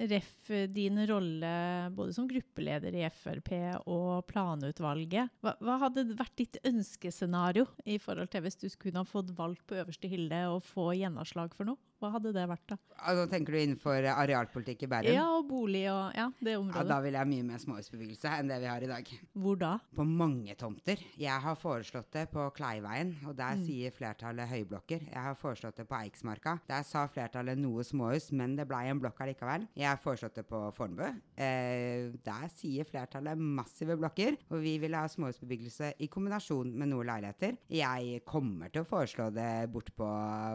ref 0.09 0.49
din 0.73 0.97
rolle 1.09 1.51
både 1.95 2.15
som 2.15 2.27
gruppeleder 2.29 2.95
i 2.97 3.05
Frp 3.13 3.53
og 3.85 4.25
planutvalget? 4.29 5.35
Hva, 5.43 5.53
hva 5.61 5.77
hadde 5.85 6.07
vært 6.15 6.37
ditt 6.41 6.61
ønskescenario 6.65 7.67
i 7.85 7.99
forhold 8.01 8.33
til 8.33 8.45
hvis 8.45 8.59
du 8.63 8.67
skulle 8.71 8.97
ha 9.01 9.07
fått 9.07 9.35
valgt 9.37 9.67
på 9.69 9.77
øverste 9.83 10.09
hylle 10.09 10.45
og 10.49 10.65
få 10.65 10.91
gjennomslag 10.97 11.53
for 11.57 11.69
noe? 11.69 11.88
Hva 11.99 12.13
hadde 12.13 12.31
det 12.31 12.45
vært, 12.47 12.63
da? 12.71 12.77
Altså, 13.09 13.25
tenker 13.31 13.55
du 13.55 13.59
innenfor 13.59 13.97
eh, 13.99 14.19
arealpolitikk 14.21 14.85
i 14.85 14.87
Bærum? 14.91 15.11
Ja, 15.11 15.25
og 15.35 15.49
bolig 15.49 15.81
og 15.91 16.15
ja, 16.15 16.27
det 16.39 16.53
Ja, 16.55 16.83
da 16.87 16.99
vil 17.03 17.17
jeg 17.17 17.27
mye 17.27 17.47
mer 17.49 17.59
småhusbebyggelse 17.59 18.31
enn 18.39 18.51
det 18.51 18.59
vi 18.63 18.69
har 18.71 18.85
i 18.85 18.89
dag. 18.91 19.11
Hvor 19.35 19.59
da? 19.59 19.73
På 19.95 20.05
mange 20.07 20.55
tomter. 20.59 21.01
Jeg 21.19 21.43
har 21.43 21.57
foreslått 21.59 22.07
det 22.15 22.25
på 22.31 22.45
Kleiveien, 22.55 23.11
og 23.27 23.35
der 23.39 23.59
sier 23.59 23.91
flertallet 23.95 24.47
høyblokker. 24.51 25.03
Jeg 25.09 25.25
har 25.25 25.35
foreslått 25.39 25.81
det 25.81 25.87
på 25.89 25.97
Eiksmarka. 25.99 26.55
Der 26.69 26.85
sa 26.87 27.03
flertallet 27.11 27.59
noe 27.59 27.83
småhus, 27.87 28.29
men 28.31 28.55
det 28.55 28.67
blei 28.69 28.85
en 28.91 29.01
blokk 29.03 29.19
allikevel. 29.25 29.67
Jeg 29.75 29.89
har 29.89 29.99
foreslått 29.99 30.39
det 30.39 30.45
på 30.47 30.61
Fornebu. 30.75 31.03
Eh, 31.35 32.15
der 32.23 32.47
sier 32.55 32.87
flertallet 32.87 33.35
massive 33.39 33.99
blokker, 33.99 34.39
og 34.53 34.63
vi 34.63 34.77
vil 34.79 34.95
ha 34.95 35.03
småhusbebyggelse 35.11 35.93
i 35.99 36.07
kombinasjon 36.11 36.71
med 36.79 36.93
noen 36.93 37.11
leiligheter. 37.11 37.59
Jeg 37.75 38.23
kommer 38.27 38.71
til 38.71 38.85
å 38.85 38.89
foreslå 38.89 39.29
det 39.35 39.51
bort 39.73 39.91
på, 39.99 40.07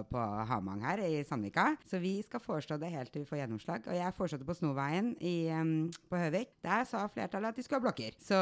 på 0.09 0.25
Hamang 0.49 0.81
her 0.85 1.05
i 1.05 1.13
Sandvika, 1.21 1.34
så 1.91 1.99
vi 2.03 2.15
skal 2.25 2.43
foreslå 2.43 2.79
det 2.81 2.91
helt 2.93 3.13
til 3.13 3.25
vi 3.25 3.29
får 3.29 3.41
gjennomslag. 3.43 3.87
Og 3.89 3.97
jeg 3.97 4.15
foreslåtte 4.17 4.47
på 4.49 4.57
Snoveien 4.59 5.13
i, 5.21 5.35
um, 5.55 5.91
på 6.11 6.21
Høvik. 6.21 6.55
Der 6.65 6.85
sa 6.89 7.05
flertallet 7.13 7.53
at 7.53 7.59
de 7.59 7.65
skulle 7.65 7.81
ha 7.81 7.87
blokker. 7.87 8.17
Så 8.23 8.39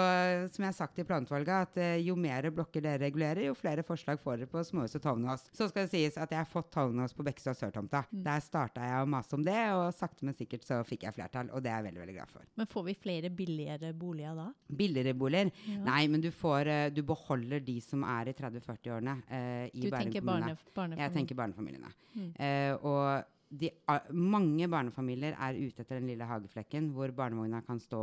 som 0.53 0.65
jeg 0.65 0.69
har 0.69 0.77
sagt 0.77 1.01
i 1.01 1.07
planutvalget, 1.09 1.69
at 1.69 1.81
uh, 1.81 1.97
jo 2.03 2.17
mer 2.19 2.49
blokker 2.55 2.85
dere 2.85 3.03
regulerer, 3.05 3.47
jo 3.49 3.57
flere 3.59 3.85
forslag 3.87 4.21
får 4.23 4.43
dere 4.43 4.53
på 4.53 4.65
småhus 4.67 4.97
og 4.99 5.05
Tovnås. 5.05 5.47
Så 5.57 5.69
skal 5.71 5.87
det 5.87 5.95
sies 5.95 6.19
at 6.21 6.33
jeg 6.33 6.41
har 6.41 6.49
fått 6.49 6.73
Tovnås 6.75 7.17
på 7.17 7.27
Bekkestua 7.27 7.55
Sørtomta. 7.59 8.05
Der 8.11 8.45
starta 8.45 8.85
jeg 8.87 9.05
å 9.05 9.11
mase 9.11 9.37
om 9.39 9.47
det, 9.47 9.59
og 9.77 9.89
sakte, 9.97 10.27
men 10.29 10.37
sikkert 10.37 10.67
så 10.67 10.83
fikk 10.87 11.07
jeg 11.09 11.17
flertall, 11.17 11.51
og 11.53 11.65
det 11.65 11.73
er 11.73 11.81
jeg 11.81 11.89
veldig, 11.91 12.03
veldig 12.05 12.17
glad 12.19 12.33
for. 12.33 12.47
Men 12.61 12.71
får 12.71 12.87
vi 12.91 12.97
flere 13.07 13.33
billigere 13.33 13.93
boliger 13.97 14.39
da? 14.39 14.49
Billigere 14.83 15.15
boliger? 15.19 15.53
Ja. 15.67 15.81
Nei, 15.87 16.03
men 16.13 16.23
du 16.25 16.31
får 16.35 16.69
uh, 16.69 16.87
Du 16.93 17.03
beholder 17.07 17.63
de 17.65 17.79
som 17.85 18.05
er 18.09 18.33
i 18.33 18.37
30-40-årene 18.37 19.17
uh, 19.27 19.67
i 19.71 19.87
Du 19.87 19.91
Bærum 19.91 20.13
kommune. 20.13 20.27
barne, 20.33 20.57
barnefamilie? 20.75 21.07
Jeg 21.07 21.17
tenker 21.17 21.39
barnefamiliene. 21.39 21.93
Mm. 22.13 22.33
Eh, 22.37 22.82
og 22.83 23.25
de, 23.53 23.69
mange 24.17 24.67
barnefamilier 24.71 25.37
er 25.37 25.59
ute 25.59 25.85
etter 25.85 25.99
den 25.99 26.09
lille 26.09 26.27
hageflekken 26.29 26.89
hvor 26.97 27.13
barnevogna 27.17 27.61
kan 27.67 27.81
stå, 27.83 28.01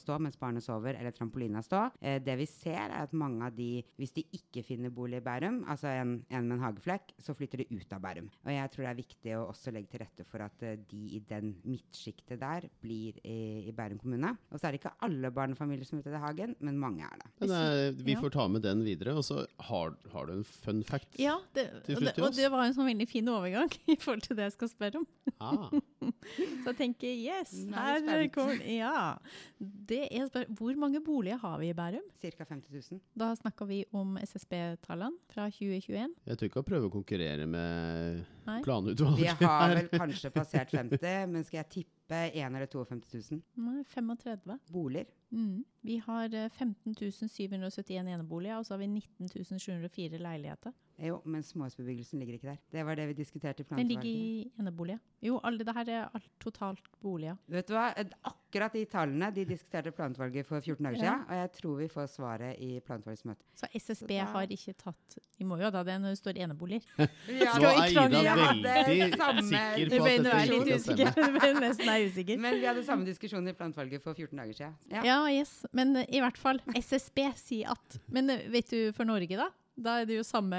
stå 0.00 0.18
mens 0.22 0.38
barnet 0.40 0.64
sover, 0.64 0.96
eller 0.98 1.14
trampolina 1.14 1.62
stå. 1.64 1.86
Eh, 2.02 2.18
det 2.22 2.36
vi 2.40 2.48
ser, 2.50 2.88
er 2.88 3.04
at 3.04 3.14
mange 3.16 3.46
av 3.46 3.54
de, 3.56 3.84
hvis 4.00 4.14
de 4.16 4.24
ikke 4.36 4.64
finner 4.66 4.92
bolig 4.94 5.20
i 5.20 5.24
Bærum, 5.24 5.62
altså 5.70 5.92
en, 5.92 6.16
en 6.28 6.48
med 6.48 6.58
en 6.58 6.64
hageflekk, 6.66 7.14
så 7.22 7.36
flytter 7.38 7.62
de 7.62 7.68
ut 7.78 7.94
av 7.94 8.02
Bærum. 8.02 8.30
Og 8.44 8.52
jeg 8.54 8.72
tror 8.74 8.86
det 8.86 8.90
er 8.90 9.00
viktig 9.00 9.36
å 9.38 9.44
også 9.52 9.74
legge 9.74 9.92
til 9.94 10.04
rette 10.04 10.26
for 10.26 10.44
at 10.44 10.66
eh, 10.66 10.78
de 10.90 11.02
i 11.16 11.22
den 11.30 11.54
midtsjiktet 11.64 12.40
der 12.42 12.66
blir 12.82 13.18
i, 13.22 13.38
i 13.70 13.74
Bærum 13.76 14.00
kommune. 14.02 14.34
Og 14.50 14.58
så 14.58 14.68
er 14.68 14.74
det 14.74 14.82
ikke 14.82 14.96
alle 15.06 15.32
barnefamilier 15.34 15.86
som 15.86 15.98
er 15.98 16.04
ute 16.04 16.12
etter 16.12 16.24
hagen, 16.24 16.56
men 16.66 16.80
mange 16.80 17.06
er 17.06 17.22
det. 17.22 17.30
Men 17.44 17.56
eh, 17.60 18.02
vi 18.10 18.18
får 18.18 18.34
ta 18.34 18.48
med 18.50 18.66
den 18.66 18.82
videre. 18.86 19.14
Og 19.20 19.26
så 19.26 19.44
har, 19.70 19.94
har 20.12 20.26
du 20.26 20.34
en 20.38 20.46
fun 20.46 20.82
fact. 20.86 21.14
Ja, 21.20 21.38
det, 21.54 21.68
Til 21.86 21.98
og, 21.98 22.02
slutt 22.02 22.10
det, 22.10 22.16
til 22.18 22.26
og 22.26 22.36
det 22.40 22.50
var 22.52 22.66
en 22.66 22.76
sånn 22.76 22.90
veldig 22.90 23.08
fin 23.10 23.30
overgang 23.30 23.70
i 23.94 23.98
forhold 24.00 24.26
til 24.26 24.38
det 24.38 24.48
jeg 24.48 24.56
skal 24.58 24.72
spørre 24.72 24.79
om. 24.96 25.06
Ah, 25.40 25.70
Så 26.62 26.72
jeg 26.72 26.76
tenker 26.78 27.12
yes, 27.12 27.52
er 27.68 28.04
her 28.06 28.26
kommer 28.32 28.60
Ja. 28.64 29.18
Det 29.60 30.02
er 30.08 30.28
spør 30.30 30.48
Hvor 30.56 30.78
mange 30.80 31.02
boliger 31.04 31.40
har 31.42 31.58
vi 31.60 31.70
i 31.70 31.76
Bærum? 31.76 32.06
Ca. 32.20 32.44
50 32.48 32.90
000. 32.92 33.00
Da 33.18 33.30
snakker 33.36 33.68
vi 33.68 33.84
om 33.92 34.16
SSB-tallene 34.22 35.18
fra 35.32 35.48
2021. 35.52 36.16
jeg 36.26 36.38
tør 36.38 36.50
ikke 36.50 36.62
å 36.62 36.66
prøve 36.66 36.90
å 36.90 36.94
konkurrere 36.94 37.46
med 37.46 38.24
Nei. 38.48 38.60
Vi 38.64 39.28
har 39.44 39.74
vel 39.76 39.88
kanskje 39.92 40.30
passert 40.34 40.72
50, 40.74 41.26
men 41.30 41.44
skal 41.46 41.62
jeg 41.62 41.70
tippe 41.76 42.20
1 42.32 42.56
eller 42.56 42.66
52 42.66 43.20
000 43.30 43.42
Nei, 43.62 43.82
35. 43.86 44.56
boliger. 44.72 45.10
Mm. 45.30 45.62
Vi 45.86 45.98
har 46.02 46.34
eh, 46.34 46.48
15 46.50 46.94
771 47.28 48.08
eneboliger, 48.08 48.56
og 48.58 48.66
så 48.66 48.74
har 48.74 48.80
vi 48.82 48.86
19 48.86 49.28
704 49.58 50.18
leiligheter. 50.18 50.72
Jo, 51.00 51.20
men 51.24 51.44
småhusbebyggelsen 51.46 52.20
ligger 52.20 52.36
ikke 52.36 52.50
der. 52.50 52.58
Det 52.72 52.86
var 52.86 52.98
det 52.98 53.06
vi 53.08 53.16
diskuterte 53.20 53.62
i 53.62 53.64
planutvalget. 53.64 54.02
Den 54.02 54.02
ligger 54.02 54.10
i 54.10 54.50
eneboliger. 54.60 54.98
Jo, 55.22 55.38
alle 55.44 55.64
det 55.64 55.74
her 55.76 55.89
er 55.90 56.08
alt 56.14 56.28
totalt 56.40 56.86
boliger. 57.02 57.36
Vet 57.48 57.66
du 57.68 57.74
hva? 57.74 57.88
Akkurat 58.24 58.72
de 58.74 58.84
tallene 58.90 59.28
de 59.34 59.44
diskuterte 59.46 59.92
planutvalget 59.94 60.46
for 60.46 60.60
14 60.60 60.82
dager 60.84 60.96
Ja. 60.98 61.12
siden, 61.12 61.24
og 61.28 61.34
jeg 61.40 61.52
tror 61.58 61.76
vi 61.78 61.88
får 61.88 62.06
svaret 62.10 62.58
i 62.60 62.80
planutvalgets 62.80 63.24
møte. 63.28 63.44
Så 63.54 63.66
SSB 63.74 64.08
da- 64.18 64.24
har 64.32 64.46
ikke 64.46 64.74
tatt 64.76 65.18
De 65.38 65.44
må 65.44 65.56
jo 65.60 65.70
ha 65.70 65.82
det 65.82 65.94
når 66.00 66.10
det 66.14 66.18
står 66.20 66.36
eneboliger. 66.36 66.82
Ja, 67.28 67.54
Nå 67.58 67.70
er? 67.70 67.88
Ida 67.90 68.08
veldig 68.08 69.16
samme- 69.16 69.46
sikker 69.46 69.98
på 69.98 70.04
at 70.04 70.22
dette 70.24 70.42
ikke 70.44 70.64
litt 70.64 70.84
kan 70.84 70.84
stemme. 70.84 71.14
Det 71.20 71.40
ble 71.40 71.52
nesten 71.60 71.88
er 71.88 72.06
usikker. 72.08 72.38
Men 72.38 72.54
vi 72.60 72.66
hadde 72.66 72.84
samme 72.84 73.04
diskusjon 73.08 73.48
i 73.48 73.52
planutvalget 73.56 74.02
for 74.02 74.14
14 74.14 74.36
dager 74.36 74.52
siden. 74.54 74.74
Ja. 74.90 75.02
Ja, 75.04 75.18
yes. 75.30 75.64
Men 75.72 75.96
eh, 75.96 76.06
i 76.08 76.20
hvert 76.20 76.38
fall, 76.38 76.60
SSB 76.76 77.24
sier 77.36 77.70
at 77.74 77.98
Men 78.08 78.30
eh, 78.30 78.48
vet 78.50 78.68
du 78.70 78.92
for 78.96 79.04
Norge, 79.08 79.36
da? 79.36 79.48
Da 79.80 79.96
er 80.00 80.08
det 80.08 80.18
jo 80.18 80.24
samme 80.26 80.58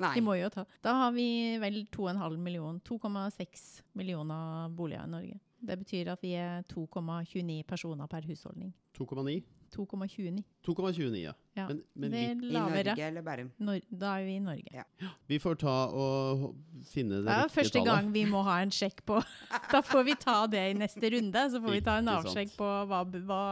Nei. 0.00 0.12
De 0.16 0.22
må 0.24 0.38
jo 0.38 0.48
ta 0.52 0.64
Da 0.84 0.94
har 1.02 1.12
vi 1.12 1.58
vel 1.60 1.82
2,5 1.92 2.38
millioner 2.40 2.80
2,6 2.88 3.66
millioner 3.98 4.72
boliger 4.76 5.04
i 5.04 5.12
Norge. 5.12 5.38
Det 5.58 5.78
betyr 5.80 6.12
at 6.14 6.22
vi 6.22 6.32
er 6.38 6.62
2,29 6.70 7.62
personer 7.66 8.06
per 8.06 8.26
husholdning. 8.28 8.72
2,9? 8.96 9.42
2,29. 9.74 10.44
2,29, 10.64 11.18
ja. 11.20 11.32
Ja. 11.58 11.66
Men, 11.68 11.82
men 11.94 12.14
vi, 12.14 12.22
er 12.24 12.36
I. 12.38 12.52
Norge 12.54 13.06
eller 13.08 13.24
Bærum? 13.26 13.50
Nor 13.66 13.80
da 13.90 14.14
er 14.18 14.26
vi 14.28 14.36
i 14.38 14.42
Norge. 14.42 14.84
vi 15.30 15.38
får 15.42 15.58
ta 15.62 15.76
og 15.92 16.44
finne 16.88 17.18
det, 17.18 17.26
Det 17.26 17.34
er 17.34 17.42
riktige 17.44 17.58
første 17.58 17.82
gang 17.88 18.12
vi 18.14 18.24
må 18.30 18.42
ha 18.46 18.58
en 18.62 18.72
sjekk 18.74 19.02
på 19.08 19.18
Da 19.72 19.82
får 19.84 20.06
vi 20.06 20.14
ta 20.20 20.36
det 20.50 20.64
i 20.70 20.76
neste 20.78 21.10
runde. 21.14 21.44
Så 21.52 21.60
får 21.64 21.76
vi 21.76 21.82
ta 21.84 21.98
en 22.00 22.12
avsjekk 22.12 22.54
på 22.58 22.68
hva, 22.88 23.02
hva, 23.04 23.42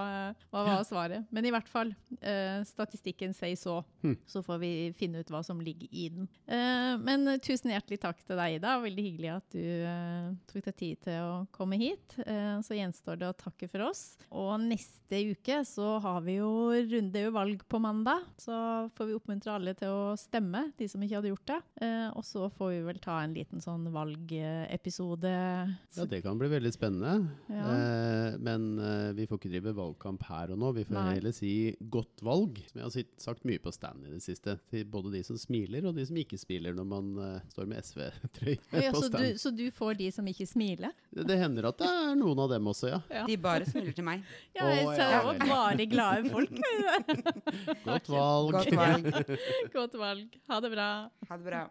hva 0.52 0.64
var 0.70 0.84
svaret. 0.88 1.26
Men 1.34 1.48
i 1.48 1.52
hvert 1.52 1.68
fall, 1.70 1.92
uh, 2.22 2.60
statistikken 2.66 3.34
sier 3.36 3.58
så. 3.60 3.78
Hm. 4.04 4.16
Så 4.28 4.42
får 4.46 4.60
vi 4.62 4.72
finne 4.96 5.20
ut 5.20 5.32
hva 5.32 5.42
som 5.46 5.60
ligger 5.62 5.90
i 5.90 6.08
den. 6.14 6.30
Uh, 6.48 6.96
men 7.02 7.36
tusen 7.44 7.74
hjertelig 7.74 8.00
takk 8.02 8.22
til 8.24 8.38
deg, 8.38 8.58
Ida. 8.60 8.76
Veldig 8.84 9.06
hyggelig 9.10 9.32
at 9.34 9.56
du 9.56 9.64
uh, 9.84 10.32
tok 10.48 10.70
deg 10.70 10.78
tid 10.80 11.02
til 11.06 11.26
å 11.26 11.34
komme 11.54 11.78
hit. 11.80 12.16
Eh, 12.26 12.60
så 12.64 12.76
gjenstår 12.76 13.20
det 13.20 13.28
å 13.30 13.36
takke 13.36 13.68
for 13.70 13.86
oss. 13.88 14.02
Og 14.30 14.54
neste 14.62 15.22
uke 15.32 15.60
så 15.68 15.96
har 16.02 16.22
vi 16.26 16.38
jo 16.38 16.50
runde 16.90 17.24
valg 17.34 17.64
på 17.68 17.80
mandag. 17.82 17.95
Så 18.36 18.56
får 18.96 19.06
vi 19.08 19.14
oppmuntre 19.16 19.54
alle 19.56 19.72
til 19.78 19.88
å 19.88 20.16
stemme, 20.18 20.72
de 20.76 20.88
som 20.90 21.00
ikke 21.02 21.16
hadde 21.20 21.30
gjort 21.32 21.46
det. 21.48 21.58
Eh, 21.86 22.08
og 22.16 22.24
så 22.26 22.48
får 22.52 22.70
vi 22.74 22.80
vel 22.88 22.98
ta 23.02 23.20
en 23.24 23.34
liten 23.36 23.60
sånn 23.64 23.86
valgepisode. 23.94 25.32
Ja, 25.96 26.04
det 26.10 26.20
kan 26.24 26.38
bli 26.40 26.48
veldig 26.52 26.72
spennende. 26.74 27.28
Ja. 27.48 27.64
Eh, 27.72 28.36
men 28.42 28.66
eh, 28.78 29.12
vi 29.16 29.26
får 29.30 29.40
ikke 29.40 29.52
drive 29.54 29.72
valgkamp 29.76 30.22
her 30.28 30.52
og 30.54 30.60
nå. 30.62 30.72
Vi 30.76 30.84
får 30.88 30.98
Nei. 30.98 31.14
heller 31.18 31.34
si 31.36 31.52
godt 31.92 32.22
valg. 32.26 32.60
Som 32.70 32.80
jeg 32.80 32.86
har 32.88 32.94
sitt- 32.94 33.16
sagt 33.22 33.44
mye 33.48 33.58
på 33.62 33.72
stand 33.74 34.06
i 34.06 34.12
det 34.12 34.22
siste. 34.24 34.58
Til 34.70 34.84
både 34.90 35.12
de 35.14 35.22
som 35.26 35.38
smiler, 35.40 35.86
og 35.88 35.94
de 35.96 36.04
som 36.06 36.16
ikke 36.20 36.38
smiler 36.40 36.74
når 36.76 36.88
man 36.90 37.12
eh, 37.22 37.40
står 37.52 37.66
med 37.70 37.84
SV-trøye 37.84 38.58
Ja, 38.86 38.92
på 38.92 39.00
så, 39.02 39.08
du, 39.08 39.16
stand. 39.16 39.40
så 39.40 39.54
du 39.56 39.64
får 39.74 39.94
de 40.02 40.10
som 40.12 40.26
ikke 40.30 40.46
smiler? 40.48 40.92
Det, 41.12 41.26
det 41.30 41.38
hender 41.40 41.70
at 41.70 41.78
det 41.80 41.88
er 41.88 42.14
noen 42.18 42.38
av 42.44 42.50
dem 42.52 42.66
også, 42.72 42.90
ja. 42.92 43.00
Ja. 43.12 43.24
De 43.28 43.36
bare 43.40 43.66
smiler 43.68 43.94
til 43.96 44.04
meg. 44.06 44.24
Ja, 44.56 44.68
jeg 44.74 44.86
ser 44.98 45.16
vel. 45.26 45.38
bare 45.48 45.86
glade 45.90 46.30
folk. 46.32 46.52
Godt 47.84 48.08
valg. 48.10 48.52
Godt 48.52 48.76
valg. 48.76 49.26
Godt 49.78 49.98
valg. 49.98 50.28
Ha 50.48 50.60
det 50.60 50.72
bra. 50.72 50.88
Ha 51.28 51.36
det 51.36 51.44
bra. 51.44 51.66